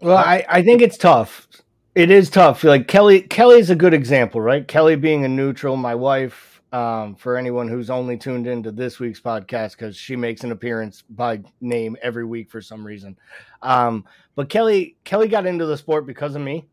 Well, 0.00 0.16
I, 0.16 0.44
I 0.48 0.62
think 0.62 0.82
it's 0.82 0.96
tough. 0.96 1.48
It 1.94 2.10
is 2.10 2.30
tough. 2.30 2.64
Like 2.64 2.88
Kelly, 2.88 3.22
Kelly's 3.22 3.70
a 3.70 3.76
good 3.76 3.94
example, 3.94 4.40
right? 4.40 4.66
Kelly 4.66 4.96
being 4.96 5.24
a 5.24 5.28
neutral, 5.28 5.76
my 5.76 5.94
wife. 5.94 6.48
Um, 6.72 7.16
for 7.16 7.36
anyone 7.36 7.68
who's 7.68 7.90
only 7.90 8.16
tuned 8.16 8.46
into 8.46 8.72
this 8.72 8.98
week's 8.98 9.20
podcast, 9.20 9.72
because 9.72 9.94
she 9.94 10.16
makes 10.16 10.42
an 10.42 10.52
appearance 10.52 11.02
by 11.10 11.42
name 11.60 11.98
every 12.00 12.24
week 12.24 12.50
for 12.50 12.62
some 12.62 12.82
reason. 12.82 13.14
Um, 13.60 14.06
but 14.36 14.48
Kelly, 14.48 14.96
Kelly 15.04 15.28
got 15.28 15.44
into 15.44 15.66
the 15.66 15.76
sport 15.76 16.06
because 16.06 16.34
of 16.34 16.40
me, 16.40 16.66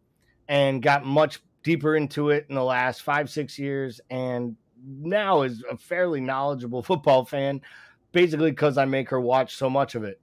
and 0.47 0.81
got 0.81 1.05
much 1.05 1.41
deeper 1.63 1.97
into 1.97 2.29
it 2.29 2.45
in 2.47 2.55
the 2.55 2.63
last 2.63 3.01
five, 3.01 3.29
six 3.29 3.59
years, 3.59 3.99
and 4.09 4.55
now 4.85 5.43
is 5.43 5.63
a 5.69 5.77
fairly 5.77 6.21
knowledgeable 6.21 6.83
football 6.83 7.25
fan, 7.25 7.61
basically 8.11 8.51
because 8.51 8.77
I 8.77 8.85
make 8.85 9.09
her 9.09 9.21
watch 9.21 9.55
so 9.55 9.69
much 9.69 9.95
of 9.95 10.03
it. 10.03 10.19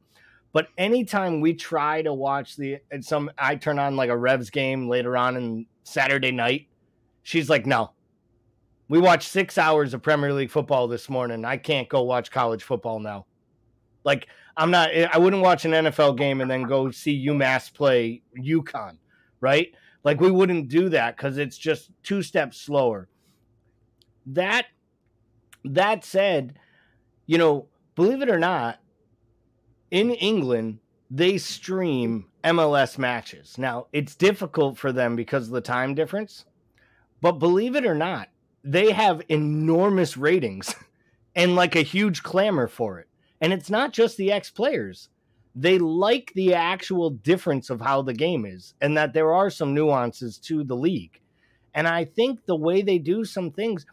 But 0.53 0.69
anytime 0.79 1.41
we 1.41 1.53
try 1.53 2.01
to 2.03 2.15
watch 2.15 2.57
the 2.57 2.79
some, 3.01 3.31
I 3.37 3.57
turn 3.57 3.79
on 3.79 3.97
like 3.97 4.09
a 4.09 4.17
Revs 4.17 4.51
game 4.51 4.89
later 4.89 5.17
on 5.17 5.37
in 5.37 5.67
Saturday 5.83 6.33
night. 6.33 6.69
She's 7.23 7.51
like, 7.51 7.67
"No, 7.67 7.91
we 8.89 8.99
watched 8.99 9.29
six 9.29 9.59
hours 9.59 9.95
of 9.95 10.03
Premier 10.03 10.33
League 10.33 10.51
football 10.51 10.89
this 10.89 11.09
morning. 11.09 11.45
I 11.45 11.57
can't 11.57 11.89
go 11.89 12.03
watch 12.03 12.31
college 12.31 12.63
football 12.63 13.01
now. 13.01 13.27
Like, 14.05 14.29
I'm 14.57 14.71
not. 14.71 14.91
Eh, 14.93 15.09
I 15.13 15.19
wouldn't 15.19 15.43
watch 15.43 15.65
an 15.65 15.73
NFL 15.73 16.17
game 16.17 16.41
and 16.41 16.51
then 16.51 16.63
go 16.63 16.91
see 16.91 17.27
UMass 17.27 17.75
play 17.75 18.23
UConn, 18.39 18.97
right? 19.41 19.69
Like, 20.05 20.21
we 20.21 20.31
wouldn't 20.31 20.69
do 20.69 20.89
that 20.91 21.17
because 21.17 21.37
it's 21.37 21.59
just 21.59 21.91
two 22.03 22.23
steps 22.23 22.61
slower 22.61 23.09
that 24.27 24.67
that 25.65 26.05
said, 26.05 26.59
you 27.27 27.39
know, 27.39 27.67
believe 27.95 28.23
it 28.23 28.29
or 28.29 28.39
not, 28.39 28.79
in 29.91 30.11
England 30.11 30.79
they 31.11 31.39
stream 31.39 32.27
MLS 32.43 32.99
matches. 32.99 33.59
Now, 33.59 33.87
it's 33.93 34.15
difficult 34.15 34.77
for 34.77 34.93
them 34.93 35.17
because 35.17 35.47
of 35.47 35.53
the 35.53 35.61
time 35.61 35.95
difference, 35.95 36.45
but 37.21 37.33
believe 37.33 37.77
it 37.77 37.87
or 37.87 37.95
not, 37.95 38.29
they 38.65 38.91
have 38.91 39.23
enormous 39.29 40.17
ratings 40.17 40.75
and 41.37 41.55
like 41.55 41.77
a 41.77 41.83
huge 41.83 42.23
clamor 42.23 42.67
for 42.67 42.99
it. 42.99 43.09
And 43.41 43.53
it's 43.53 43.71
not 43.71 43.93
just 43.93 44.17
the 44.17 44.33
ex 44.33 44.51
players. 44.51 45.09
They 45.55 45.79
like 45.79 46.33
the 46.35 46.55
actual 46.55 47.11
difference 47.11 47.71
of 47.71 47.81
how 47.81 48.03
the 48.03 48.13
game 48.13 48.45
is 48.45 48.75
and 48.81 48.97
that 48.97 49.15
there 49.15 49.33
are 49.33 49.49
some 49.49 49.75
nuances 49.75 50.39
to 50.41 50.65
the 50.65 50.77
league. 50.77 51.21
And 51.75 51.87
I 51.87 52.05
think 52.05 52.45
the 52.45 52.57
way 52.57 52.83
they 52.83 52.99
do 52.99 53.25
some 53.25 53.51
things, 53.51 53.87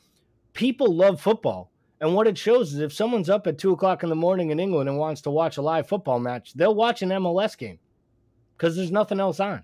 people 0.54 0.94
love 0.94 1.20
football. 1.22 1.72
And 2.00 2.16
what 2.16 2.28
it 2.28 2.38
shows 2.38 2.74
is 2.74 2.80
if 2.80 2.92
someone's 2.92 3.30
up 3.30 3.48
at 3.48 3.58
two 3.58 3.72
o'clock 3.72 4.04
in 4.04 4.10
the 4.10 4.16
morning 4.16 4.50
in 4.50 4.60
England 4.60 4.90
and 4.90 4.98
wants 4.98 5.22
to 5.22 5.32
watch 5.32 5.58
a 5.58 5.62
live 5.62 5.88
football 5.88 6.20
match, 6.20 6.54
they'll 6.54 6.76
watch 6.76 7.02
an 7.02 7.10
MLS 7.10 7.58
game 7.58 7.80
because 8.58 8.76
there's 8.76 8.92
nothing 8.92 9.20
else 9.20 9.40
on. 9.40 9.64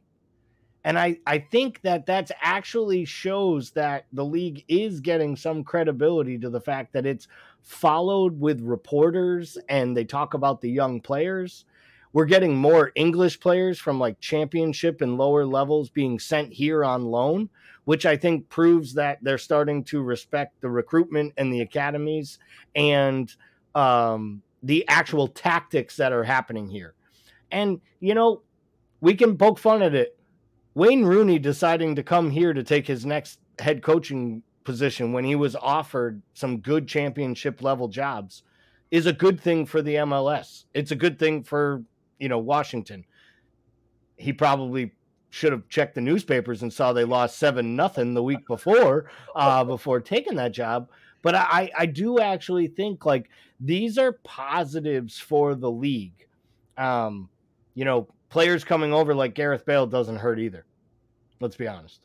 And 0.86 0.98
I, 0.98 1.18
I 1.28 1.40
think 1.40 1.82
that 1.82 2.06
that's 2.06 2.32
actually 2.42 3.04
shows 3.04 3.72
that 3.72 4.06
the 4.14 4.24
league 4.24 4.64
is 4.70 5.02
getting 5.02 5.36
some 5.36 5.64
credibility 5.64 6.38
to 6.40 6.50
the 6.50 6.62
fact 6.62 6.94
that 6.94 7.06
it's 7.06 7.28
followed 7.62 8.40
with 8.40 8.62
reporters 8.62 9.58
and 9.68 9.96
they 9.96 10.06
talk 10.06 10.34
about 10.34 10.62
the 10.62 10.70
young 10.70 11.02
players. 11.02 11.66
We're 12.12 12.26
getting 12.26 12.56
more 12.56 12.92
English 12.96 13.40
players 13.40 13.80
from 13.80 14.00
like 14.00 14.20
championship 14.20 15.02
and 15.02 15.18
lower 15.18 15.46
levels 15.46 15.90
being 15.90 16.20
sent 16.20 16.54
here 16.54 16.84
on 16.84 17.06
loan 17.06 17.50
which 17.90 18.06
I 18.06 18.18
think 18.18 18.48
proves 18.50 18.94
that 18.94 19.18
they're 19.24 19.40
starting 19.40 19.84
to 19.86 20.04
respect 20.04 20.62
the 20.62 20.70
recruitment 20.70 21.34
and 21.38 21.52
the 21.52 21.62
academies 21.62 22.38
and 22.76 23.36
um, 23.74 24.44
the 24.62 24.88
actual 24.88 25.28
tactics 25.28 25.96
that 25.96 26.12
are 26.14 26.24
happening 26.24 26.70
here. 26.70 26.94
And, 27.52 27.82
you 28.00 28.14
know, 28.14 28.44
we 29.02 29.16
can 29.16 29.36
poke 29.40 29.58
fun 29.58 29.82
at 29.82 29.96
it. 29.96 30.16
Wayne 30.76 31.04
Rooney 31.04 31.40
deciding 31.40 31.96
to 31.96 32.04
come 32.04 32.30
here 32.30 32.54
to 32.54 32.62
take 32.62 32.86
his 32.86 33.08
next 33.08 33.40
head 33.58 33.82
coaching 33.82 34.44
position 34.66 35.12
when 35.12 35.26
he 35.26 35.34
was 35.34 35.56
offered 35.56 36.22
some 36.36 36.60
good 36.60 36.88
championship 36.88 37.64
level 37.64 37.88
jobs 37.88 38.44
is 38.92 39.08
a 39.08 39.14
good 39.14 39.42
thing 39.42 39.66
for 39.66 39.82
the 39.82 39.96
MLS. 39.96 40.66
It's 40.76 40.92
a 40.92 40.96
good 40.96 41.18
thing 41.18 41.42
for, 41.42 41.82
you 42.20 42.30
know, 42.30 42.40
Washington. 42.40 43.06
He 44.18 44.34
probably 44.34 44.92
should 45.30 45.52
have 45.52 45.68
checked 45.70 45.96
the 45.96 46.02
newspapers 46.02 46.64
and 46.64 46.74
saw 46.74 46.92
they 46.92 47.04
lost 47.04 47.38
seven 47.38 47.76
nothing 47.76 48.14
the 48.14 48.24
week 48.24 48.46
before 48.48 49.10
uh, 49.36 49.64
before 49.66 50.00
taking 50.00 50.36
that 50.36 50.52
job. 50.52 50.90
But 51.22 51.36
I, 51.36 51.70
I 51.78 51.86
do 51.86 52.20
actually 52.20 52.68
think 52.68 53.06
like 53.06 53.30
these 53.60 53.98
are 53.98 54.14
positives 54.24 55.20
for 55.20 55.56
the 55.56 55.70
league. 55.70 56.28
Um, 56.78 57.30
you 57.76 57.86
know, 57.86 58.08
players 58.30 58.64
coming 58.64 58.94
over 58.94 59.14
like 59.14 59.36
Gareth 59.36 59.66
Bale 59.66 59.86
doesn't 59.86 60.16
hurt 60.16 60.40
either. 60.40 60.66
Let's 61.42 61.56
be 61.56 61.68
honest. 61.68 62.02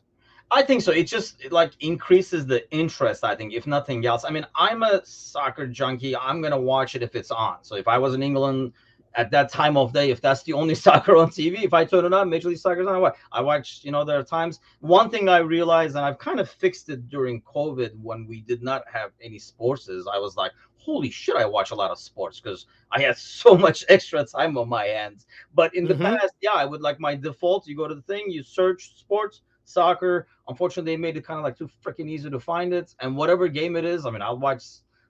I 0.51 0.61
think 0.61 0.81
so. 0.81 0.91
It 0.91 1.03
just 1.03 1.51
like 1.51 1.71
increases 1.79 2.45
the 2.45 2.69
interest. 2.71 3.23
I 3.23 3.35
think, 3.35 3.53
if 3.53 3.65
nothing 3.65 4.05
else. 4.05 4.25
I 4.25 4.29
mean, 4.29 4.45
I'm 4.55 4.83
a 4.83 5.01
soccer 5.05 5.65
junkie. 5.65 6.15
I'm 6.15 6.41
gonna 6.41 6.59
watch 6.59 6.95
it 6.95 7.01
if 7.01 7.15
it's 7.15 7.31
on. 7.31 7.57
So 7.61 7.75
if 7.75 7.87
I 7.87 7.97
was 7.97 8.13
in 8.13 8.21
England 8.21 8.73
at 9.15 9.31
that 9.31 9.49
time 9.49 9.77
of 9.77 9.93
day, 9.93 10.09
if 10.09 10.21
that's 10.21 10.43
the 10.43 10.53
only 10.53 10.75
soccer 10.85 11.15
on 11.15 11.29
TV, 11.29 11.63
if 11.63 11.73
I 11.73 11.85
turn 11.85 12.05
it 12.05 12.13
on, 12.13 12.29
Major 12.29 12.49
League 12.49 12.57
Soccer's 12.57 12.87
on. 12.87 12.95
I 12.95 12.99
watch. 12.99 13.15
I 13.31 13.41
watch. 13.41 13.79
You 13.83 13.91
know, 13.91 14.03
there 14.03 14.19
are 14.19 14.23
times. 14.23 14.59
One 14.79 15.09
thing 15.09 15.29
I 15.29 15.37
realized, 15.37 15.95
and 15.95 16.05
I've 16.05 16.19
kind 16.19 16.39
of 16.39 16.49
fixed 16.49 16.89
it 16.89 17.09
during 17.09 17.41
COVID 17.41 17.91
when 18.01 18.27
we 18.27 18.41
did 18.41 18.61
not 18.61 18.83
have 18.91 19.11
any 19.21 19.39
sports, 19.39 19.89
is 19.89 20.07
I 20.11 20.19
was 20.19 20.35
like, 20.35 20.51
holy 20.77 21.09
shit, 21.09 21.35
I 21.35 21.45
watch 21.45 21.71
a 21.71 21.75
lot 21.75 21.91
of 21.91 21.97
sports 21.97 22.39
because 22.39 22.67
I 22.91 23.01
had 23.01 23.17
so 23.41 23.57
much 23.57 23.83
extra 23.89 24.23
time 24.25 24.57
on 24.57 24.69
my 24.69 24.85
hands. 24.85 25.25
But 25.53 25.75
in 25.75 25.85
the 25.85 25.93
mm-hmm. 25.93 26.03
past, 26.03 26.33
yeah, 26.41 26.53
I 26.53 26.65
would 26.65 26.81
like 26.81 26.99
my 26.99 27.15
default. 27.15 27.67
You 27.67 27.75
go 27.75 27.87
to 27.87 27.95
the 27.95 28.01
thing, 28.03 28.29
you 28.29 28.43
search 28.43 28.97
sports, 28.97 29.41
soccer. 29.63 30.27
Unfortunately, 30.47 30.91
they 30.93 30.97
made 30.97 31.17
it 31.17 31.25
kind 31.25 31.39
of 31.39 31.43
like 31.43 31.57
too 31.57 31.69
freaking 31.83 32.07
easy 32.07 32.29
to 32.29 32.39
find 32.39 32.73
it. 32.73 32.93
And 32.99 33.17
whatever 33.17 33.47
game 33.47 33.75
it 33.75 33.85
is, 33.85 34.05
I 34.05 34.11
mean, 34.11 34.21
I'll 34.21 34.37
watch 34.37 34.63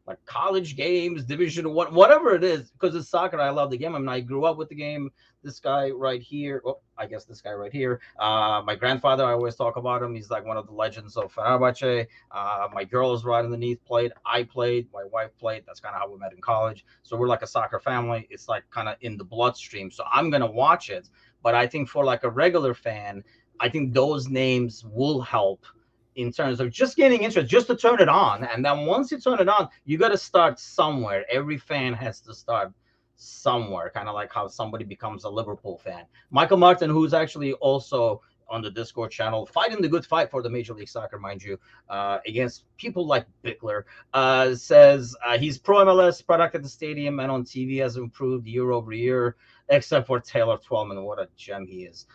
like 0.07 0.23
college 0.25 0.75
games, 0.75 1.23
division 1.23 1.73
one, 1.73 1.93
whatever 1.93 2.35
it 2.35 2.43
is, 2.43 2.69
because 2.71 2.95
it's 2.95 3.09
soccer. 3.09 3.39
I 3.39 3.49
love 3.49 3.71
the 3.71 3.77
game. 3.77 3.95
I 3.95 3.99
mean, 3.99 4.07
I 4.07 4.19
grew 4.19 4.45
up 4.45 4.57
with 4.57 4.69
the 4.69 4.75
game. 4.75 5.09
This 5.41 5.59
guy 5.59 5.89
right 5.89 6.21
here, 6.21 6.61
oh, 6.65 6.79
I 6.97 7.07
guess 7.07 7.25
this 7.25 7.41
guy 7.41 7.53
right 7.53 7.71
here. 7.71 7.99
Uh, 8.19 8.61
my 8.65 8.75
grandfather, 8.75 9.25
I 9.25 9.31
always 9.31 9.55
talk 9.55 9.77
about 9.77 10.01
him. 10.01 10.13
He's 10.13 10.29
like 10.29 10.45
one 10.45 10.57
of 10.57 10.67
the 10.67 10.73
legends 10.73 11.17
of 11.17 11.33
Fenerbahce. 11.33 12.07
Uh, 12.31 12.67
my 12.73 12.83
girl 12.83 13.13
is 13.13 13.23
right 13.23 13.43
underneath, 13.43 13.83
played. 13.83 14.11
I 14.25 14.43
played. 14.43 14.87
My 14.93 15.03
wife 15.11 15.31
played. 15.39 15.63
That's 15.65 15.79
kind 15.79 15.95
of 15.95 16.01
how 16.01 16.11
we 16.11 16.19
met 16.19 16.33
in 16.33 16.41
college. 16.41 16.85
So 17.03 17.17
we're 17.17 17.27
like 17.27 17.41
a 17.41 17.47
soccer 17.47 17.79
family. 17.79 18.27
It's 18.29 18.47
like 18.47 18.63
kind 18.69 18.87
of 18.87 18.97
in 19.01 19.17
the 19.17 19.23
bloodstream. 19.23 19.89
So 19.89 20.03
I'm 20.11 20.29
gonna 20.29 20.51
watch 20.51 20.89
it. 20.89 21.09
But 21.41 21.55
I 21.55 21.67
think 21.67 21.89
for 21.89 22.03
like 22.03 22.23
a 22.23 22.29
regular 22.29 22.73
fan, 22.73 23.23
I 23.59 23.69
think 23.69 23.93
those 23.93 24.27
names 24.27 24.83
will 24.85 25.21
help 25.21 25.65
in 26.15 26.31
terms 26.31 26.59
of 26.59 26.71
just 26.71 26.95
getting 26.95 27.23
interest, 27.23 27.49
just 27.49 27.67
to 27.67 27.75
turn 27.75 28.01
it 28.01 28.09
on. 28.09 28.43
And 28.45 28.63
then 28.63 28.85
once 28.85 29.11
you 29.11 29.19
turn 29.19 29.39
it 29.39 29.49
on, 29.49 29.69
you 29.85 29.97
got 29.97 30.09
to 30.09 30.17
start 30.17 30.59
somewhere. 30.59 31.25
Every 31.31 31.57
fan 31.57 31.93
has 31.93 32.19
to 32.21 32.33
start 32.33 32.71
somewhere, 33.15 33.91
kind 33.93 34.07
of 34.07 34.15
like 34.15 34.31
how 34.31 34.47
somebody 34.47 34.85
becomes 34.85 35.23
a 35.23 35.29
Liverpool 35.29 35.77
fan. 35.77 36.05
Michael 36.31 36.57
Martin, 36.57 36.89
who's 36.89 37.13
actually 37.13 37.53
also 37.53 38.21
on 38.47 38.61
the 38.61 38.69
Discord 38.69 39.11
channel, 39.11 39.45
fighting 39.45 39.81
the 39.81 39.87
good 39.87 40.05
fight 40.05 40.29
for 40.29 40.41
the 40.41 40.49
Major 40.49 40.73
League 40.73 40.89
Soccer, 40.89 41.17
mind 41.17 41.41
you, 41.41 41.57
uh, 41.89 42.19
against 42.27 42.63
people 42.77 43.05
like 43.05 43.25
Bickler, 43.43 43.83
uh, 44.13 44.53
says 44.53 45.15
uh, 45.25 45.37
he's 45.37 45.57
pro 45.57 45.83
MLS 45.85 46.25
product 46.25 46.55
at 46.55 46.63
the 46.63 46.69
stadium 46.69 47.19
and 47.19 47.31
on 47.31 47.43
TV 47.43 47.81
has 47.81 47.97
improved 47.97 48.45
year 48.47 48.71
over 48.71 48.93
year, 48.93 49.35
except 49.69 50.07
for 50.07 50.19
Taylor 50.19 50.57
Twellman. 50.57 51.03
What 51.03 51.19
a 51.19 51.27
gem 51.35 51.65
he 51.65 51.83
is. 51.83 52.05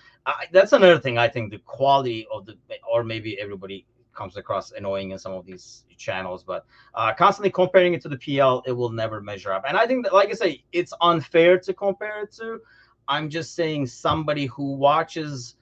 That's 0.52 0.72
another 0.72 0.98
thing 0.98 1.18
I 1.18 1.28
think 1.28 1.50
the 1.50 1.58
quality 1.58 2.26
of 2.32 2.46
the, 2.46 2.56
or 2.90 3.04
maybe 3.04 3.40
everybody 3.40 3.86
comes 4.14 4.36
across 4.36 4.72
annoying 4.72 5.12
in 5.12 5.18
some 5.18 5.32
of 5.32 5.46
these 5.46 5.84
channels, 5.96 6.42
but 6.42 6.66
uh, 6.94 7.12
constantly 7.14 7.50
comparing 7.50 7.94
it 7.94 8.02
to 8.02 8.08
the 8.08 8.18
PL, 8.18 8.62
it 8.66 8.72
will 8.72 8.90
never 8.90 9.20
measure 9.20 9.52
up. 9.52 9.64
And 9.66 9.76
I 9.76 9.86
think 9.86 10.04
that, 10.04 10.12
like 10.12 10.30
I 10.30 10.32
say, 10.32 10.64
it's 10.72 10.92
unfair 11.00 11.58
to 11.60 11.72
compare 11.72 12.24
it 12.24 12.32
to. 12.32 12.60
I'm 13.08 13.30
just 13.30 13.54
saying 13.54 13.86
somebody 13.86 14.46
who 14.46 14.74
watches 14.74 15.56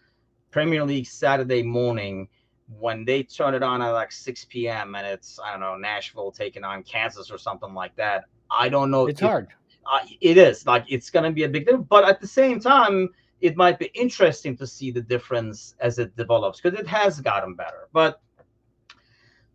Premier 0.51 0.85
League 0.85 1.07
Saturday 1.07 1.63
morning 1.63 2.29
when 2.79 3.05
they 3.05 3.23
turn 3.23 3.55
it 3.55 3.63
on 3.63 3.81
at 3.81 3.91
like 3.91 4.13
6 4.13 4.47
p.m. 4.47 4.95
and 4.95 5.07
it's 5.07 5.39
I 5.43 5.53
don't 5.53 5.61
know 5.61 5.77
Nashville 5.77 6.31
taking 6.31 6.65
on 6.65 6.83
Kansas 6.83 7.31
or 7.31 7.39
something 7.39 7.73
like 7.73 7.97
that. 7.97 8.25
I 8.51 8.69
don't 8.69 8.91
know. 8.91 9.07
It's 9.07 9.21
if, 9.21 9.27
hard. 9.27 9.49
Uh, 9.91 10.01
it 10.21 10.37
is 10.37 10.67
like 10.67 10.85
it's 10.89 11.11
gonna 11.11 11.33
be 11.33 11.45
a 11.45 11.49
big 11.49 11.67
deal, 11.67 11.79
but 11.79 12.05
at 12.05 12.21
the 12.21 12.27
same 12.27 12.61
time, 12.61 13.09
it 13.41 13.57
might 13.57 13.79
be 13.79 13.87
interesting 13.95 14.57
to 14.57 14.67
see 14.67 14.91
the 14.91 15.01
difference 15.01 15.75
as 15.81 15.99
it 15.99 16.17
develops 16.17 16.61
because 16.61 16.79
it 16.79 16.87
has 16.87 17.21
gotten 17.21 17.55
better. 17.55 17.89
But 17.93 18.21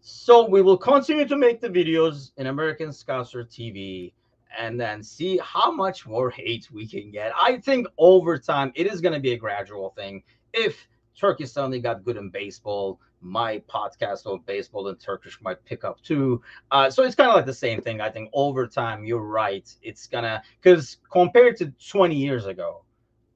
so 0.02 0.48
we 0.48 0.62
will 0.62 0.78
continue 0.78 1.26
to 1.28 1.36
make 1.36 1.62
the 1.62 1.70
videos 1.70 2.32
in 2.38 2.48
American 2.48 2.90
Scouser 2.90 3.46
TV 3.46 4.14
and 4.58 4.80
then 4.80 5.02
see 5.02 5.40
how 5.44 5.72
much 5.72 6.06
more 6.06 6.30
hate 6.30 6.70
we 6.72 6.88
can 6.88 7.12
get. 7.12 7.32
I 7.40 7.58
think 7.58 7.88
over 7.98 8.38
time 8.38 8.72
it 8.76 8.88
is 8.88 9.02
going 9.02 9.14
to 9.14 9.20
be 9.20 9.34
a 9.34 9.38
gradual 9.38 9.92
thing. 9.92 10.24
If 10.54 10.88
Turkey 11.18 11.46
suddenly 11.46 11.80
got 11.80 12.04
good 12.04 12.18
in 12.18 12.30
baseball, 12.30 13.00
my 13.22 13.60
podcast 13.70 14.26
on 14.26 14.42
baseball 14.46 14.90
and 14.90 15.00
Turkish 15.00 15.40
might 15.42 15.64
pick 15.66 15.84
up 15.84 16.02
too. 16.02 16.42
Uh, 16.72 16.90
so 16.90 17.04
it's 17.04 17.16
kind 17.16 17.30
of 17.30 17.36
like 17.36 17.46
the 17.46 17.54
same 17.54 17.82
thing. 17.82 18.02
I 18.02 18.10
think 18.10 18.30
over 18.34 18.68
time, 18.68 19.06
you're 19.06 19.20
right. 19.20 19.74
It's 19.82 20.08
gonna 20.08 20.44
because 20.62 20.98
compared 21.10 21.58
to 21.58 21.74
20 21.90 22.16
years 22.16 22.46
ago, 22.46 22.84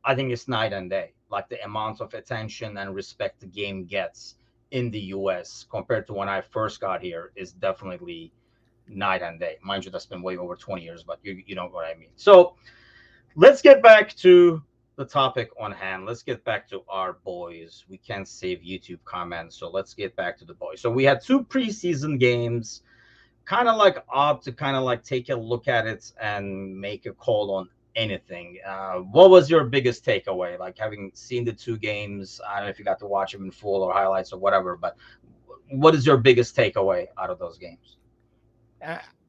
I 0.07 0.15
think 0.15 0.31
it's 0.31 0.47
night 0.47 0.71
and 0.71 0.89
day. 0.89 1.11
Like 1.29 1.49
the 1.49 1.61
amount 1.65 1.99
of 1.99 2.13
attention 2.13 2.77
and 2.77 2.95
respect 2.95 3.41
the 3.41 3.45
game 3.45 3.83
gets 3.83 4.35
in 4.71 4.89
the 4.89 5.01
US 5.17 5.65
compared 5.69 6.07
to 6.07 6.13
when 6.13 6.29
I 6.29 6.39
first 6.39 6.79
got 6.79 7.01
here 7.01 7.33
is 7.35 7.51
definitely 7.51 8.31
night 8.87 9.21
and 9.21 9.37
day. 9.37 9.57
Mind 9.61 9.83
you, 9.83 9.91
that's 9.91 10.05
been 10.05 10.21
way 10.21 10.37
over 10.37 10.55
20 10.55 10.81
years, 10.81 11.03
but 11.03 11.19
you, 11.23 11.43
you 11.45 11.55
know 11.55 11.67
what 11.67 11.85
I 11.85 11.93
mean. 11.95 12.11
So 12.15 12.55
let's 13.35 13.61
get 13.61 13.83
back 13.83 14.15
to 14.17 14.63
the 14.95 15.03
topic 15.03 15.49
on 15.59 15.73
hand. 15.73 16.05
Let's 16.05 16.23
get 16.23 16.41
back 16.45 16.69
to 16.69 16.83
our 16.87 17.17
boys. 17.25 17.83
We 17.89 17.97
can't 17.97 18.27
save 18.27 18.59
YouTube 18.59 18.99
comments, 19.03 19.57
so 19.57 19.69
let's 19.69 19.93
get 19.93 20.15
back 20.15 20.37
to 20.39 20.45
the 20.45 20.53
boys. 20.53 20.79
So 20.79 20.89
we 20.89 21.03
had 21.03 21.21
two 21.21 21.43
preseason 21.43 22.17
games, 22.17 22.81
kind 23.43 23.67
of 23.67 23.75
like 23.75 23.97
odd 24.07 24.41
to 24.43 24.53
kind 24.53 24.77
of 24.77 24.83
like 24.83 25.03
take 25.03 25.27
a 25.27 25.35
look 25.35 25.67
at 25.67 25.85
it 25.85 26.13
and 26.21 26.79
make 26.79 27.05
a 27.05 27.11
call 27.11 27.53
on 27.55 27.67
anything. 27.97 28.59
Uh, 28.65 28.99
what 28.99 29.29
was 29.29 29.49
your 29.49 29.65
biggest 29.65 30.05
takeaway? 30.05 30.57
Like 30.57 30.77
having 30.77 31.11
seen 31.13 31.43
the 31.43 31.51
two 31.51 31.77
games, 31.77 32.39
I 32.47 32.57
don't 32.57 32.65
know 32.65 32.69
if 32.69 32.79
you 32.79 32.85
got 32.85 32.99
to 32.99 33.07
watch 33.07 33.33
them 33.33 33.43
in 33.43 33.51
full 33.51 33.83
or 33.83 33.91
highlights 33.91 34.31
or 34.31 34.39
whatever, 34.39 34.77
but 34.77 34.95
what 35.69 35.95
is 35.95 36.05
your 36.05 36.17
biggest 36.17 36.55
takeaway 36.55 37.07
out 37.17 37.29
of 37.29 37.39
those 37.39 37.57
games? 37.57 37.97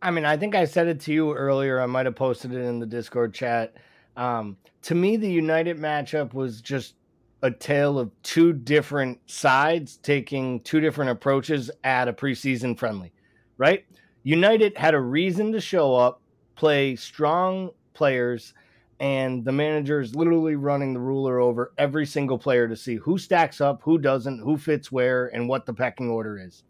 I 0.02 0.10
mean, 0.10 0.24
I 0.24 0.36
think 0.36 0.54
I 0.54 0.66
said 0.66 0.86
it 0.86 1.00
to 1.00 1.12
you 1.12 1.34
earlier. 1.34 1.80
I 1.80 1.86
might 1.86 2.06
have 2.06 2.14
posted 2.14 2.52
it 2.52 2.60
in 2.60 2.78
the 2.78 2.86
Discord 2.86 3.34
chat. 3.34 3.74
Um, 4.16 4.56
to 4.82 4.94
me, 4.94 5.16
the 5.16 5.30
United 5.30 5.78
matchup 5.78 6.34
was 6.34 6.60
just 6.60 6.94
a 7.42 7.50
tale 7.50 7.98
of 7.98 8.10
two 8.22 8.52
different 8.52 9.18
sides 9.30 9.96
taking 9.98 10.60
two 10.60 10.80
different 10.80 11.10
approaches 11.10 11.70
at 11.84 12.08
a 12.08 12.12
preseason 12.12 12.78
friendly, 12.78 13.12
right? 13.56 13.84
United 14.24 14.76
had 14.76 14.94
a 14.94 15.00
reason 15.00 15.52
to 15.52 15.60
show 15.60 15.94
up, 15.94 16.20
play 16.56 16.96
strong 16.96 17.70
players 17.94 18.54
and 19.00 19.44
the 19.44 19.52
manager 19.52 20.00
is 20.00 20.14
literally 20.14 20.56
running 20.56 20.92
the 20.92 21.00
ruler 21.00 21.38
over 21.38 21.72
every 21.78 22.04
single 22.04 22.38
player 22.38 22.66
to 22.66 22.76
see 22.76 22.96
who 22.96 23.18
stacks 23.18 23.60
up, 23.60 23.80
who 23.82 23.98
doesn't, 23.98 24.40
who 24.40 24.56
fits 24.56 24.90
where, 24.90 25.26
and 25.26 25.48
what 25.48 25.66
the 25.66 25.74
pecking 25.74 26.10
order 26.10 26.38
is. 26.38 26.64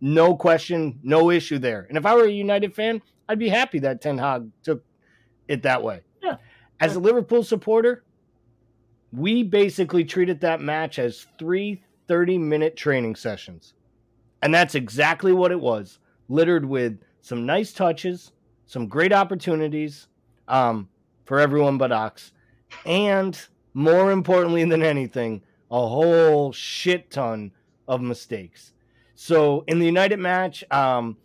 No 0.00 0.36
question, 0.36 0.98
no 1.02 1.30
issue 1.30 1.58
there. 1.58 1.86
And 1.88 1.96
if 1.96 2.04
I 2.04 2.14
were 2.14 2.24
a 2.24 2.30
United 2.30 2.74
fan, 2.74 3.02
I'd 3.28 3.38
be 3.38 3.48
happy 3.48 3.78
that 3.80 4.00
Ten 4.00 4.18
Hag 4.18 4.50
took 4.62 4.84
it 5.48 5.62
that 5.62 5.82
way. 5.82 6.00
Yeah. 6.22 6.36
As 6.80 6.96
a 6.96 7.00
Liverpool 7.00 7.42
supporter, 7.42 8.04
we 9.12 9.42
basically 9.42 10.04
treated 10.04 10.40
that 10.40 10.60
match 10.60 10.98
as 10.98 11.26
three 11.38 11.82
30 12.08 12.38
minute 12.38 12.76
training 12.76 13.14
sessions. 13.14 13.74
And 14.42 14.52
that's 14.52 14.74
exactly 14.74 15.32
what 15.32 15.52
it 15.52 15.60
was 15.60 16.00
littered 16.28 16.64
with 16.64 16.98
some 17.20 17.46
nice 17.46 17.72
touches, 17.72 18.32
some 18.66 18.88
great 18.88 19.12
opportunities, 19.12 20.08
um, 20.48 20.88
for 21.30 21.38
everyone 21.38 21.78
but 21.78 21.92
Ox. 21.92 22.32
And 22.84 23.40
more 23.72 24.10
importantly 24.10 24.64
than 24.64 24.82
anything, 24.82 25.42
a 25.70 25.86
whole 25.86 26.50
shit 26.50 27.08
ton 27.08 27.52
of 27.86 28.00
mistakes. 28.00 28.72
So 29.14 29.62
in 29.68 29.78
the 29.78 29.86
United 29.86 30.18
match, 30.18 30.64
um, 30.72 31.16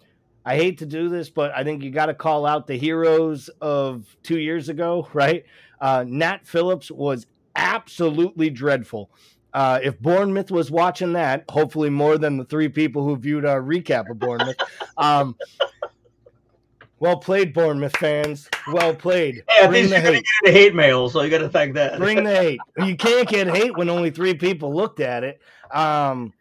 I 0.45 0.57
hate 0.57 0.77
to 0.77 0.85
do 0.85 1.09
this, 1.09 1.31
but 1.31 1.51
I 1.55 1.63
think 1.63 1.81
you 1.81 1.89
got 1.89 2.05
to 2.05 2.13
call 2.13 2.45
out 2.45 2.67
the 2.67 2.77
heroes 2.77 3.49
of 3.61 4.15
two 4.21 4.37
years 4.37 4.69
ago, 4.69 5.07
right? 5.13 5.43
Uh, 5.81 6.05
Nat 6.07 6.45
Phillips 6.45 6.91
was 6.91 7.25
absolutely 7.55 8.51
dreadful. 8.51 9.09
Uh, 9.55 9.79
if 9.81 9.99
Bournemouth 9.99 10.51
was 10.51 10.69
watching 10.69 11.13
that, 11.13 11.45
hopefully 11.49 11.89
more 11.89 12.19
than 12.19 12.37
the 12.37 12.45
three 12.45 12.69
people 12.69 13.03
who 13.03 13.17
viewed 13.17 13.43
our 13.43 13.59
recap 13.59 14.07
of 14.11 14.19
Bournemouth, 14.19 14.57
um, 14.97 15.35
well 16.99 17.17
played, 17.17 17.53
Bournemouth 17.53 17.95
fans. 17.97 18.49
Well 18.71 18.95
played. 18.95 19.43
Yeah, 19.57 19.67
Bring 19.67 19.89
the 19.89 19.99
hate. 19.99 20.25
the 20.43 20.51
hate 20.51 20.73
mail, 20.75 21.09
so 21.09 21.21
you 21.21 21.29
got 21.29 21.39
to 21.39 21.49
thank 21.49 21.73
that. 21.75 21.97
Bring 21.99 22.23
the 22.23 22.35
hate. 22.35 22.59
You 22.85 22.95
can't 22.95 23.27
get 23.27 23.47
hate 23.47 23.77
when 23.77 23.89
only 23.89 24.09
three 24.11 24.33
people 24.33 24.73
looked 24.75 24.99
at 24.99 25.23
it. 25.23 25.41
Um, 25.71 26.33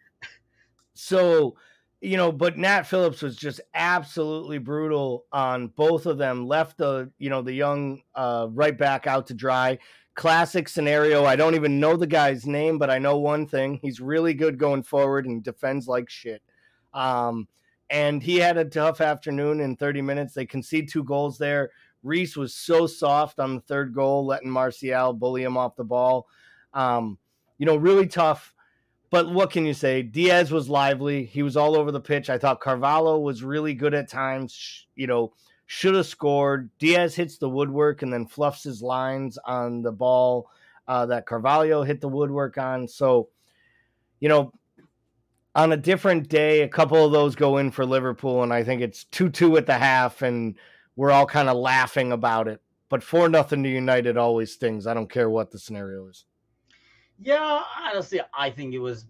so 0.93 1.55
you 2.01 2.17
know, 2.17 2.31
but 2.31 2.57
Nat 2.57 2.83
Phillips 2.83 3.21
was 3.21 3.35
just 3.35 3.61
absolutely 3.73 4.59
brutal 4.59 5.25
on 5.31 5.67
both 5.69 6.05
of 6.05 6.17
them. 6.17 6.47
Left 6.47 6.77
the 6.77 7.09
you 7.17 7.29
know 7.29 7.41
the 7.41 7.53
young 7.53 8.01
uh, 8.13 8.47
right 8.51 8.77
back 8.77 9.07
out 9.07 9.27
to 9.27 9.33
dry. 9.33 9.77
classic 10.13 10.69
scenario. 10.69 11.25
I 11.25 11.35
don't 11.35 11.55
even 11.55 11.79
know 11.79 11.97
the 11.97 12.07
guy's 12.07 12.45
name, 12.45 12.77
but 12.77 12.89
I 12.89 12.99
know 12.99 13.17
one 13.17 13.45
thing: 13.47 13.79
he's 13.81 13.99
really 13.99 14.33
good 14.33 14.57
going 14.57 14.83
forward 14.83 15.25
and 15.25 15.43
defends 15.43 15.87
like 15.87 16.09
shit. 16.09 16.41
Um, 16.93 17.47
and 17.89 18.21
he 18.21 18.37
had 18.37 18.57
a 18.57 18.65
tough 18.65 19.01
afternoon 19.01 19.59
in 19.59 19.75
30 19.75 20.01
minutes. 20.01 20.33
They 20.33 20.45
concede 20.45 20.89
two 20.89 21.03
goals 21.03 21.37
there. 21.37 21.71
Rhys 22.03 22.37
was 22.37 22.53
so 22.53 22.87
soft 22.87 23.39
on 23.39 23.55
the 23.55 23.61
third 23.61 23.93
goal, 23.93 24.25
letting 24.25 24.49
Martial 24.49 25.13
bully 25.13 25.43
him 25.43 25.57
off 25.57 25.75
the 25.75 25.83
ball. 25.83 26.27
Um, 26.73 27.17
you 27.57 27.65
know, 27.65 27.75
really 27.75 28.07
tough. 28.07 28.53
But 29.09 29.31
what 29.31 29.51
can 29.51 29.65
you 29.65 29.73
say? 29.73 30.01
Diaz 30.01 30.51
was 30.51 30.69
lively. 30.69 31.25
He 31.25 31.41
was 31.41 31.55
all 31.55 31.75
over 31.75 31.91
the 31.91 32.01
pitch. 32.01 32.29
I 32.29 32.37
thought 32.37 32.59
Carvalho 32.59 33.19
was 33.19 33.43
really 33.43 33.73
good 33.73 33.93
at 33.93 34.09
times. 34.09 34.87
You 34.95 35.07
know, 35.07 35.33
should 35.67 35.95
have 35.95 36.05
scored. 36.05 36.69
Diaz 36.79 37.15
hits 37.15 37.37
the 37.37 37.49
woodwork 37.49 38.01
and 38.01 38.11
then 38.11 38.25
fluffs 38.25 38.63
his 38.63 38.81
lines 38.81 39.37
on 39.45 39.81
the 39.81 39.91
ball 39.91 40.49
uh, 40.87 41.05
that 41.07 41.25
Carvalho 41.25 41.83
hit 41.83 42.01
the 42.01 42.09
woodwork 42.09 42.57
on. 42.57 42.87
So, 42.87 43.29
you 44.19 44.29
know, 44.29 44.51
on 45.55 45.71
a 45.71 45.77
different 45.77 46.27
day, 46.27 46.61
a 46.61 46.67
couple 46.67 47.03
of 47.03 47.11
those 47.11 47.33
go 47.33 47.57
in 47.57 47.71
for 47.71 47.85
Liverpool, 47.85 48.43
and 48.43 48.53
I 48.53 48.63
think 48.63 48.81
it's 48.81 49.05
2 49.05 49.29
2 49.29 49.57
at 49.57 49.65
the 49.65 49.77
half, 49.77 50.21
and 50.21 50.55
we're 50.95 51.11
all 51.11 51.25
kind 51.25 51.49
of 51.49 51.55
laughing 51.55 52.11
about 52.11 52.47
it. 52.47 52.61
But 52.89 53.01
4 53.01 53.29
nothing 53.29 53.63
to 53.63 53.69
United 53.69 54.17
always 54.17 54.51
stings. 54.51 54.85
I 54.85 54.93
don't 54.93 55.09
care 55.09 55.29
what 55.29 55.51
the 55.51 55.57
scenario 55.57 56.07
is. 56.07 56.25
Yeah, 57.19 57.61
honestly, 57.81 58.19
I 58.37 58.49
think 58.49 58.73
it 58.73 58.79
was 58.79 59.05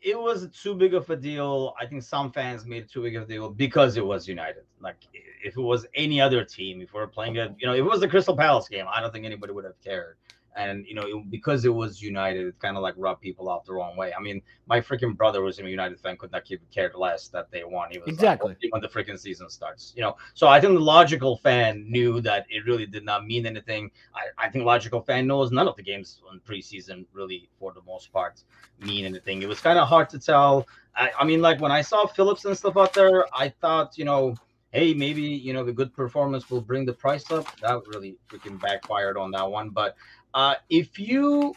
it 0.00 0.18
was 0.18 0.48
too 0.50 0.74
big 0.74 0.94
of 0.94 1.08
a 1.10 1.16
deal. 1.16 1.74
I 1.80 1.86
think 1.86 2.02
some 2.02 2.30
fans 2.30 2.64
made 2.64 2.84
it 2.84 2.92
too 2.92 3.02
big 3.02 3.16
of 3.16 3.24
a 3.24 3.26
deal 3.26 3.50
because 3.50 3.96
it 3.96 4.04
was 4.04 4.28
United. 4.28 4.64
Like 4.80 4.96
if 5.42 5.56
it 5.56 5.60
was 5.60 5.86
any 5.94 6.20
other 6.20 6.44
team, 6.44 6.80
if 6.80 6.92
we 6.92 7.00
are 7.00 7.06
playing 7.06 7.38
a, 7.38 7.54
you 7.58 7.66
know, 7.66 7.72
if 7.72 7.80
it 7.80 7.84
was 7.84 8.00
the 8.00 8.08
Crystal 8.08 8.36
Palace 8.36 8.68
game, 8.68 8.86
I 8.92 9.00
don't 9.00 9.12
think 9.12 9.24
anybody 9.24 9.52
would 9.52 9.64
have 9.64 9.80
cared 9.82 10.16
and 10.58 10.84
you 10.86 10.94
know 10.94 11.02
it, 11.02 11.30
because 11.30 11.64
it 11.64 11.72
was 11.72 12.02
United, 12.02 12.46
it 12.46 12.58
kind 12.58 12.76
of 12.76 12.82
like 12.82 12.94
rubbed 12.96 13.20
people 13.20 13.48
off 13.48 13.64
the 13.64 13.72
wrong 13.72 13.96
way. 13.96 14.12
I 14.12 14.20
mean, 14.20 14.42
my 14.66 14.80
freaking 14.80 15.16
brother 15.16 15.40
was 15.42 15.58
a 15.58 15.62
United 15.62 16.00
fan, 16.00 16.16
could 16.16 16.32
not 16.32 16.44
keep 16.44 16.60
cared 16.70 16.94
less 16.94 17.28
that 17.28 17.50
they 17.50 17.64
won. 17.64 17.90
He 17.90 17.98
was 17.98 18.08
exactly 18.08 18.56
like, 18.60 18.72
when 18.72 18.82
the 18.82 18.88
freaking 18.88 19.18
season 19.18 19.48
starts, 19.48 19.92
you 19.96 20.02
know. 20.02 20.16
So 20.34 20.48
I 20.48 20.60
think 20.60 20.74
the 20.74 20.80
logical 20.80 21.38
fan 21.38 21.86
knew 21.88 22.20
that 22.22 22.46
it 22.50 22.64
really 22.66 22.86
did 22.86 23.04
not 23.04 23.26
mean 23.26 23.46
anything. 23.46 23.90
I, 24.14 24.46
I 24.46 24.50
think 24.50 24.64
logical 24.64 25.00
fan 25.00 25.26
knows 25.26 25.52
none 25.52 25.68
of 25.68 25.76
the 25.76 25.82
games 25.82 26.20
on 26.28 26.40
preseason 26.46 27.06
really, 27.12 27.48
for 27.58 27.72
the 27.72 27.82
most 27.82 28.12
part, 28.12 28.42
mean 28.80 29.04
anything. 29.04 29.42
It 29.42 29.48
was 29.48 29.60
kind 29.60 29.78
of 29.78 29.88
hard 29.88 30.10
to 30.10 30.18
tell. 30.18 30.66
I, 30.96 31.12
I 31.20 31.24
mean, 31.24 31.40
like 31.40 31.60
when 31.60 31.72
I 31.72 31.82
saw 31.82 32.06
Phillips 32.06 32.44
and 32.44 32.56
stuff 32.56 32.76
out 32.76 32.92
there, 32.92 33.24
I 33.34 33.48
thought, 33.60 33.96
you 33.96 34.04
know 34.04 34.34
hey, 34.70 34.92
maybe 34.92 35.22
you 35.22 35.52
know 35.52 35.64
the 35.64 35.72
good 35.72 35.94
performance 35.94 36.50
will 36.50 36.60
bring 36.60 36.84
the 36.84 36.92
price 36.92 37.30
up. 37.30 37.46
That 37.60 37.80
really 37.86 38.16
freaking 38.28 38.60
backfired 38.60 39.16
on 39.16 39.30
that 39.32 39.50
one. 39.50 39.70
But 39.70 39.96
uh, 40.38 40.54
if 40.70 41.00
you 41.00 41.52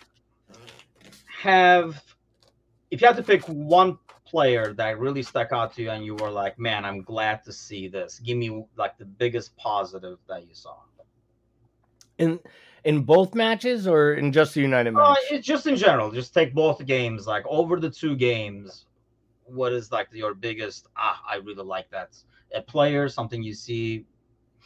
have, 1.44 2.02
if 2.90 3.00
you 3.00 3.06
had 3.06 3.16
to 3.16 3.22
pick 3.22 3.44
one 3.44 4.00
player 4.26 4.74
that 4.74 4.98
really 4.98 5.22
stuck 5.22 5.52
out 5.52 5.76
to 5.76 5.84
you 5.84 5.92
and 5.92 6.04
you 6.04 6.16
were 6.16 6.32
like, 6.32 6.58
man, 6.58 6.84
I'm 6.84 7.04
glad 7.04 7.44
to 7.44 7.54
see 7.54 7.88
this. 7.88 8.18
Give 8.18 8.40
me 8.40 8.66
like 8.78 8.98
the 8.98 9.06
biggest 9.06 9.56
positive 9.56 10.18
that 10.28 10.48
you 10.48 10.56
saw. 10.56 10.78
In 12.18 12.40
in 12.84 13.04
both 13.04 13.36
matches 13.36 13.86
or 13.86 14.16
in 14.16 14.32
just 14.32 14.56
the 14.56 14.62
United 14.62 14.94
match? 14.94 15.16
Uh, 15.16 15.36
it's 15.36 15.46
just 15.46 15.68
in 15.68 15.76
general. 15.76 16.10
Just 16.10 16.34
take 16.34 16.52
both 16.56 16.84
games. 16.88 17.28
Like 17.28 17.46
over 17.46 17.80
the 17.80 17.92
two 17.92 18.16
games, 18.16 18.86
what 19.44 19.74
is 19.74 19.92
like 19.92 20.08
your 20.12 20.34
biggest? 20.34 20.88
Ah, 20.98 21.22
I 21.30 21.36
really 21.36 21.64
like 21.64 21.92
that. 21.92 22.18
A 22.56 22.64
player, 22.64 23.08
something 23.10 23.44
you 23.44 23.54
see 23.54 24.06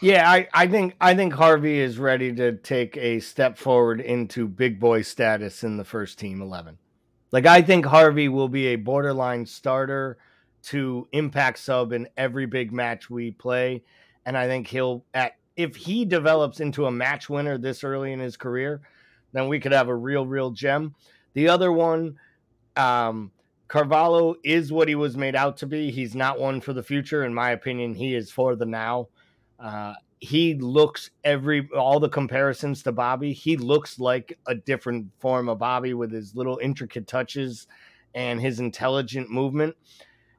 yeah, 0.01 0.29
I, 0.29 0.47
I 0.53 0.67
think 0.67 0.95
I 0.99 1.15
think 1.15 1.33
Harvey 1.33 1.79
is 1.79 1.97
ready 1.97 2.33
to 2.35 2.53
take 2.53 2.97
a 2.97 3.19
step 3.19 3.57
forward 3.57 4.01
into 4.01 4.47
big 4.47 4.79
boy 4.79 5.01
status 5.01 5.63
in 5.63 5.77
the 5.77 5.85
first 5.85 6.19
team 6.19 6.41
eleven. 6.41 6.77
Like 7.31 7.45
I 7.45 7.61
think 7.61 7.85
Harvey 7.85 8.29
will 8.29 8.49
be 8.49 8.67
a 8.67 8.75
borderline 8.75 9.45
starter 9.45 10.17
to 10.63 11.07
impact 11.11 11.59
sub 11.59 11.93
in 11.93 12.07
every 12.17 12.45
big 12.45 12.71
match 12.71 13.09
we 13.09 13.31
play. 13.31 13.83
And 14.25 14.37
I 14.37 14.47
think 14.47 14.67
he'll 14.67 15.05
at 15.13 15.33
if 15.55 15.75
he 15.75 16.05
develops 16.05 16.59
into 16.59 16.85
a 16.85 16.91
match 16.91 17.29
winner 17.29 17.57
this 17.57 17.83
early 17.83 18.11
in 18.11 18.19
his 18.19 18.35
career, 18.37 18.81
then 19.31 19.47
we 19.47 19.59
could 19.59 19.71
have 19.71 19.87
a 19.87 19.95
real, 19.95 20.25
real 20.25 20.51
gem. 20.51 20.95
The 21.33 21.49
other 21.49 21.71
one, 21.71 22.17
um, 22.75 23.31
Carvalho 23.67 24.35
is 24.43 24.71
what 24.71 24.87
he 24.87 24.95
was 24.95 25.17
made 25.17 25.35
out 25.35 25.57
to 25.57 25.65
be. 25.65 25.91
He's 25.91 26.15
not 26.15 26.39
one 26.39 26.61
for 26.61 26.73
the 26.73 26.83
future, 26.83 27.23
in 27.25 27.33
my 27.33 27.51
opinion. 27.51 27.93
He 27.93 28.15
is 28.15 28.31
for 28.31 28.55
the 28.55 28.65
now. 28.65 29.07
Uh, 29.59 29.93
he 30.19 30.55
looks 30.55 31.11
every 31.23 31.69
all 31.75 31.99
the 31.99 32.09
comparisons 32.09 32.83
to 32.83 32.91
Bobby. 32.91 33.33
He 33.33 33.57
looks 33.57 33.99
like 33.99 34.37
a 34.47 34.55
different 34.55 35.07
form 35.19 35.49
of 35.49 35.59
Bobby 35.59 35.93
with 35.93 36.11
his 36.11 36.35
little 36.35 36.59
intricate 36.61 37.07
touches 37.07 37.67
and 38.13 38.39
his 38.39 38.59
intelligent 38.59 39.29
movement. 39.29 39.75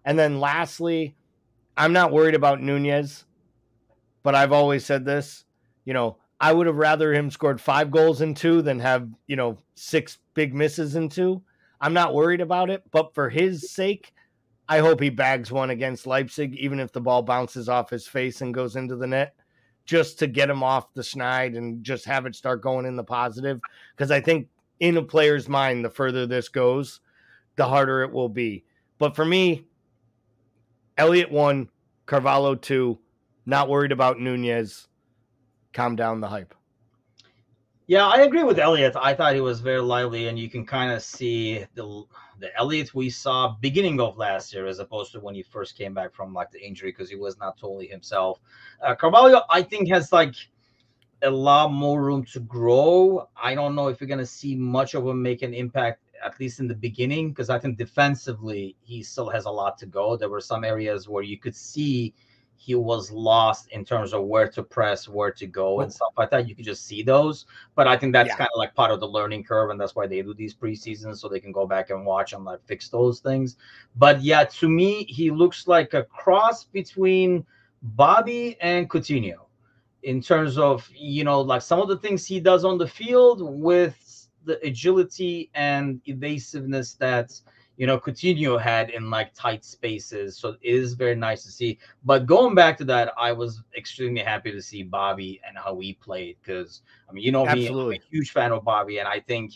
And 0.05 0.19
then 0.19 0.41
lastly, 0.41 1.15
I'm 1.77 1.93
not 1.93 2.13
worried 2.13 2.35
about 2.35 2.63
Nunez, 2.63 3.25
but 4.23 4.35
I've 4.35 4.53
always 4.53 4.85
said 4.85 5.05
this. 5.05 5.45
You 5.85 5.95
know, 5.95 6.17
I 6.41 6.53
would 6.53 6.67
have 6.67 6.77
rather 6.77 7.13
him 7.13 7.31
scored 7.31 7.61
five 7.61 7.91
goals 7.91 8.21
in 8.21 8.35
two 8.35 8.63
than 8.63 8.81
have 8.81 9.09
you 9.27 9.37
know 9.37 9.59
six 9.75 10.19
big 10.35 10.55
misses 10.55 10.97
in 10.97 11.09
two. 11.09 11.43
I'm 11.81 11.93
not 11.93 12.15
worried 12.15 12.41
about 12.41 12.71
it, 12.71 12.83
but 12.91 13.15
for 13.15 13.29
his 13.29 13.71
sake, 13.71 14.15
I 14.69 14.79
hope 14.79 15.01
he 15.01 15.11
bags 15.11 15.53
one 15.53 15.71
against 15.71 16.07
Leipzig, 16.07 16.55
even 16.57 16.81
if 16.81 16.93
the 16.93 17.01
ball 17.01 17.23
bounces 17.23 17.69
off 17.69 17.91
his 17.91 18.07
face 18.07 18.41
and 18.41 18.53
goes 18.53 18.75
into 18.77 18.97
the 18.97 19.07
net, 19.07 19.35
just 19.85 20.19
to 20.19 20.27
get 20.27 20.51
him 20.51 20.63
off 20.63 20.93
the 20.95 21.03
schneid 21.03 21.57
and 21.57 21.85
just 21.85 22.05
have 22.05 22.27
it 22.27 22.35
start 22.35 22.63
going 22.63 22.85
in 22.85 22.97
the 22.97 23.05
positive. 23.05 23.61
Because 23.95 24.11
I 24.11 24.21
think 24.21 24.49
in 24.81 24.97
a 24.97 25.03
player's 25.03 25.49
mind, 25.49 25.85
the 25.85 25.91
further 25.91 26.27
this 26.27 26.49
goes, 26.49 27.01
the 27.55 27.67
harder 27.67 28.03
it 28.03 28.13
will 28.13 28.29
be. 28.29 28.65
But 28.99 29.15
for 29.15 29.25
me, 29.25 29.67
Elliot 30.99 31.31
one, 31.31 31.69
Carvalho 32.07 32.55
two, 32.55 32.99
not 33.45 33.69
worried 33.69 33.93
about 33.93 34.19
Nunez. 34.19 34.89
Calm 35.73 35.95
down 35.95 36.21
the 36.21 36.29
hype. 36.29 36.55
Yeah, 37.87 38.07
I 38.07 38.23
agree 38.23 38.43
with 38.43 38.59
Elliot. 38.59 38.97
I 39.01 39.15
thought 39.15 39.35
he 39.35 39.41
was 39.41 39.61
very 39.61 39.81
lively, 39.81 40.27
and 40.27 40.37
you 40.37 40.51
can 40.51 40.67
kind 40.67 40.91
of 40.91 41.03
see 41.03 41.65
the 41.75 42.03
the 42.39 42.55
Elliott 42.57 42.95
we 42.95 43.11
saw 43.11 43.57
beginning 43.61 44.01
of 44.01 44.17
last 44.17 44.53
year, 44.53 44.67
as 44.67 44.79
opposed 44.79 45.13
to 45.13 45.21
when 45.21 45.35
he 45.35 45.43
first 45.43 45.77
came 45.77 45.95
back 45.95 46.13
from 46.13 46.35
like 46.35 46.51
the 46.51 46.65
injury, 46.65 46.91
because 46.91 47.09
he 47.09 47.17
was 47.17 47.39
not 47.39 47.59
totally 47.59 47.87
himself. 47.87 48.41
Uh, 48.83 48.95
Carvalho, 48.95 49.43
I 49.51 49.63
think, 49.63 49.89
has 49.89 50.13
like 50.13 50.35
a 51.23 51.31
lot 51.31 51.73
more 51.73 52.03
room 52.03 52.25
to 52.27 52.41
grow. 52.41 53.29
I 53.37 53.55
don't 53.55 53.75
know 53.75 53.89
if 53.89 54.01
you're 54.01 54.09
gonna 54.09 54.27
see 54.27 54.55
much 54.55 54.95
of 54.95 55.07
him 55.07 55.23
make 55.23 55.43
an 55.43 55.55
impact, 55.55 56.03
at 56.25 56.39
least 56.39 56.61
in 56.61 56.69
the 56.69 56.75
beginning, 56.75 57.31
because 57.31 57.51
I 57.51 57.59
think 57.59 57.79
defensively 57.79 58.77
he 58.83 59.03
still 59.03 59.31
has 59.31 59.47
a 59.47 59.51
lot 59.51 59.79
to 59.79 59.87
go. 59.87 60.17
There 60.17 60.29
were 60.29 60.41
some 60.41 60.65
areas 60.65 61.09
where 61.09 61.23
you 61.23 61.39
could 61.39 61.57
see 61.57 62.15
he 62.57 62.75
was 62.75 63.11
lost 63.11 63.69
in 63.71 63.85
terms 63.85 64.13
of 64.13 64.25
where 64.25 64.49
to 64.49 64.63
press, 64.63 65.09
where 65.09 65.31
to 65.31 65.47
go, 65.47 65.81
and 65.81 65.93
stuff 65.93 66.13
like 66.17 66.31
that. 66.31 66.49
You 66.49 66.55
could 66.55 66.65
just 66.65 66.87
see 66.87 67.03
those. 67.03 67.47
But 67.75 67.87
I 67.87 67.97
think 67.97 68.13
that's 68.13 68.29
yeah. 68.29 68.37
kind 68.37 68.49
of 68.55 68.59
like 68.59 68.75
part 68.75 68.91
of 68.91 69.01
the 69.01 69.09
learning 69.09 69.45
curve, 69.45 69.71
and 69.71 69.81
that's 69.81 69.95
why 69.95 70.07
they 70.07 70.23
do 70.23 70.35
these 70.35 70.55
preseasons 70.55 71.19
so 71.19 71.29
they 71.29 71.41
can 71.41 71.53
go 71.53 71.67
back 71.67 71.91
and 71.91 72.05
watch 72.05 72.33
and 72.33 72.45
like 72.45 72.61
fix 72.65 72.89
those 72.89 73.21
things. 73.21 73.57
But 73.97 74.23
yeah, 74.23 74.45
to 74.45 74.69
me, 74.69 75.05
he 75.05 75.31
looks 75.31 75.69
like 75.69 75.95
a 75.95 76.05
cross 76.05 76.65
between 76.65 77.45
Bobby 77.83 78.57
and 78.61 78.89
Coutinho 78.89 79.47
in 80.03 80.21
terms 80.21 80.57
of 80.57 80.89
you 80.95 81.25
know 81.25 81.41
like 81.41 81.63
some 81.63 81.81
of 81.81 81.89
the 81.89 81.99
things 81.99 82.25
he 82.25 82.41
does 82.41 82.65
on 82.65 82.79
the 82.79 82.87
field 82.87 83.41
with 83.43 84.29
the 84.45 84.65
agility 84.65 85.51
and 85.55 86.01
evasiveness 86.07 86.95
that 86.95 87.39
you 87.77 87.87
know 87.87 87.99
Coutinho 87.99 88.61
had 88.61 88.91
in 88.91 89.11
like 89.11 89.35
tight 89.35 89.65
spaces. 89.65 90.37
So 90.37 90.51
it 90.51 90.59
is 90.63 90.95
very 90.95 91.15
nice 91.15 91.43
to 91.45 91.51
see. 91.51 91.79
But 92.05 92.27
going 92.27 92.55
back 92.55 92.77
to 92.79 92.85
that, 92.87 93.13
I 93.19 93.33
was 93.33 93.63
extremely 93.77 94.23
happy 94.23 94.53
to 94.53 94.63
see 94.63 94.83
Bobby 94.83 95.41
and 95.47 95.57
how 95.57 95.79
he 95.79 95.95
played 95.95 96.37
because 96.43 96.83
I 97.09 97.13
mean, 97.13 97.25
you 97.25 97.33
know 97.33 97.47
Absolutely. 97.47 97.95
me, 97.95 97.97
I'm 97.97 98.03
a 98.03 98.17
huge 98.17 98.33
fan 98.33 98.53
of 98.53 98.65
Bobby, 98.65 98.99
and 98.99 99.09
I 99.09 99.21
think 99.21 99.55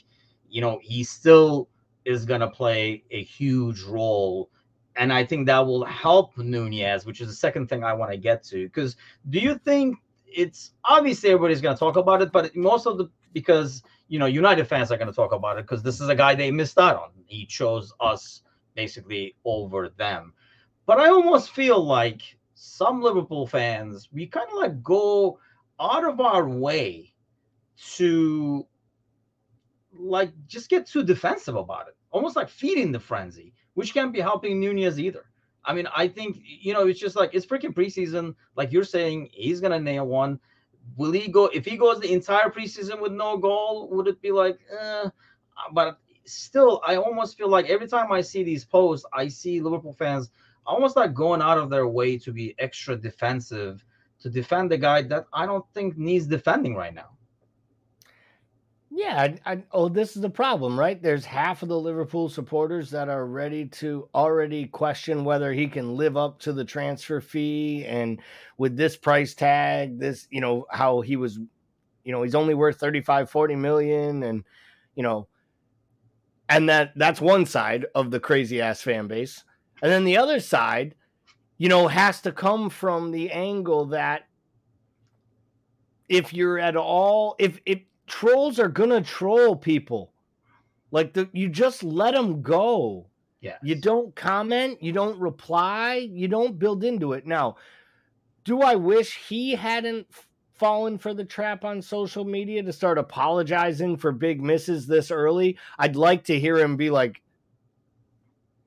you 0.49 0.61
know 0.61 0.79
he 0.83 1.03
still 1.05 1.69
is 2.05 2.25
gonna 2.25 2.51
play 2.51 3.05
a 3.11 3.23
huge 3.23 3.83
role. 3.83 4.51
And 4.97 5.13
I 5.13 5.25
think 5.25 5.47
that 5.47 5.65
will 5.65 5.85
help 5.85 6.37
Nunez, 6.37 7.07
which 7.07 7.21
is 7.21 7.29
the 7.29 7.35
second 7.35 7.69
thing 7.69 7.85
I 7.85 7.93
want 7.93 8.11
to 8.11 8.19
get 8.19 8.43
to. 8.45 8.67
Because 8.67 8.97
do 9.31 9.39
you 9.39 9.55
think 9.55 9.97
it's 10.27 10.73
obviously 10.85 11.31
everybody's 11.31 11.61
going 11.61 11.75
to 11.75 11.79
talk 11.79 11.97
about 11.97 12.23
it, 12.23 12.33
but 12.33 12.55
most 12.57 12.87
of 12.87 12.99
the 12.99 13.09
because 13.33 13.83
you 14.11 14.19
know 14.19 14.27
United 14.27 14.67
fans 14.67 14.91
are 14.91 14.99
going 14.99 15.09
to 15.09 15.15
talk 15.15 15.33
about 15.33 15.57
it 15.57 15.63
because 15.63 15.83
this 15.83 16.01
is 16.01 16.09
a 16.09 16.15
guy 16.15 16.35
they 16.35 16.51
missed 16.51 16.79
out 16.79 16.97
on. 16.97 17.11
He 17.27 17.47
chose 17.47 17.95
us 18.01 18.43
basically 18.75 19.37
over 19.45 19.89
them. 19.89 20.35
But 20.85 20.99
I 20.99 21.09
almost 21.09 21.53
feel 21.53 21.83
like 21.83 22.21
some 22.55 23.01
Liverpool 23.01 23.47
fans 23.47 24.09
we 24.13 24.27
kind 24.27 24.49
of 24.51 24.59
like 24.59 24.83
go 24.83 25.39
out 25.79 26.05
of 26.05 26.21
our 26.21 26.47
way 26.49 27.15
to 27.95 28.67
like 29.97 30.33
just 30.49 30.69
get 30.69 30.87
too 30.87 31.05
defensive 31.05 31.55
about 31.55 31.87
it, 31.87 31.95
almost 32.11 32.35
like 32.35 32.49
feeding 32.49 32.91
the 32.91 32.99
frenzy, 32.99 33.55
which 33.75 33.95
can't 33.95 34.13
be 34.13 34.21
helping 34.21 34.59
Nunez 34.59 34.99
either. 34.99 35.27
I 35.65 35.73
mean, 35.73 35.87
I 35.95 36.09
think 36.09 36.39
you 36.43 36.75
know 36.75 36.89
it's 36.89 36.99
just 36.99 37.15
like 37.15 37.31
it's 37.33 37.47
freaking 37.47 37.73
preseason. 37.73 38.35
Like 38.57 38.73
you're 38.73 38.83
saying, 38.83 39.29
he's 39.33 39.61
gonna 39.61 39.79
nail 39.79 40.07
one. 40.07 40.41
Will 40.97 41.13
he 41.13 41.29
go 41.29 41.47
if 41.47 41.65
he 41.65 41.77
goes 41.77 42.01
the 42.01 42.13
entire 42.13 42.51
preseason 42.51 43.01
with 43.01 43.13
no 43.13 43.37
goal? 43.37 43.89
Would 43.93 44.07
it 44.07 44.21
be 44.21 44.33
like, 44.33 44.59
eh, 44.79 45.11
but 45.73 45.99
still, 46.25 46.81
I 46.87 46.97
almost 46.97 47.37
feel 47.37 47.49
like 47.49 47.67
every 47.69 47.89
time 47.89 48.13
I 48.13 48.21
see 48.21 48.43
these 48.43 48.65
posts, 48.65 49.07
I 49.13 49.29
see 49.29 49.61
Liverpool 49.61 49.93
fans 49.93 50.31
almost 50.67 50.97
like 50.97 51.15
going 51.15 51.43
out 51.43 51.59
of 51.59 51.71
their 51.71 51.89
way 51.89 52.19
to 52.19 52.33
be 52.33 52.55
extra 52.59 52.97
defensive 52.97 53.85
to 54.21 54.31
defend 54.31 54.71
the 54.71 54.79
guy 54.79 55.03
that 55.03 55.27
I 55.33 55.47
don't 55.47 55.65
think 55.73 55.97
needs 55.97 56.27
defending 56.27 56.75
right 56.75 56.95
now. 56.95 57.11
Yeah, 59.01 59.29
oh, 59.73 59.89
this 59.89 60.15
is 60.15 60.21
the 60.21 60.29
problem, 60.29 60.79
right? 60.79 61.03
There's 61.03 61.25
half 61.25 61.63
of 61.63 61.71
the 61.71 61.81
Liverpool 61.81 62.29
supporters 62.29 62.91
that 62.91 63.09
are 63.09 63.25
ready 63.25 63.65
to 63.67 64.11
already 64.15 64.67
question 64.67 65.25
whether 65.25 65.55
he 65.55 65.69
can 65.69 65.97
live 65.97 66.19
up 66.19 66.39
to 66.41 66.53
the 66.53 66.67
transfer 66.67 67.19
fee 67.23 67.87
and 67.87 68.21
with 68.59 68.77
this 68.77 68.99
price 68.99 69.33
tag, 69.35 69.99
this, 69.99 70.29
you 70.31 70.43
know, 70.43 70.67
how 70.71 71.01
he 71.01 71.17
was, 71.17 71.39
you 72.05 72.13
know, 72.13 72.23
he's 72.23 72.35
only 72.35 72.53
worth 72.53 72.79
35, 72.79 73.31
40 73.31 73.57
million 73.57 74.23
and, 74.23 74.45
you 74.95 75.03
know, 75.03 75.27
and 76.51 76.69
that 76.69 76.93
that's 76.95 77.23
one 77.23 77.47
side 77.47 77.87
of 77.95 78.11
the 78.11 78.21
crazy 78.21 78.61
ass 78.61 78.83
fan 78.83 79.07
base. 79.07 79.45
And 79.81 79.91
then 79.91 80.05
the 80.05 80.19
other 80.19 80.41
side, 80.41 80.95
you 81.57 81.71
know, 81.71 81.89
has 81.89 82.21
to 82.21 82.33
come 82.33 82.69
from 82.69 83.13
the 83.13 83.31
angle 83.31 83.87
that 83.87 84.27
if 86.11 86.35
you're 86.35 86.59
at 86.59 86.77
all 86.77 87.37
if 87.39 87.59
if 87.65 87.81
trolls 88.11 88.59
are 88.59 88.69
gonna 88.69 89.01
troll 89.01 89.55
people. 89.57 90.13
Like 90.91 91.15
the, 91.15 91.29
you 91.33 91.49
just 91.49 91.85
let 91.85 92.15
them 92.15 92.43
go. 92.43 93.07
Yeah. 93.41 93.57
You 93.63 93.77
don't 93.77 94.15
comment, 94.15 94.83
you 94.83 94.93
don't 94.93 95.19
reply, 95.19 96.09
you 96.11 96.29
don't 96.29 96.59
build 96.59 96.83
into 96.85 97.13
it. 97.13 97.27
Now, 97.27 97.57
do 98.45 98.61
I 98.61 98.75
wish 98.75 99.17
he 99.29 99.53
hadn't 99.53 100.09
fallen 100.55 100.99
for 100.99 101.15
the 101.15 101.25
trap 101.25 101.65
on 101.65 101.81
social 101.81 102.25
media 102.25 102.63
to 102.63 102.73
start 102.73 102.99
apologizing 102.99 103.97
for 103.97 104.13
big 104.13 104.43
misses 104.43 104.87
this 104.87 105.11
early? 105.11 105.57
I'd 105.79 105.97
like 105.97 106.25
to 106.25 106.39
hear 106.39 106.59
him 106.59 106.77
be 106.77 106.91
like, 106.91 107.23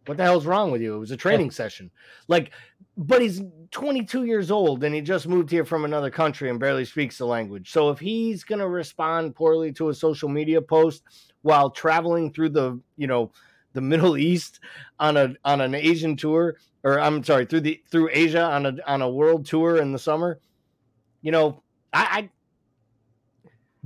what 0.05 0.17
the 0.17 0.23
hell's 0.23 0.45
wrong 0.45 0.71
with 0.71 0.81
you? 0.81 0.95
It 0.95 0.99
was 0.99 1.11
a 1.11 1.17
training 1.17 1.51
session. 1.51 1.91
Like, 2.27 2.51
but 2.97 3.21
he's 3.21 3.41
22 3.71 4.25
years 4.25 4.51
old 4.51 4.83
and 4.83 4.93
he 4.93 5.01
just 5.01 5.27
moved 5.27 5.49
here 5.49 5.65
from 5.65 5.85
another 5.85 6.11
country 6.11 6.49
and 6.49 6.59
barely 6.59 6.85
speaks 6.85 7.17
the 7.17 7.25
language. 7.25 7.71
So 7.71 7.89
if 7.89 7.99
he's 7.99 8.43
going 8.43 8.59
to 8.59 8.67
respond 8.67 9.35
poorly 9.35 9.71
to 9.73 9.89
a 9.89 9.93
social 9.93 10.29
media 10.29 10.61
post 10.61 11.03
while 11.41 11.69
traveling 11.69 12.31
through 12.31 12.49
the, 12.49 12.79
you 12.97 13.07
know, 13.07 13.31
the 13.73 13.81
Middle 13.81 14.17
East 14.17 14.59
on 14.99 15.17
a 15.17 15.33
on 15.43 15.61
an 15.61 15.73
Asian 15.73 16.15
tour 16.15 16.57
or 16.83 16.99
I'm 16.99 17.23
sorry, 17.23 17.45
through 17.45 17.61
the 17.61 17.81
through 17.89 18.09
Asia 18.11 18.43
on 18.43 18.65
a 18.65 18.75
on 18.85 19.01
a 19.01 19.09
world 19.09 19.45
tour 19.45 19.77
in 19.77 19.91
the 19.91 19.99
summer, 19.99 20.39
you 21.21 21.31
know, 21.31 21.63
I, 21.93 22.07
I 22.11 22.29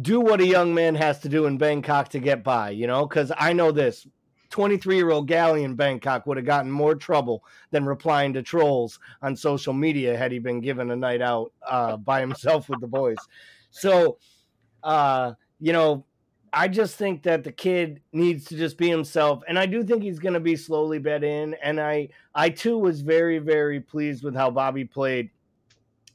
do 0.01 0.19
what 0.19 0.41
a 0.41 0.45
young 0.45 0.73
man 0.73 0.95
has 0.95 1.19
to 1.19 1.29
do 1.29 1.45
in 1.45 1.57
Bangkok 1.57 2.09
to 2.09 2.19
get 2.19 2.43
by, 2.43 2.71
you 2.71 2.87
know, 2.87 3.07
because 3.07 3.31
I 3.37 3.53
know 3.53 3.71
this 3.71 4.07
23 4.49 4.95
year 4.95 5.11
old 5.11 5.27
Gally 5.27 5.63
in 5.63 5.75
Bangkok 5.75 6.25
would 6.25 6.37
have 6.37 6.45
gotten 6.45 6.71
more 6.71 6.95
trouble 6.95 7.43
than 7.71 7.85
replying 7.85 8.33
to 8.33 8.41
trolls 8.41 8.99
on 9.21 9.35
social 9.35 9.73
media 9.73 10.17
had 10.17 10.31
he 10.31 10.39
been 10.39 10.59
given 10.59 10.91
a 10.91 10.95
night 10.95 11.21
out 11.21 11.51
uh, 11.65 11.97
by 11.97 12.19
himself 12.19 12.69
with 12.69 12.79
the 12.81 12.87
boys. 12.87 13.17
So, 13.71 14.17
uh, 14.83 15.33
you 15.59 15.73
know, 15.73 16.05
I 16.53 16.67
just 16.67 16.95
think 16.95 17.23
that 17.23 17.43
the 17.43 17.51
kid 17.51 18.01
needs 18.13 18.45
to 18.45 18.57
just 18.57 18.77
be 18.77 18.89
himself, 18.89 19.43
and 19.47 19.59
I 19.59 19.65
do 19.65 19.83
think 19.83 20.01
he's 20.01 20.19
going 20.19 20.33
to 20.33 20.39
be 20.39 20.55
slowly 20.55 20.97
bet 20.97 21.23
in. 21.23 21.55
And 21.55 21.79
I, 21.79 22.09
I 22.33 22.49
too 22.49 22.77
was 22.77 23.01
very, 23.01 23.39
very 23.39 23.81
pleased 23.81 24.23
with 24.23 24.35
how 24.35 24.49
Bobby 24.49 24.85
played. 24.85 25.29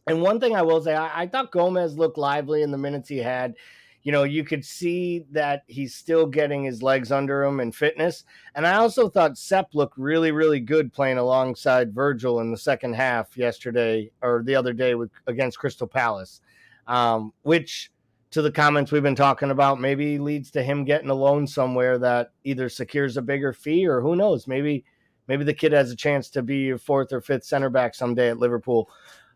And 0.07 0.23
one 0.23 0.41
thing 0.41 0.57
I 0.57 0.63
will 0.63 0.83
say, 0.83 0.95
I, 0.95 1.23
I 1.23 1.27
thought 1.27 1.53
Gomez 1.53 1.97
looked 1.97 2.19
lively 2.19 2.63
in 2.63 2.71
the 2.71 2.79
minutes 2.79 3.09
he 3.09 3.19
had 3.19 3.55
you 4.03 4.11
know, 4.11 4.25
you 4.25 4.45
could 4.45 4.65
see 4.65 5.25
that 5.31 5.63
he's 5.67 5.95
still 5.95 6.27
getting 6.27 6.65
his 6.65 6.83
legs 6.83 7.13
under 7.13 7.45
him 7.45 7.61
and 7.61 7.75
fitness. 7.75 8.25
And 8.55 8.67
I 8.67 8.75
also 8.75 9.09
thought 9.09 9.39
Sepp 9.39 9.75
looked 9.75 9.97
really, 9.97 10.33
really 10.33 10.61
good 10.61 10.93
playing 10.93 11.19
alongside 11.19 11.95
Virgil 11.95 12.41
in 12.41 12.51
the 12.51 12.57
second 12.57 12.95
half 12.95 13.37
yesterday 13.37 14.11
or 14.21 14.43
the 14.45 14.57
other 14.57 14.73
day 14.73 14.95
with 14.95 15.11
against 15.27 15.59
Crystal 15.59 15.87
Palace, 15.87 16.41
um, 16.89 17.33
which 17.43 17.93
to 18.33 18.43
the 18.43 18.51
comments 18.51 18.91
we've 18.91 19.03
been 19.03 19.15
talking 19.15 19.51
about 19.51 19.81
maybe 19.81 20.19
leads 20.19 20.51
to 20.51 20.63
him 20.63 20.85
getting 20.85 21.11
a 21.11 21.15
loan 21.15 21.47
somewhere 21.47 21.99
that 21.99 22.33
either 22.45 22.69
secures 22.69 23.17
a 23.17 23.23
bigger 23.23 23.53
fee 23.53 23.87
or 23.87 24.01
who 24.01 24.17
knows, 24.17 24.49
maybe 24.49 24.85
maybe 25.29 25.45
the 25.45 25.55
kid 25.55 25.71
has 25.71 25.91
a 25.93 25.97
chance 25.97 26.29
to 26.31 26.43
be 26.43 26.71
a 26.71 26.79
fourth 26.79 27.13
or 27.13 27.21
fifth 27.21 27.45
center 27.45 27.71
back 27.71 27.95
someday 27.95 28.31
at 28.31 28.39
Liverpool. 28.39 28.91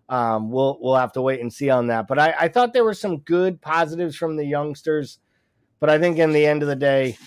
Um, 0.09 0.51
we'll 0.51 0.79
we'll 0.81 0.97
have 0.97 1.13
to 1.13 1.23
wait 1.23 1.41
and 1.41 1.53
see 1.53 1.71
on 1.71 1.89
that. 1.89 2.07
But 2.07 2.19
I, 2.19 2.35
I 2.41 2.49
thought 2.49 2.73
there 2.73 2.85
were 2.85 2.95
some 2.95 3.19
good 3.19 3.61
positives 3.61 4.17
from 4.17 4.37
the 4.37 4.45
youngsters, 4.45 5.19
but 5.81 5.91
I 5.91 5.99
think 5.99 6.19
in 6.19 6.33
the 6.33 6.47
end 6.47 6.63
of 6.63 6.69
the 6.69 6.77
day, 6.77 7.19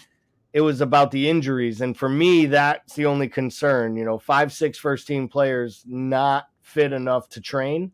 it 0.53 0.61
was 0.61 0.81
about 0.81 1.11
the 1.11 1.29
injuries, 1.29 1.81
and 1.81 1.97
for 1.97 2.09
me, 2.09 2.45
that's 2.45 2.95
the 2.95 3.05
only 3.05 3.27
concern. 3.27 3.95
You 3.95 4.05
know, 4.05 4.17
five 4.17 4.53
six 4.53 4.77
first 4.77 5.07
team 5.07 5.27
players 5.27 5.83
not 5.85 6.45
fit 6.61 6.93
enough 6.93 7.29
to 7.29 7.41
train 7.41 7.91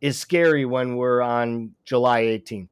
is 0.00 0.18
scary 0.18 0.64
when 0.64 0.96
we're 0.96 1.22
on 1.22 1.72
July 1.84 2.22
18th. 2.22 2.68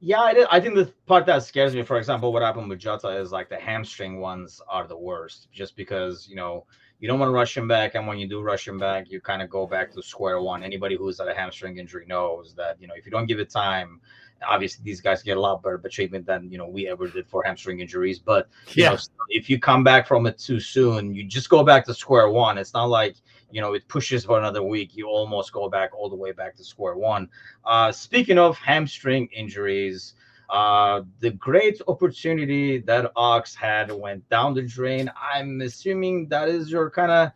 Yeah, 0.00 0.20
I, 0.20 0.46
I 0.50 0.60
think 0.60 0.74
the 0.74 0.92
part 1.06 1.24
that 1.24 1.42
scares 1.42 1.74
me, 1.74 1.82
for 1.82 1.96
example, 1.96 2.32
what 2.34 2.42
happened 2.42 2.68
with 2.68 2.78
Jota 2.78 3.08
is 3.18 3.32
like 3.32 3.48
the 3.48 3.56
hamstring 3.56 4.20
ones 4.20 4.60
are 4.68 4.86
the 4.86 4.98
worst, 4.98 5.48
just 5.50 5.76
because 5.76 6.28
you 6.28 6.36
know 6.36 6.66
you 7.00 7.08
don't 7.08 7.18
want 7.18 7.28
to 7.28 7.34
rush 7.34 7.56
him 7.56 7.68
back, 7.68 7.94
and 7.94 8.06
when 8.06 8.18
you 8.18 8.28
do 8.28 8.40
rush 8.40 8.66
him 8.66 8.78
back, 8.78 9.10
you 9.10 9.20
kind 9.20 9.42
of 9.42 9.50
go 9.50 9.66
back 9.66 9.92
to 9.92 10.02
square 10.02 10.40
one. 10.40 10.62
Anybody 10.62 10.96
who's 10.96 11.18
had 11.18 11.28
a 11.28 11.34
hamstring 11.34 11.78
injury 11.78 12.06
knows 12.06 12.54
that 12.54 12.76
you 12.80 12.86
know 12.86 12.94
if 12.96 13.04
you 13.04 13.10
don't 13.10 13.26
give 13.26 13.40
it 13.40 13.50
time, 13.50 14.00
obviously 14.46 14.82
these 14.84 15.00
guys 15.00 15.22
get 15.22 15.36
a 15.36 15.40
lot 15.40 15.62
better 15.62 15.80
treatment 15.88 16.26
than 16.26 16.50
you 16.50 16.58
know 16.58 16.66
we 16.66 16.88
ever 16.88 17.08
did 17.08 17.26
for 17.26 17.42
hamstring 17.44 17.80
injuries. 17.80 18.18
But 18.18 18.48
yeah, 18.74 18.90
know, 18.90 18.98
if 19.28 19.50
you 19.50 19.58
come 19.58 19.84
back 19.84 20.06
from 20.06 20.26
it 20.26 20.38
too 20.38 20.60
soon, 20.60 21.14
you 21.14 21.24
just 21.24 21.48
go 21.48 21.64
back 21.64 21.84
to 21.86 21.94
square 21.94 22.28
one. 22.30 22.58
It's 22.58 22.74
not 22.74 22.88
like 22.88 23.16
you 23.50 23.60
know 23.60 23.74
it 23.74 23.86
pushes 23.88 24.24
for 24.24 24.38
another 24.38 24.62
week. 24.62 24.96
You 24.96 25.08
almost 25.08 25.52
go 25.52 25.68
back 25.68 25.94
all 25.94 26.08
the 26.08 26.16
way 26.16 26.32
back 26.32 26.56
to 26.56 26.64
square 26.64 26.96
one. 26.96 27.28
Uh, 27.64 27.92
speaking 27.92 28.38
of 28.38 28.56
hamstring 28.58 29.28
injuries. 29.32 30.14
Uh, 30.50 31.02
the 31.20 31.30
great 31.30 31.80
opportunity 31.88 32.78
that 32.78 33.10
Ox 33.16 33.54
had 33.54 33.90
went 33.90 34.28
down 34.28 34.54
the 34.54 34.62
drain. 34.62 35.10
I'm 35.32 35.60
assuming 35.62 36.28
that 36.28 36.48
is 36.48 36.70
your 36.70 36.90
kind 36.90 37.10
of 37.10 37.32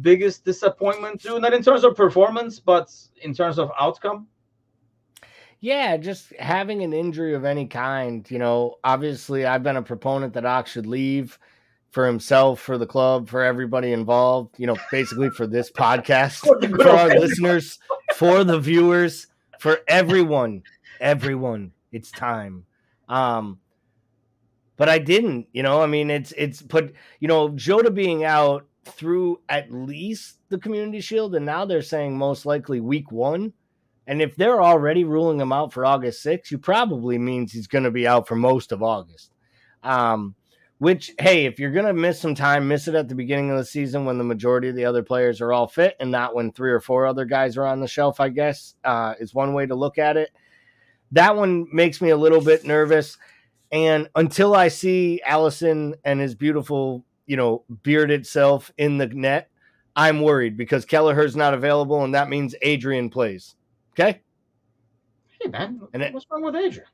biggest 0.00 0.44
disappointment 0.44 1.20
too, 1.20 1.38
not 1.38 1.52
in 1.52 1.62
terms 1.62 1.84
of 1.84 1.94
performance, 1.96 2.58
but 2.58 2.92
in 3.22 3.34
terms 3.34 3.58
of 3.58 3.70
outcome. 3.78 4.26
Yeah, 5.60 5.96
just 5.96 6.34
having 6.38 6.82
an 6.82 6.92
injury 6.92 7.34
of 7.34 7.44
any 7.44 7.66
kind. 7.66 8.28
You 8.30 8.38
know, 8.38 8.76
obviously, 8.84 9.46
I've 9.46 9.62
been 9.62 9.76
a 9.76 9.82
proponent 9.82 10.34
that 10.34 10.44
Ox 10.44 10.70
should 10.70 10.86
leave 10.86 11.38
for 11.90 12.06
himself, 12.06 12.60
for 12.60 12.76
the 12.78 12.86
club, 12.86 13.28
for 13.28 13.42
everybody 13.42 13.92
involved. 13.92 14.58
You 14.58 14.66
know, 14.66 14.76
basically 14.90 15.30
for 15.30 15.46
this 15.46 15.70
podcast, 15.76 16.40
for 16.40 16.88
our 16.88 17.18
listeners, 17.18 17.78
for 18.14 18.44
the 18.44 18.58
viewers, 18.58 19.28
for 19.58 19.80
everyone, 19.88 20.62
everyone 21.00 21.72
it's 21.92 22.10
time. 22.10 22.64
Um, 23.08 23.60
but 24.76 24.88
I 24.88 24.98
didn't, 24.98 25.48
you 25.52 25.62
know, 25.62 25.82
I 25.82 25.86
mean, 25.86 26.10
it's, 26.10 26.32
it's 26.36 26.62
put, 26.62 26.94
you 27.20 27.28
know, 27.28 27.48
Jota 27.50 27.90
being 27.90 28.24
out 28.24 28.66
through 28.84 29.40
at 29.48 29.72
least 29.72 30.38
the 30.48 30.58
community 30.58 31.00
shield. 31.00 31.34
And 31.34 31.46
now 31.46 31.64
they're 31.64 31.82
saying 31.82 32.16
most 32.16 32.46
likely 32.46 32.80
week 32.80 33.10
one. 33.10 33.52
And 34.06 34.22
if 34.22 34.36
they're 34.36 34.62
already 34.62 35.04
ruling 35.04 35.40
him 35.40 35.52
out 35.52 35.72
for 35.72 35.84
August 35.84 36.24
6th, 36.24 36.50
you 36.50 36.58
probably 36.58 37.18
means 37.18 37.52
he's 37.52 37.66
going 37.66 37.84
to 37.84 37.90
be 37.90 38.06
out 38.06 38.28
for 38.28 38.36
most 38.36 38.70
of 38.70 38.82
August. 38.82 39.32
Um, 39.82 40.34
which, 40.78 41.12
hey, 41.18 41.46
if 41.46 41.58
you're 41.58 41.72
going 41.72 41.86
to 41.86 41.94
miss 41.94 42.20
some 42.20 42.34
time, 42.34 42.68
miss 42.68 42.86
it 42.86 42.94
at 42.94 43.08
the 43.08 43.14
beginning 43.14 43.50
of 43.50 43.56
the 43.56 43.64
season 43.64 44.04
when 44.04 44.18
the 44.18 44.24
majority 44.24 44.68
of 44.68 44.76
the 44.76 44.84
other 44.84 45.02
players 45.02 45.40
are 45.40 45.52
all 45.52 45.66
fit 45.66 45.96
and 45.98 46.10
not 46.10 46.34
when 46.34 46.52
three 46.52 46.70
or 46.70 46.80
four 46.80 47.06
other 47.06 47.24
guys 47.24 47.56
are 47.56 47.64
on 47.64 47.80
the 47.80 47.88
shelf, 47.88 48.20
I 48.20 48.28
guess, 48.28 48.74
uh, 48.84 49.14
is 49.18 49.34
one 49.34 49.54
way 49.54 49.66
to 49.66 49.74
look 49.74 49.96
at 49.96 50.18
it 50.18 50.30
that 51.12 51.36
one 51.36 51.66
makes 51.72 52.00
me 52.00 52.10
a 52.10 52.16
little 52.16 52.40
bit 52.40 52.64
nervous. 52.64 53.16
And 53.72 54.08
until 54.14 54.54
I 54.54 54.68
see 54.68 55.20
Alisson 55.26 55.94
and 56.04 56.20
his 56.20 56.34
beautiful, 56.34 57.04
you 57.26 57.36
know, 57.36 57.64
bearded 57.82 58.26
self 58.26 58.70
in 58.78 58.98
the 58.98 59.06
net, 59.06 59.50
I'm 59.96 60.20
worried 60.20 60.56
because 60.56 60.84
Kelleher's 60.84 61.36
not 61.36 61.54
available, 61.54 62.04
and 62.04 62.14
that 62.14 62.28
means 62.28 62.54
Adrian 62.62 63.10
plays. 63.10 63.56
Okay. 63.92 64.20
Hey 65.40 65.48
man, 65.48 65.80
and 65.92 66.02
it, 66.02 66.14
what's 66.14 66.26
wrong 66.30 66.42
with 66.42 66.54
Adrian? 66.54 66.86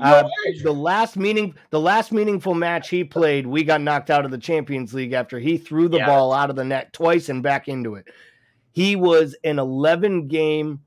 Uh, 0.00 0.26
the 0.62 0.72
last 0.72 1.16
meaning, 1.16 1.54
the 1.70 1.80
last 1.80 2.10
meaningful 2.10 2.54
match 2.54 2.88
he 2.88 3.04
played, 3.04 3.46
we 3.46 3.62
got 3.62 3.82
knocked 3.82 4.08
out 4.08 4.24
of 4.24 4.30
the 4.30 4.38
Champions 4.38 4.94
League 4.94 5.12
after 5.12 5.38
he 5.38 5.58
threw 5.58 5.88
the 5.88 5.98
yeah. 5.98 6.06
ball 6.06 6.32
out 6.32 6.48
of 6.48 6.56
the 6.56 6.64
net 6.64 6.92
twice 6.94 7.28
and 7.28 7.42
back 7.42 7.68
into 7.68 7.96
it. 7.96 8.06
He 8.72 8.96
was 8.96 9.36
an 9.44 9.58
11 9.58 10.28
game 10.28 10.80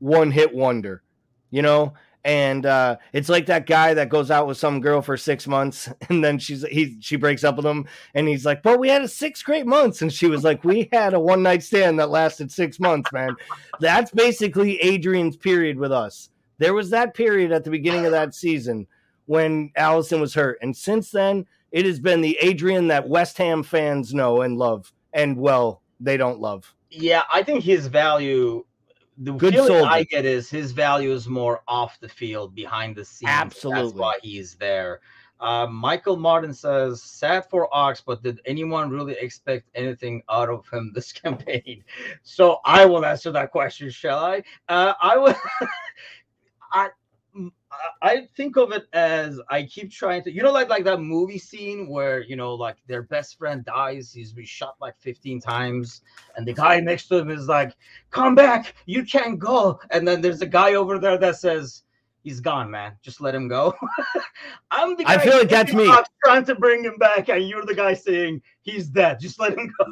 one 0.00 0.30
hit 0.30 0.54
wonder 0.54 1.02
you 1.50 1.62
know, 1.62 1.94
and 2.24 2.66
uh, 2.66 2.96
it's 3.12 3.28
like 3.28 3.46
that 3.46 3.66
guy 3.66 3.94
that 3.94 4.10
goes 4.10 4.30
out 4.30 4.46
with 4.46 4.58
some 4.58 4.80
girl 4.80 5.00
for 5.00 5.16
six 5.16 5.46
months 5.46 5.88
and 6.08 6.22
then 6.22 6.38
she's 6.38 6.62
he 6.68 6.98
she 7.00 7.16
breaks 7.16 7.44
up 7.44 7.56
with 7.56 7.64
him 7.66 7.86
and 8.14 8.28
he's 8.28 8.44
like 8.44 8.62
but 8.62 8.78
we 8.78 8.88
had 8.88 9.02
a 9.02 9.08
six 9.08 9.42
great 9.42 9.66
months. 9.66 10.02
And 10.02 10.12
she 10.12 10.26
was 10.26 10.44
like 10.44 10.64
we 10.64 10.88
had 10.92 11.14
a 11.14 11.20
one 11.20 11.42
night 11.42 11.62
stand 11.62 11.98
that 11.98 12.10
lasted 12.10 12.50
six 12.52 12.78
months 12.78 13.10
man. 13.12 13.36
That's 13.80 14.10
basically 14.10 14.78
adrian's 14.80 15.36
period 15.36 15.78
with 15.78 15.92
us. 15.92 16.30
There 16.58 16.74
was 16.74 16.90
that 16.90 17.14
period 17.14 17.52
at 17.52 17.64
the 17.64 17.70
beginning 17.70 18.04
of 18.04 18.12
that 18.12 18.34
season 18.34 18.86
when 19.26 19.70
alisson 19.78 20.20
was 20.20 20.34
hurt 20.34 20.58
and 20.60 20.76
since 20.76 21.10
then 21.10 21.46
it 21.70 21.86
has 21.86 22.00
been 22.00 22.20
the 22.20 22.36
adrian 22.40 22.88
that 22.88 23.08
west 23.08 23.38
ham 23.38 23.62
fans 23.62 24.12
know 24.12 24.40
and 24.40 24.56
love 24.56 24.92
and 25.12 25.36
well 25.36 25.82
they 26.00 26.16
don't 26.16 26.40
love. 26.40 26.74
Yeah 26.90 27.22
i 27.32 27.42
think 27.42 27.62
his 27.62 27.86
value 27.86 28.64
the 29.20 29.32
Good 29.32 29.52
feeling 29.52 29.68
soldier. 29.68 29.86
I 29.86 30.04
get 30.04 30.24
is 30.24 30.48
his 30.48 30.72
value 30.72 31.12
is 31.12 31.28
more 31.28 31.62
off 31.68 32.00
the 32.00 32.08
field, 32.08 32.54
behind 32.54 32.96
the 32.96 33.04
scenes. 33.04 33.30
Absolutely, 33.30 33.82
that's 33.82 33.94
why 33.94 34.14
he's 34.22 34.54
there. 34.54 35.00
Uh, 35.38 35.66
Michael 35.66 36.16
Martin 36.16 36.54
says, 36.54 37.02
"Sad 37.02 37.44
for 37.50 37.68
Ox, 37.74 38.00
but 38.00 38.22
did 38.22 38.40
anyone 38.46 38.90
really 38.90 39.16
expect 39.20 39.68
anything 39.74 40.22
out 40.30 40.48
of 40.48 40.66
him 40.70 40.92
this 40.94 41.12
campaign?" 41.12 41.84
So 42.22 42.60
I 42.64 42.86
will 42.86 43.04
answer 43.04 43.30
that 43.32 43.50
question. 43.50 43.90
Shall 43.90 44.18
I? 44.18 44.42
Uh, 44.68 44.94
I 45.00 45.18
will. 45.18 45.34
I 46.72 46.88
I 48.02 48.28
think 48.36 48.56
of 48.56 48.72
it 48.72 48.86
as 48.92 49.40
I 49.48 49.62
keep 49.64 49.92
trying 49.92 50.22
to, 50.24 50.32
you 50.32 50.42
know, 50.42 50.52
like 50.52 50.68
like 50.68 50.84
that 50.84 51.00
movie 51.00 51.38
scene 51.38 51.88
where 51.88 52.22
you 52.22 52.36
know, 52.36 52.54
like 52.54 52.76
their 52.86 53.02
best 53.02 53.38
friend 53.38 53.64
dies, 53.64 54.12
he's 54.12 54.32
been 54.32 54.44
shot 54.44 54.76
like 54.80 54.98
15 54.98 55.40
times, 55.40 56.02
and 56.36 56.46
the 56.46 56.52
guy 56.52 56.80
next 56.80 57.08
to 57.08 57.18
him 57.18 57.30
is 57.30 57.46
like, 57.48 57.76
"Come 58.10 58.34
back, 58.34 58.74
you 58.86 59.04
can't 59.04 59.38
go." 59.38 59.80
And 59.90 60.06
then 60.06 60.20
there's 60.20 60.42
a 60.42 60.46
guy 60.46 60.74
over 60.74 60.98
there 60.98 61.18
that 61.18 61.36
says, 61.36 61.82
"He's 62.22 62.40
gone, 62.40 62.70
man. 62.70 62.96
Just 63.02 63.20
let 63.20 63.34
him 63.34 63.48
go." 63.48 63.74
I'm 64.70 64.96
the 64.96 65.04
guy 65.04 65.14
I 65.14 65.18
feel 65.18 65.38
like 65.38 65.48
that's 65.48 65.72
me 65.72 65.92
trying 66.24 66.44
to 66.46 66.54
bring 66.54 66.82
him 66.82 66.96
back, 66.98 67.28
and 67.28 67.48
you're 67.48 67.66
the 67.66 67.74
guy 67.74 67.94
saying 67.94 68.42
he's 68.62 68.88
dead. 68.88 69.20
Just 69.20 69.38
let 69.38 69.56
him 69.56 69.72
go. 69.78 69.86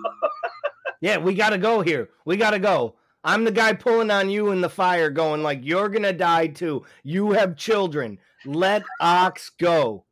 yeah, 1.01 1.19
we 1.19 1.35
gotta 1.35 1.59
go 1.59 1.81
here. 1.83 2.11
We 2.25 2.37
gotta 2.37 2.59
go. 2.59 2.97
I'm 3.29 3.45
the 3.45 3.53
guy 3.53 3.75
pulling 3.75 4.11
on 4.11 4.31
you 4.31 4.53
in 4.53 4.63
the 4.63 4.71
fire, 4.71 5.11
going 5.11 5.43
like, 5.43 5.61
"You're 5.63 5.91
gonna 5.91 6.15
die 6.15 6.47
too. 6.47 6.87
You 7.03 7.33
have 7.33 7.59
children. 7.59 8.19
Let 8.47 8.85
Ox 9.01 9.51
go." 9.51 10.07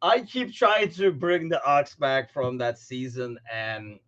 I 0.00 0.22
keep 0.22 0.50
trying 0.50 0.90
to 0.92 1.12
bring 1.12 1.50
the 1.50 1.62
Ox 1.66 1.94
back 1.94 2.32
from 2.32 2.56
that 2.56 2.78
season, 2.78 3.38
and 3.52 4.00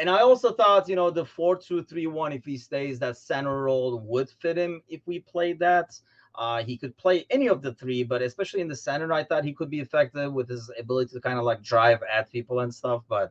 and 0.00 0.08
I 0.08 0.20
also 0.20 0.54
thought, 0.54 0.88
you 0.88 0.96
know, 0.96 1.10
the 1.10 1.26
four 1.26 1.56
two 1.56 1.82
three 1.82 2.06
one, 2.06 2.32
if 2.32 2.46
he 2.46 2.56
stays, 2.56 2.98
that 3.00 3.18
center 3.18 3.64
role 3.64 3.98
would 3.98 4.30
fit 4.30 4.56
him 4.56 4.80
if 4.88 5.02
we 5.04 5.18
played 5.20 5.58
that. 5.58 6.00
Uh, 6.36 6.62
he 6.62 6.78
could 6.78 6.96
play 6.96 7.26
any 7.28 7.48
of 7.48 7.60
the 7.60 7.74
three, 7.74 8.02
but 8.02 8.22
especially 8.22 8.62
in 8.62 8.68
the 8.68 8.74
center, 8.74 9.12
I 9.12 9.24
thought 9.24 9.44
he 9.44 9.52
could 9.52 9.68
be 9.68 9.80
effective 9.80 10.32
with 10.32 10.48
his 10.48 10.70
ability 10.78 11.12
to 11.12 11.20
kind 11.20 11.38
of 11.38 11.44
like 11.44 11.60
drive 11.60 12.02
at 12.10 12.32
people 12.32 12.60
and 12.60 12.74
stuff. 12.74 13.02
But 13.10 13.30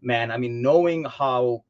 man, 0.00 0.32
I 0.32 0.38
mean, 0.38 0.60
knowing 0.60 1.04
how 1.04 1.62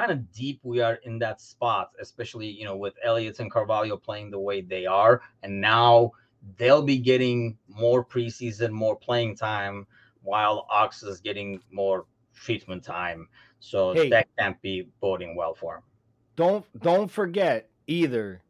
kind 0.00 0.12
of 0.12 0.32
deep 0.32 0.60
we 0.62 0.80
are 0.80 0.94
in 1.04 1.18
that 1.18 1.40
spot, 1.40 1.90
especially 2.00 2.46
you 2.46 2.64
know 2.64 2.76
with 2.76 2.94
Elliott 3.04 3.38
and 3.38 3.50
Carvalho 3.50 3.96
playing 3.96 4.30
the 4.30 4.38
way 4.38 4.62
they 4.62 4.86
are, 4.86 5.20
and 5.42 5.60
now 5.60 6.12
they'll 6.56 6.82
be 6.82 6.98
getting 6.98 7.58
more 7.68 8.04
preseason, 8.04 8.70
more 8.70 8.96
playing 8.96 9.36
time, 9.36 9.86
while 10.22 10.66
Ox 10.70 11.02
is 11.02 11.20
getting 11.20 11.60
more 11.70 12.06
treatment 12.34 12.82
time. 12.82 13.28
So 13.60 13.92
hey, 13.92 14.08
that 14.08 14.28
can't 14.38 14.60
be 14.62 14.88
boding 15.00 15.36
well 15.36 15.54
for 15.54 15.76
him. 15.76 15.82
Don't 16.36 16.82
don't 16.82 17.10
forget 17.10 17.68
either. 17.86 18.42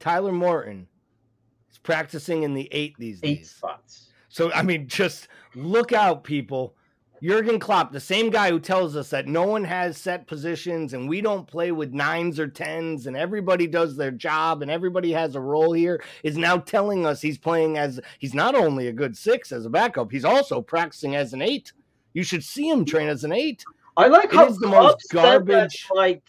Tyler 0.00 0.32
Morton 0.32 0.88
is 1.70 1.78
practicing 1.78 2.44
in 2.44 2.54
the 2.54 2.68
eight 2.72 2.94
these 2.98 3.20
eight 3.22 3.40
days. 3.40 3.50
spots. 3.50 4.08
So 4.30 4.50
I 4.52 4.62
mean, 4.62 4.88
just 4.88 5.28
look 5.54 5.92
out, 5.92 6.24
people. 6.24 6.74
Jurgen 7.22 7.60
Klopp, 7.60 7.92
the 7.92 8.00
same 8.00 8.30
guy 8.30 8.50
who 8.50 8.58
tells 8.58 8.96
us 8.96 9.10
that 9.10 9.28
no 9.28 9.44
one 9.46 9.62
has 9.62 9.96
set 9.96 10.26
positions 10.26 10.92
and 10.92 11.08
we 11.08 11.20
don't 11.20 11.46
play 11.46 11.70
with 11.70 11.92
nines 11.92 12.40
or 12.40 12.48
tens 12.48 13.06
and 13.06 13.16
everybody 13.16 13.68
does 13.68 13.96
their 13.96 14.10
job 14.10 14.60
and 14.60 14.70
everybody 14.70 15.12
has 15.12 15.36
a 15.36 15.40
role 15.40 15.72
here, 15.72 16.02
is 16.24 16.36
now 16.36 16.56
telling 16.56 17.06
us 17.06 17.22
he's 17.22 17.38
playing 17.38 17.78
as 17.78 18.00
he's 18.18 18.34
not 18.34 18.56
only 18.56 18.88
a 18.88 18.92
good 18.92 19.16
six 19.16 19.52
as 19.52 19.64
a 19.66 19.70
backup, 19.70 20.10
he's 20.10 20.24
also 20.24 20.60
practicing 20.60 21.14
as 21.14 21.32
an 21.32 21.42
eight. 21.42 21.72
You 22.12 22.24
should 22.24 22.42
see 22.42 22.68
him 22.68 22.84
train 22.84 23.08
as 23.08 23.22
an 23.22 23.32
eight. 23.32 23.64
I 23.96 24.08
like 24.08 24.32
it 24.32 24.34
how 24.34 24.50
the 24.50 24.66
most 24.66 25.06
garbage. 25.12 25.86
That, 25.88 25.94
like, 25.94 26.22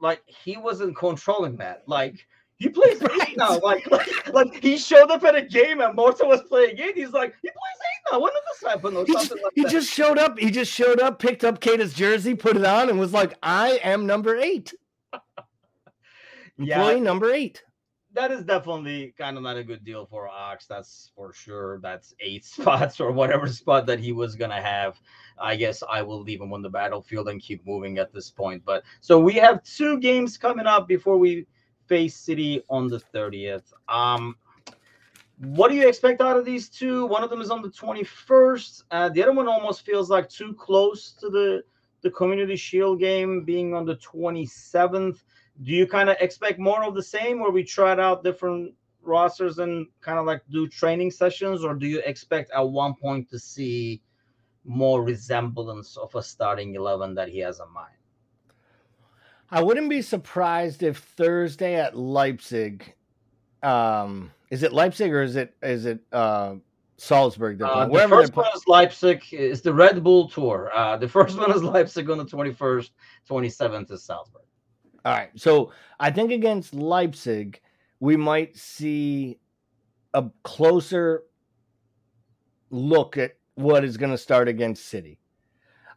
like 0.00 0.22
he 0.26 0.58
wasn't 0.58 0.94
controlling 0.94 1.56
that. 1.56 1.84
Like 1.86 2.26
he 2.58 2.68
plays 2.68 3.00
right. 3.00 3.28
eight 3.28 3.36
now. 3.36 3.58
Like, 3.58 3.90
like, 3.90 4.32
like 4.32 4.62
he 4.62 4.76
showed 4.76 5.10
up 5.10 5.24
at 5.24 5.34
a 5.34 5.42
game 5.42 5.80
and 5.80 5.94
Morton 5.94 6.28
was 6.28 6.42
playing 6.42 6.78
eight. 6.78 6.96
He's 6.96 7.10
like, 7.10 7.34
he 7.42 7.48
plays 7.48 7.54
eight 7.54 8.12
now. 8.12 8.20
When 8.20 8.32
did 8.32 8.42
this 8.52 8.70
happen? 8.70 8.96
Or 8.96 9.04
he, 9.04 9.12
just, 9.12 9.30
like 9.30 9.52
he 9.54 9.64
just 9.64 9.92
showed 9.92 10.18
up. 10.18 10.38
He 10.38 10.50
just 10.50 10.72
showed 10.72 11.00
up, 11.00 11.18
picked 11.18 11.44
up 11.44 11.60
Keita's 11.60 11.94
jersey, 11.94 12.34
put 12.34 12.56
it 12.56 12.64
on, 12.64 12.88
and 12.88 12.98
was 12.98 13.12
like, 13.12 13.34
I 13.42 13.80
am 13.82 14.06
number 14.06 14.36
eight. 14.36 14.72
yeah, 16.58 16.78
Employee 16.78 17.00
number 17.00 17.32
eight. 17.32 17.62
That 18.12 18.30
is 18.30 18.44
definitely 18.44 19.12
kind 19.18 19.36
of 19.36 19.42
not 19.42 19.56
a 19.56 19.64
good 19.64 19.84
deal 19.84 20.06
for 20.06 20.28
Ox. 20.28 20.66
That's 20.66 21.10
for 21.16 21.32
sure. 21.32 21.80
That's 21.80 22.14
eight 22.20 22.44
spots 22.44 23.00
or 23.00 23.10
whatever 23.10 23.48
spot 23.48 23.86
that 23.86 23.98
he 23.98 24.12
was 24.12 24.36
gonna 24.36 24.62
have. 24.62 25.00
I 25.36 25.56
guess 25.56 25.82
I 25.90 26.02
will 26.02 26.22
leave 26.22 26.40
him 26.40 26.52
on 26.52 26.62
the 26.62 26.70
battlefield 26.70 27.28
and 27.28 27.42
keep 27.42 27.66
moving 27.66 27.98
at 27.98 28.12
this 28.12 28.30
point. 28.30 28.62
But 28.64 28.84
so 29.00 29.18
we 29.18 29.32
have 29.34 29.64
two 29.64 29.98
games 29.98 30.38
coming 30.38 30.66
up 30.66 30.86
before 30.86 31.18
we 31.18 31.46
face 31.86 32.16
City 32.16 32.62
on 32.68 32.88
the 32.88 32.98
30th. 32.98 33.72
Um, 33.88 34.36
what 35.38 35.68
do 35.70 35.76
you 35.76 35.88
expect 35.88 36.20
out 36.20 36.36
of 36.36 36.44
these 36.44 36.68
two? 36.68 37.06
One 37.06 37.24
of 37.24 37.30
them 37.30 37.40
is 37.40 37.50
on 37.50 37.62
the 37.62 37.68
21st. 37.68 38.84
Uh, 38.90 39.08
the 39.08 39.22
other 39.22 39.32
one 39.32 39.48
almost 39.48 39.84
feels 39.84 40.10
like 40.10 40.28
too 40.28 40.54
close 40.54 41.12
to 41.20 41.28
the 41.28 41.64
the 42.02 42.10
Community 42.10 42.54
Shield 42.54 43.00
game 43.00 43.44
being 43.44 43.72
on 43.74 43.86
the 43.86 43.96
27th. 43.96 45.22
Do 45.62 45.72
you 45.72 45.86
kind 45.86 46.10
of 46.10 46.16
expect 46.20 46.58
more 46.58 46.84
of 46.84 46.94
the 46.94 47.02
same, 47.02 47.40
where 47.40 47.50
we 47.50 47.64
try 47.64 47.92
out 47.98 48.22
different 48.22 48.74
rosters 49.02 49.58
and 49.58 49.86
kind 50.02 50.18
of 50.18 50.26
like 50.26 50.42
do 50.50 50.68
training 50.68 51.10
sessions, 51.10 51.64
or 51.64 51.74
do 51.74 51.86
you 51.86 52.00
expect 52.04 52.50
at 52.50 52.68
one 52.68 52.94
point 52.94 53.30
to 53.30 53.38
see 53.38 54.02
more 54.64 55.02
resemblance 55.02 55.96
of 55.96 56.14
a 56.14 56.22
starting 56.22 56.74
11 56.74 57.14
that 57.14 57.28
he 57.28 57.38
has 57.38 57.58
in 57.58 57.72
mind? 57.72 58.03
I 59.54 59.62
wouldn't 59.62 59.88
be 59.88 60.02
surprised 60.02 60.82
if 60.82 60.98
Thursday 60.98 61.76
at 61.76 61.96
Leipzig. 61.96 62.92
Um, 63.62 64.32
is 64.50 64.64
it 64.64 64.72
Leipzig 64.72 65.12
or 65.12 65.22
is 65.22 65.36
it 65.36 65.54
is 65.62 65.86
it 65.86 66.00
uh, 66.10 66.56
Salzburg? 66.96 67.62
Uh, 67.62 67.86
the 67.86 68.08
first 68.08 68.34
one 68.34 68.46
is 68.52 68.66
Leipzig. 68.66 69.22
It's 69.30 69.60
the 69.60 69.72
Red 69.72 70.02
Bull 70.02 70.28
Tour. 70.28 70.72
Uh, 70.74 70.96
the 70.96 71.08
first 71.08 71.38
one 71.38 71.52
is 71.52 71.62
Leipzig 71.62 72.10
on 72.10 72.18
the 72.18 72.24
twenty 72.24 72.52
first. 72.52 72.94
Twenty 73.28 73.48
seventh 73.48 73.92
is 73.92 74.02
Salzburg. 74.02 74.42
All 75.04 75.12
right. 75.12 75.30
So 75.36 75.70
I 76.00 76.10
think 76.10 76.32
against 76.32 76.74
Leipzig, 76.74 77.60
we 78.00 78.16
might 78.16 78.56
see 78.56 79.38
a 80.14 80.24
closer 80.42 81.22
look 82.70 83.16
at 83.16 83.36
what 83.54 83.84
is 83.84 83.98
going 83.98 84.10
to 84.10 84.18
start 84.18 84.48
against 84.48 84.86
City. 84.86 85.20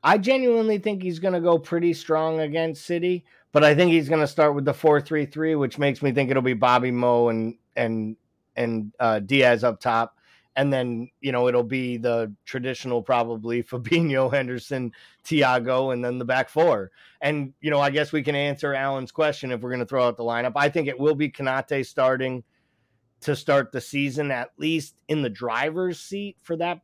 I 0.04 0.18
genuinely 0.18 0.78
think 0.78 1.02
he's 1.02 1.20
going 1.20 1.34
to 1.34 1.42
go 1.42 1.58
pretty 1.58 1.94
strong 1.94 2.40
against 2.40 2.86
City, 2.86 3.26
but 3.52 3.64
I 3.64 3.76
think 3.76 3.92
he's 3.92 4.10
going 4.10 4.22
to 4.22 4.28
start 4.28 4.56
with 4.56 4.66
the 4.66 4.74
four 4.74 5.02
three 5.02 5.26
three, 5.26 5.56
which 5.56 5.78
makes 5.78 6.02
me 6.02 6.12
think 6.12 6.30
it'll 6.30 6.44
be 6.44 6.54
Bobby 6.54 6.92
Mo 6.92 7.30
and 7.30 7.56
and 7.76 8.16
and 8.56 8.94
uh, 9.00 9.20
Diaz 9.20 9.64
up 9.64 9.80
top, 9.80 10.18
and 10.56 10.72
then 10.72 11.10
you 11.22 11.32
know 11.32 11.48
it'll 11.48 11.64
be 11.64 11.98
the 11.98 12.34
traditional 12.46 13.02
probably 13.02 13.64
Fabinho, 13.64 14.32
Henderson, 14.32 14.92
Thiago, 15.26 15.94
and 15.94 16.04
then 16.04 16.18
the 16.18 16.26
back 16.26 16.50
four. 16.50 16.92
And 17.22 17.54
you 17.62 17.72
know 17.72 17.80
I 17.80 17.90
guess 17.90 18.12
we 18.12 18.24
can 18.24 18.36
answer 18.36 18.74
Alan's 18.74 19.12
question 19.12 19.52
if 19.52 19.62
we're 19.62 19.70
going 19.70 19.80
to 19.80 19.86
throw 19.86 20.08
out 20.08 20.18
the 20.18 20.24
lineup. 20.24 20.54
I 20.56 20.70
think 20.70 20.88
it 20.88 21.00
will 21.00 21.16
be 21.16 21.30
Konate 21.30 21.86
starting 21.86 22.44
to 23.22 23.36
start 23.36 23.72
the 23.72 23.82
season 23.82 24.30
at 24.32 24.52
least 24.58 24.96
in 25.08 25.22
the 25.22 25.30
driver's 25.30 26.00
seat 26.00 26.38
for 26.44 26.56
that 26.58 26.82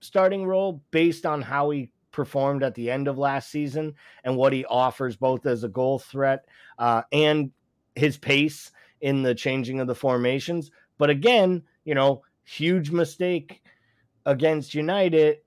starting 0.00 0.44
role 0.44 0.82
based 0.90 1.26
on 1.26 1.42
how 1.42 1.70
he 1.70 1.90
performed 2.12 2.62
at 2.62 2.74
the 2.74 2.90
end 2.90 3.08
of 3.08 3.18
last 3.18 3.50
season 3.50 3.94
and 4.24 4.36
what 4.36 4.52
he 4.52 4.64
offers 4.66 5.16
both 5.16 5.46
as 5.46 5.64
a 5.64 5.68
goal 5.68 5.98
threat 5.98 6.46
uh, 6.78 7.02
and 7.12 7.50
his 7.94 8.16
pace 8.16 8.72
in 9.00 9.22
the 9.22 9.34
changing 9.34 9.80
of 9.80 9.86
the 9.86 9.94
formations. 9.94 10.70
But 10.98 11.10
again, 11.10 11.62
you 11.84 11.94
know, 11.94 12.22
huge 12.44 12.90
mistake 12.90 13.62
against 14.26 14.74
United 14.74 15.38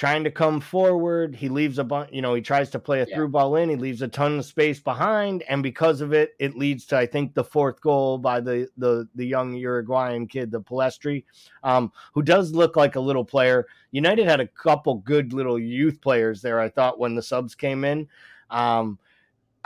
trying 0.00 0.24
to 0.24 0.30
come 0.30 0.62
forward. 0.62 1.36
He 1.36 1.50
leaves 1.50 1.78
a 1.78 1.84
bunch, 1.84 2.08
you 2.10 2.22
know, 2.22 2.32
he 2.32 2.40
tries 2.40 2.70
to 2.70 2.78
play 2.78 3.02
a 3.02 3.06
yeah. 3.06 3.14
through 3.14 3.28
ball 3.28 3.56
in. 3.56 3.68
He 3.68 3.76
leaves 3.76 4.00
a 4.00 4.08
ton 4.08 4.38
of 4.38 4.46
space 4.46 4.80
behind, 4.80 5.42
and 5.42 5.62
because 5.62 6.00
of 6.00 6.14
it, 6.14 6.30
it 6.38 6.56
leads 6.56 6.86
to 6.86 6.96
I 6.96 7.04
think 7.04 7.34
the 7.34 7.44
fourth 7.44 7.82
goal 7.82 8.16
by 8.16 8.40
the 8.40 8.66
the 8.78 9.06
the 9.14 9.26
young 9.26 9.52
Uruguayan 9.52 10.26
kid, 10.26 10.50
the 10.50 10.62
Pellistri, 10.62 11.24
um, 11.62 11.92
who 12.14 12.22
does 12.22 12.52
look 12.52 12.76
like 12.76 12.96
a 12.96 13.00
little 13.00 13.26
player. 13.26 13.66
United 13.90 14.26
had 14.26 14.40
a 14.40 14.46
couple 14.46 14.94
good 14.94 15.34
little 15.34 15.58
youth 15.58 16.00
players 16.00 16.40
there. 16.40 16.58
I 16.58 16.70
thought 16.70 16.98
when 16.98 17.14
the 17.14 17.22
subs 17.22 17.54
came 17.54 17.84
in. 17.84 18.08
Um, 18.48 18.98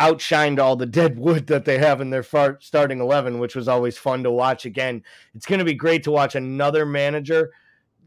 outshined 0.00 0.58
all 0.58 0.74
the 0.74 0.84
dead 1.00 1.16
wood 1.16 1.46
that 1.46 1.64
they 1.64 1.78
have 1.78 2.00
in 2.00 2.10
their 2.10 2.24
far- 2.24 2.58
starting 2.60 2.98
11 2.98 3.38
which 3.38 3.54
was 3.54 3.68
always 3.68 3.96
fun 3.96 4.24
to 4.24 4.30
watch 4.32 4.66
again 4.66 5.00
it's 5.36 5.46
going 5.46 5.60
to 5.60 5.64
be 5.64 5.72
great 5.72 6.02
to 6.02 6.10
watch 6.10 6.34
another 6.34 6.84
manager 6.84 7.52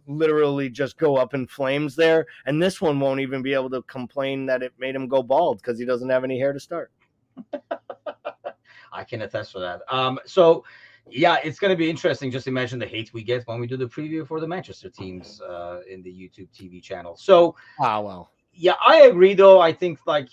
literally 0.07 0.69
just 0.69 0.97
go 0.97 1.17
up 1.17 1.33
in 1.33 1.45
flames 1.47 1.95
there 1.95 2.25
and 2.45 2.61
this 2.61 2.81
one 2.81 2.99
won't 2.99 3.19
even 3.19 3.41
be 3.41 3.53
able 3.53 3.69
to 3.69 3.81
complain 3.83 4.45
that 4.45 4.63
it 4.63 4.73
made 4.79 4.95
him 4.95 5.07
go 5.07 5.21
bald 5.21 5.57
because 5.57 5.77
he 5.77 5.85
doesn't 5.85 6.09
have 6.09 6.23
any 6.23 6.39
hair 6.39 6.53
to 6.53 6.59
start. 6.59 6.91
I 8.93 9.03
can 9.03 9.21
attest 9.21 9.51
for 9.51 9.59
that. 9.59 9.81
Um 9.89 10.19
so 10.25 10.63
yeah 11.09 11.37
it's 11.43 11.57
going 11.57 11.71
to 11.71 11.77
be 11.77 11.89
interesting 11.89 12.29
just 12.29 12.47
imagine 12.47 12.79
the 12.79 12.85
hate 12.85 13.13
we 13.13 13.23
get 13.23 13.41
when 13.47 13.61
we 13.61 13.67
do 13.67 13.77
the 13.77 13.85
preview 13.85 14.27
for 14.27 14.41
the 14.41 14.47
manchester 14.47 14.89
teams 14.89 15.39
uh 15.39 15.79
in 15.89 16.01
the 16.01 16.09
youtube 16.09 16.49
tv 16.53 16.83
channel. 16.83 17.15
So 17.15 17.55
wow 17.79 18.01
well. 18.01 18.31
yeah 18.53 18.73
i 18.85 19.01
agree 19.03 19.33
though. 19.33 19.61
I 19.61 19.71
think 19.71 19.99
like 20.05 20.29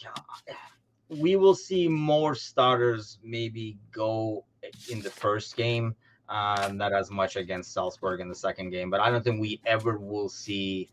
we 1.08 1.36
will 1.36 1.54
see 1.54 1.88
more 1.88 2.34
starters 2.34 3.18
maybe 3.22 3.78
go 3.92 4.44
in 4.90 5.00
the 5.00 5.10
first 5.10 5.56
game, 5.56 5.94
uh, 6.28 6.70
not 6.72 6.92
as 6.92 7.10
much 7.10 7.36
against 7.36 7.72
Salzburg 7.72 8.20
in 8.20 8.28
the 8.28 8.34
second 8.34 8.70
game. 8.70 8.90
But 8.90 9.00
I 9.00 9.10
don't 9.10 9.22
think 9.22 9.40
we 9.40 9.60
ever 9.66 9.98
will 9.98 10.28
see, 10.28 10.90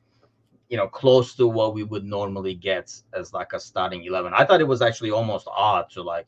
you 0.69 0.77
know, 0.77 0.88
close 0.88 1.36
to 1.36 1.47
what 1.47 1.73
we 1.73 1.84
would 1.84 2.05
normally 2.05 2.55
get 2.55 2.93
as 3.13 3.34
like 3.34 3.53
a 3.53 3.59
starting 3.59 4.03
eleven. 4.05 4.34
I 4.36 4.45
thought 4.45 4.61
it 4.61 4.67
was 4.67 4.82
actually 4.82 5.11
almost 5.11 5.47
odd 5.51 5.89
to 5.91 6.01
like 6.01 6.27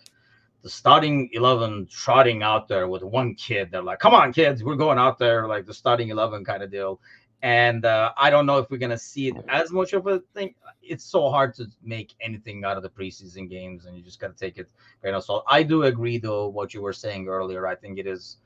the 0.63 0.69
starting 0.69 1.29
11 1.33 1.87
trotting 1.91 2.41
out 2.41 2.69
there 2.69 2.87
with 2.87 3.03
one 3.03 3.35
kid. 3.35 3.69
They're 3.69 3.83
like, 3.83 3.99
come 3.99 4.13
on, 4.13 4.31
kids, 4.31 4.63
we're 4.63 4.75
going 4.75 4.97
out 4.97 5.19
there, 5.19 5.45
like 5.45 5.65
the 5.65 5.73
starting 5.73 6.07
11 6.07 6.45
kind 6.45 6.63
of 6.63 6.71
deal. 6.71 7.01
And 7.41 7.83
uh, 7.83 8.13
I 8.15 8.29
don't 8.29 8.45
know 8.45 8.59
if 8.59 8.69
we're 8.71 8.77
to 8.77 8.97
see 8.97 9.27
it 9.27 9.35
as 9.49 9.71
much 9.71 9.91
of 9.91 10.07
a 10.07 10.19
thing 10.33 10.55
it's 10.81 11.03
so 11.03 11.29
hard 11.29 11.53
to 11.55 11.67
make 11.81 12.13
anything 12.21 12.63
out 12.63 12.77
of 12.77 12.83
the 12.83 12.89
preseason 12.89 13.49
games, 13.49 13.85
and 13.85 13.97
you 13.97 14.03
just 14.03 14.19
got 14.19 14.27
to 14.27 14.33
take 14.33 14.57
it 14.57 14.69
grain 15.01 15.13
of 15.13 15.23
salt. 15.23 15.43
I 15.47 15.63
do 15.63 15.83
agree, 15.83 16.17
though, 16.17 16.47
what 16.47 16.73
you 16.73 16.81
were 16.81 16.93
saying 16.93 17.27
earlier. 17.27 17.67
I 17.67 17.75
think 17.75 17.99
it 17.99 18.07
is, 18.07 18.37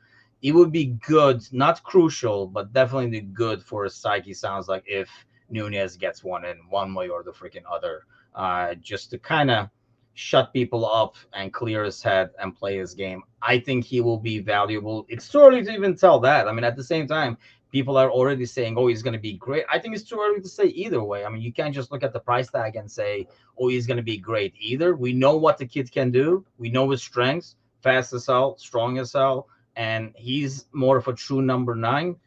it 0.42 0.52
would 0.54 0.72
be 0.72 0.86
good, 0.86 1.42
not 1.52 1.84
crucial, 1.84 2.48
but 2.48 2.74
definitely 2.74 3.22
good 3.22 3.64
for 3.64 3.84
his 3.84 3.96
psyche. 3.96 4.34
Sounds 4.34 4.68
like 4.68 4.84
if 4.86 5.10
Nunez 5.50 5.98
gets 5.98 6.24
one 6.24 6.46
in 6.46 6.58
one 6.70 6.94
way 6.94 7.10
or 7.10 7.24
the 7.24 7.32
freaking 7.32 7.64
other, 7.72 8.04
uh, 8.36 8.76
just 8.76 9.10
to 9.12 9.18
kind 9.18 9.50
of 9.50 9.70
shut 10.14 10.52
people 10.54 10.86
up 10.86 11.16
and 11.34 11.54
clear 11.54 11.84
his 11.84 12.02
head 12.02 12.32
and 12.40 12.56
play 12.56 12.78
his 12.78 12.94
game. 12.94 13.24
I 13.42 13.60
think 13.60 13.86
he 13.86 14.02
will 14.02 14.18
be 14.18 14.40
valuable. 14.40 15.06
It's 15.10 15.30
too 15.30 15.40
early 15.40 15.64
to 15.64 15.72
even 15.72 15.96
tell 15.96 16.20
that. 16.22 16.48
I 16.48 16.54
mean, 16.54 16.64
at 16.64 16.76
the 16.76 16.84
same 16.84 17.08
time, 17.08 17.38
people 17.72 17.98
are 17.98 18.10
already 18.10 18.46
saying, 18.46 18.76
oh, 18.78 18.88
he's 18.88 19.04
going 19.04 19.14
to 19.14 19.20
be 19.20 19.34
great. 19.34 19.66
I 19.72 19.78
think 19.78 19.96
it's 19.96 20.10
too 20.10 20.20
early 20.20 20.42
to 20.42 20.50
say 20.50 20.66
either 20.66 21.04
way. 21.04 21.24
I 21.24 21.30
mean, 21.30 21.42
you 21.42 21.54
can't 21.54 21.74
just 21.74 21.92
look 21.92 22.04
at 22.04 22.14
the 22.14 22.20
price 22.20 22.50
tag 22.50 22.76
and 22.76 22.90
say, 22.90 23.28
oh, 23.60 23.68
he's 23.68 23.86
going 23.86 23.98
to 23.98 24.04
be 24.04 24.18
great 24.18 24.54
either. 24.60 24.96
We 24.96 25.14
know 25.14 25.36
what 25.36 25.58
the 25.58 25.66
kid 25.66 25.92
can 25.92 26.12
do, 26.12 26.46
we 26.58 26.70
know 26.70 26.90
his 26.90 27.02
strengths 27.02 27.56
fast 27.82 28.14
as 28.14 28.26
hell, 28.26 28.58
strong 28.58 28.98
as 28.98 29.14
hell, 29.14 29.48
and 29.78 30.12
he's 30.18 30.66
more 30.74 30.98
of 30.98 31.08
a 31.08 31.14
true 31.14 31.42
number 31.42 31.76
nine. 31.76 32.18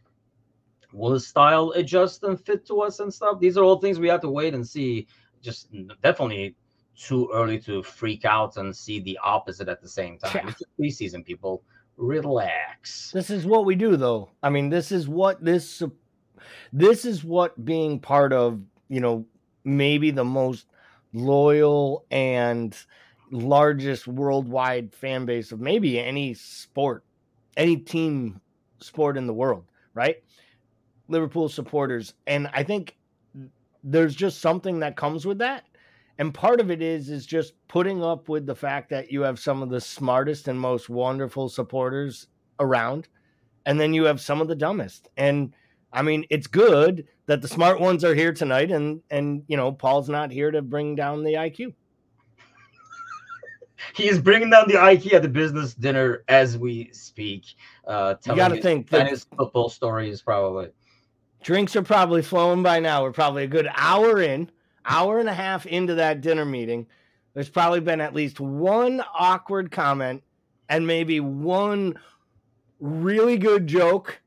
Will 0.92 1.12
his 1.12 1.26
style 1.26 1.72
adjust 1.76 2.22
and 2.22 2.40
fit 2.40 2.66
to 2.68 2.80
us 2.80 3.00
and 3.00 3.12
stuff? 3.12 3.38
These 3.40 3.58
are 3.58 3.64
all 3.64 3.78
things 3.78 3.98
we 3.98 4.08
have 4.08 4.22
to 4.22 4.30
wait 4.30 4.54
and 4.54 4.66
see. 4.66 5.06
Just 5.42 5.68
definitely 6.02 6.56
too 6.96 7.28
early 7.34 7.58
to 7.60 7.82
freak 7.82 8.24
out 8.24 8.56
and 8.56 8.74
see 8.74 9.00
the 9.00 9.18
opposite 9.22 9.68
at 9.68 9.82
the 9.82 9.88
same 9.88 10.18
time. 10.18 10.46
Yeah. 10.46 10.50
It's 10.50 10.62
preseason, 10.78 11.24
people 11.24 11.62
relax. 11.96 13.10
This 13.12 13.30
is 13.30 13.44
what 13.46 13.64
we 13.64 13.74
do, 13.74 13.96
though. 13.96 14.30
I 14.42 14.50
mean, 14.50 14.70
this 14.70 14.90
is 14.92 15.08
what 15.08 15.44
this 15.44 15.82
this 16.72 17.04
is 17.04 17.24
what 17.24 17.64
being 17.64 18.00
part 18.00 18.32
of, 18.32 18.60
you 18.88 19.00
know, 19.00 19.26
maybe 19.64 20.10
the 20.10 20.24
most 20.24 20.66
loyal 21.12 22.06
and 22.10 22.76
largest 23.30 24.06
worldwide 24.06 24.92
fan 24.92 25.24
base 25.24 25.52
of 25.52 25.60
maybe 25.60 25.98
any 25.98 26.34
sport, 26.34 27.04
any 27.56 27.76
team 27.76 28.40
sport 28.80 29.16
in 29.16 29.26
the 29.26 29.34
world, 29.34 29.64
right? 29.94 30.16
Liverpool 31.08 31.48
supporters. 31.48 32.14
And 32.26 32.48
I 32.52 32.62
think 32.62 32.96
there's 33.82 34.14
just 34.14 34.40
something 34.40 34.80
that 34.80 34.96
comes 34.96 35.26
with 35.26 35.38
that 35.38 35.64
and 36.20 36.34
part 36.34 36.60
of 36.60 36.70
it 36.70 36.82
is 36.82 37.08
is 37.08 37.24
just 37.24 37.54
putting 37.66 38.04
up 38.04 38.28
with 38.28 38.44
the 38.44 38.54
fact 38.54 38.90
that 38.90 39.10
you 39.10 39.22
have 39.22 39.38
some 39.38 39.62
of 39.62 39.70
the 39.70 39.80
smartest 39.80 40.48
and 40.48 40.60
most 40.60 40.90
wonderful 40.90 41.48
supporters 41.48 42.26
around 42.60 43.08
and 43.64 43.80
then 43.80 43.94
you 43.94 44.04
have 44.04 44.20
some 44.20 44.40
of 44.42 44.46
the 44.46 44.54
dumbest 44.54 45.08
and 45.16 45.54
i 45.94 46.02
mean 46.02 46.24
it's 46.28 46.46
good 46.46 47.06
that 47.24 47.40
the 47.40 47.48
smart 47.48 47.80
ones 47.80 48.04
are 48.04 48.14
here 48.14 48.34
tonight 48.34 48.70
and 48.70 49.00
and 49.10 49.42
you 49.48 49.56
know 49.56 49.72
paul's 49.72 50.10
not 50.10 50.30
here 50.30 50.50
to 50.50 50.60
bring 50.60 50.94
down 50.94 51.24
the 51.24 51.34
iq 51.34 51.72
he 53.94 54.08
is 54.08 54.20
bringing 54.20 54.50
down 54.50 54.68
the 54.68 54.78
at 54.78 55.22
the 55.22 55.28
business 55.28 55.74
dinner 55.74 56.24
as 56.28 56.58
we 56.58 56.90
speak 56.92 57.44
uh 57.86 58.14
you 58.26 58.36
gotta 58.36 58.60
think 58.60 58.88
that 58.90 59.08
his 59.08 59.24
football 59.36 59.72
is 60.00 60.22
probably 60.22 60.68
drinks 61.42 61.74
are 61.74 61.82
probably 61.82 62.20
flowing 62.20 62.62
by 62.62 62.78
now. 62.80 63.02
We're 63.02 63.12
probably 63.12 63.44
a 63.44 63.48
good 63.48 63.66
hour 63.74 64.20
in 64.20 64.50
hour 64.84 65.18
and 65.18 65.28
a 65.28 65.34
half 65.34 65.66
into 65.66 65.94
that 65.96 66.20
dinner 66.20 66.44
meeting, 66.44 66.86
there's 67.34 67.48
probably 67.48 67.80
been 67.80 68.00
at 68.00 68.14
least 68.14 68.40
one 68.40 69.02
awkward 69.16 69.70
comment 69.70 70.22
and 70.68 70.86
maybe 70.86 71.20
one 71.20 71.98
really 72.80 73.36
good 73.36 73.66
joke 73.66 74.20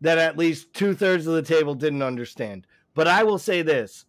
that 0.00 0.18
at 0.18 0.38
least 0.38 0.72
two 0.72 0.94
thirds 0.94 1.26
of 1.26 1.34
the 1.34 1.42
table 1.42 1.74
didn't 1.74 2.02
understand. 2.02 2.66
But 2.94 3.08
I 3.08 3.24
will 3.24 3.38
say 3.38 3.62
this. 3.62 4.04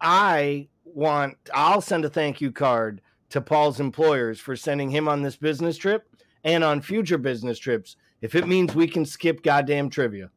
I 0.00 0.68
want, 0.84 1.36
I'll 1.54 1.80
send 1.80 2.04
a 2.04 2.10
thank 2.10 2.40
you 2.40 2.52
card 2.52 3.00
to 3.30 3.40
Paul's 3.40 3.80
employers 3.80 4.40
for 4.40 4.56
sending 4.56 4.90
him 4.90 5.08
on 5.08 5.22
this 5.22 5.36
business 5.36 5.76
trip 5.76 6.08
and 6.44 6.64
on 6.64 6.80
future 6.80 7.18
business 7.18 7.58
trips 7.58 7.96
if 8.20 8.34
it 8.34 8.48
means 8.48 8.74
we 8.74 8.88
can 8.88 9.04
skip 9.04 9.42
goddamn 9.42 9.90
trivia. 9.90 10.30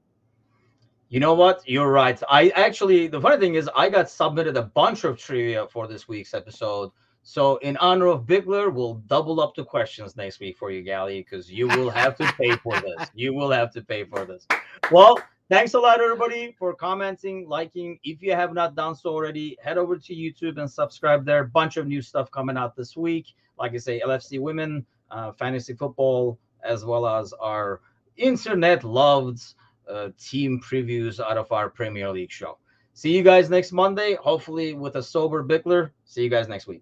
You 1.09 1.19
know 1.19 1.33
what? 1.33 1.61
You're 1.67 1.91
right. 1.91 2.21
I 2.29 2.49
actually, 2.49 3.07
the 3.07 3.19
funny 3.19 3.37
thing 3.37 3.55
is, 3.55 3.69
I 3.75 3.89
got 3.89 4.09
submitted 4.09 4.55
a 4.55 4.63
bunch 4.63 5.03
of 5.03 5.17
trivia 5.17 5.67
for 5.67 5.87
this 5.87 6.07
week's 6.07 6.33
episode. 6.33 6.91
So, 7.23 7.57
in 7.57 7.75
honor 7.77 8.07
of 8.07 8.21
Bickler, 8.21 8.73
we'll 8.73 8.95
double 9.07 9.41
up 9.41 9.53
the 9.53 9.65
questions 9.65 10.15
next 10.15 10.39
week 10.39 10.57
for 10.57 10.71
you, 10.71 10.81
Gally, 10.81 11.21
because 11.21 11.51
you 11.51 11.67
will 11.67 11.89
have 11.89 12.15
to 12.17 12.33
pay 12.39 12.51
for 12.63 12.79
this. 12.79 13.11
You 13.13 13.33
will 13.33 13.51
have 13.51 13.71
to 13.73 13.81
pay 13.81 14.05
for 14.05 14.25
this. 14.25 14.47
Well, 14.89 15.17
thanks 15.51 15.73
a 15.73 15.79
lot, 15.79 15.99
everybody, 15.99 16.55
for 16.57 16.73
commenting, 16.73 17.45
liking. 17.45 17.99
If 18.05 18.21
you 18.23 18.31
have 18.31 18.53
not 18.53 18.73
done 18.73 18.95
so 18.95 19.09
already, 19.09 19.57
head 19.61 19.77
over 19.77 19.97
to 19.97 20.15
YouTube 20.15 20.57
and 20.57 20.71
subscribe 20.71 21.25
there. 21.25 21.43
Bunch 21.43 21.75
of 21.75 21.87
new 21.87 22.01
stuff 22.01 22.31
coming 22.31 22.55
out 22.55 22.73
this 22.73 22.95
week. 22.95 23.33
Like 23.59 23.73
I 23.73 23.77
say, 23.77 23.99
LFC 23.99 24.39
women, 24.39 24.85
uh, 25.11 25.33
fantasy 25.33 25.73
football, 25.73 26.39
as 26.63 26.85
well 26.85 27.05
as 27.05 27.33
our 27.33 27.81
internet 28.15 28.85
loved 28.85 29.41
uh, 29.89 30.09
team 30.17 30.61
previews 30.61 31.19
out 31.19 31.37
of 31.37 31.51
our 31.51 31.69
Premier 31.69 32.09
League 32.09 32.31
show. 32.31 32.57
See 32.93 33.13
you 33.13 33.21
guys 33.21 33.49
next 33.49 33.73
Monday, 33.73 34.15
hopefully 34.15 34.73
with 34.73 34.95
a 34.95 35.03
sober 35.03 35.43
Bickler. 35.43 35.91
See 36.05 36.23
you 36.23 36.29
guys 36.29 36.47
next 36.47 36.65
week. 36.65 36.81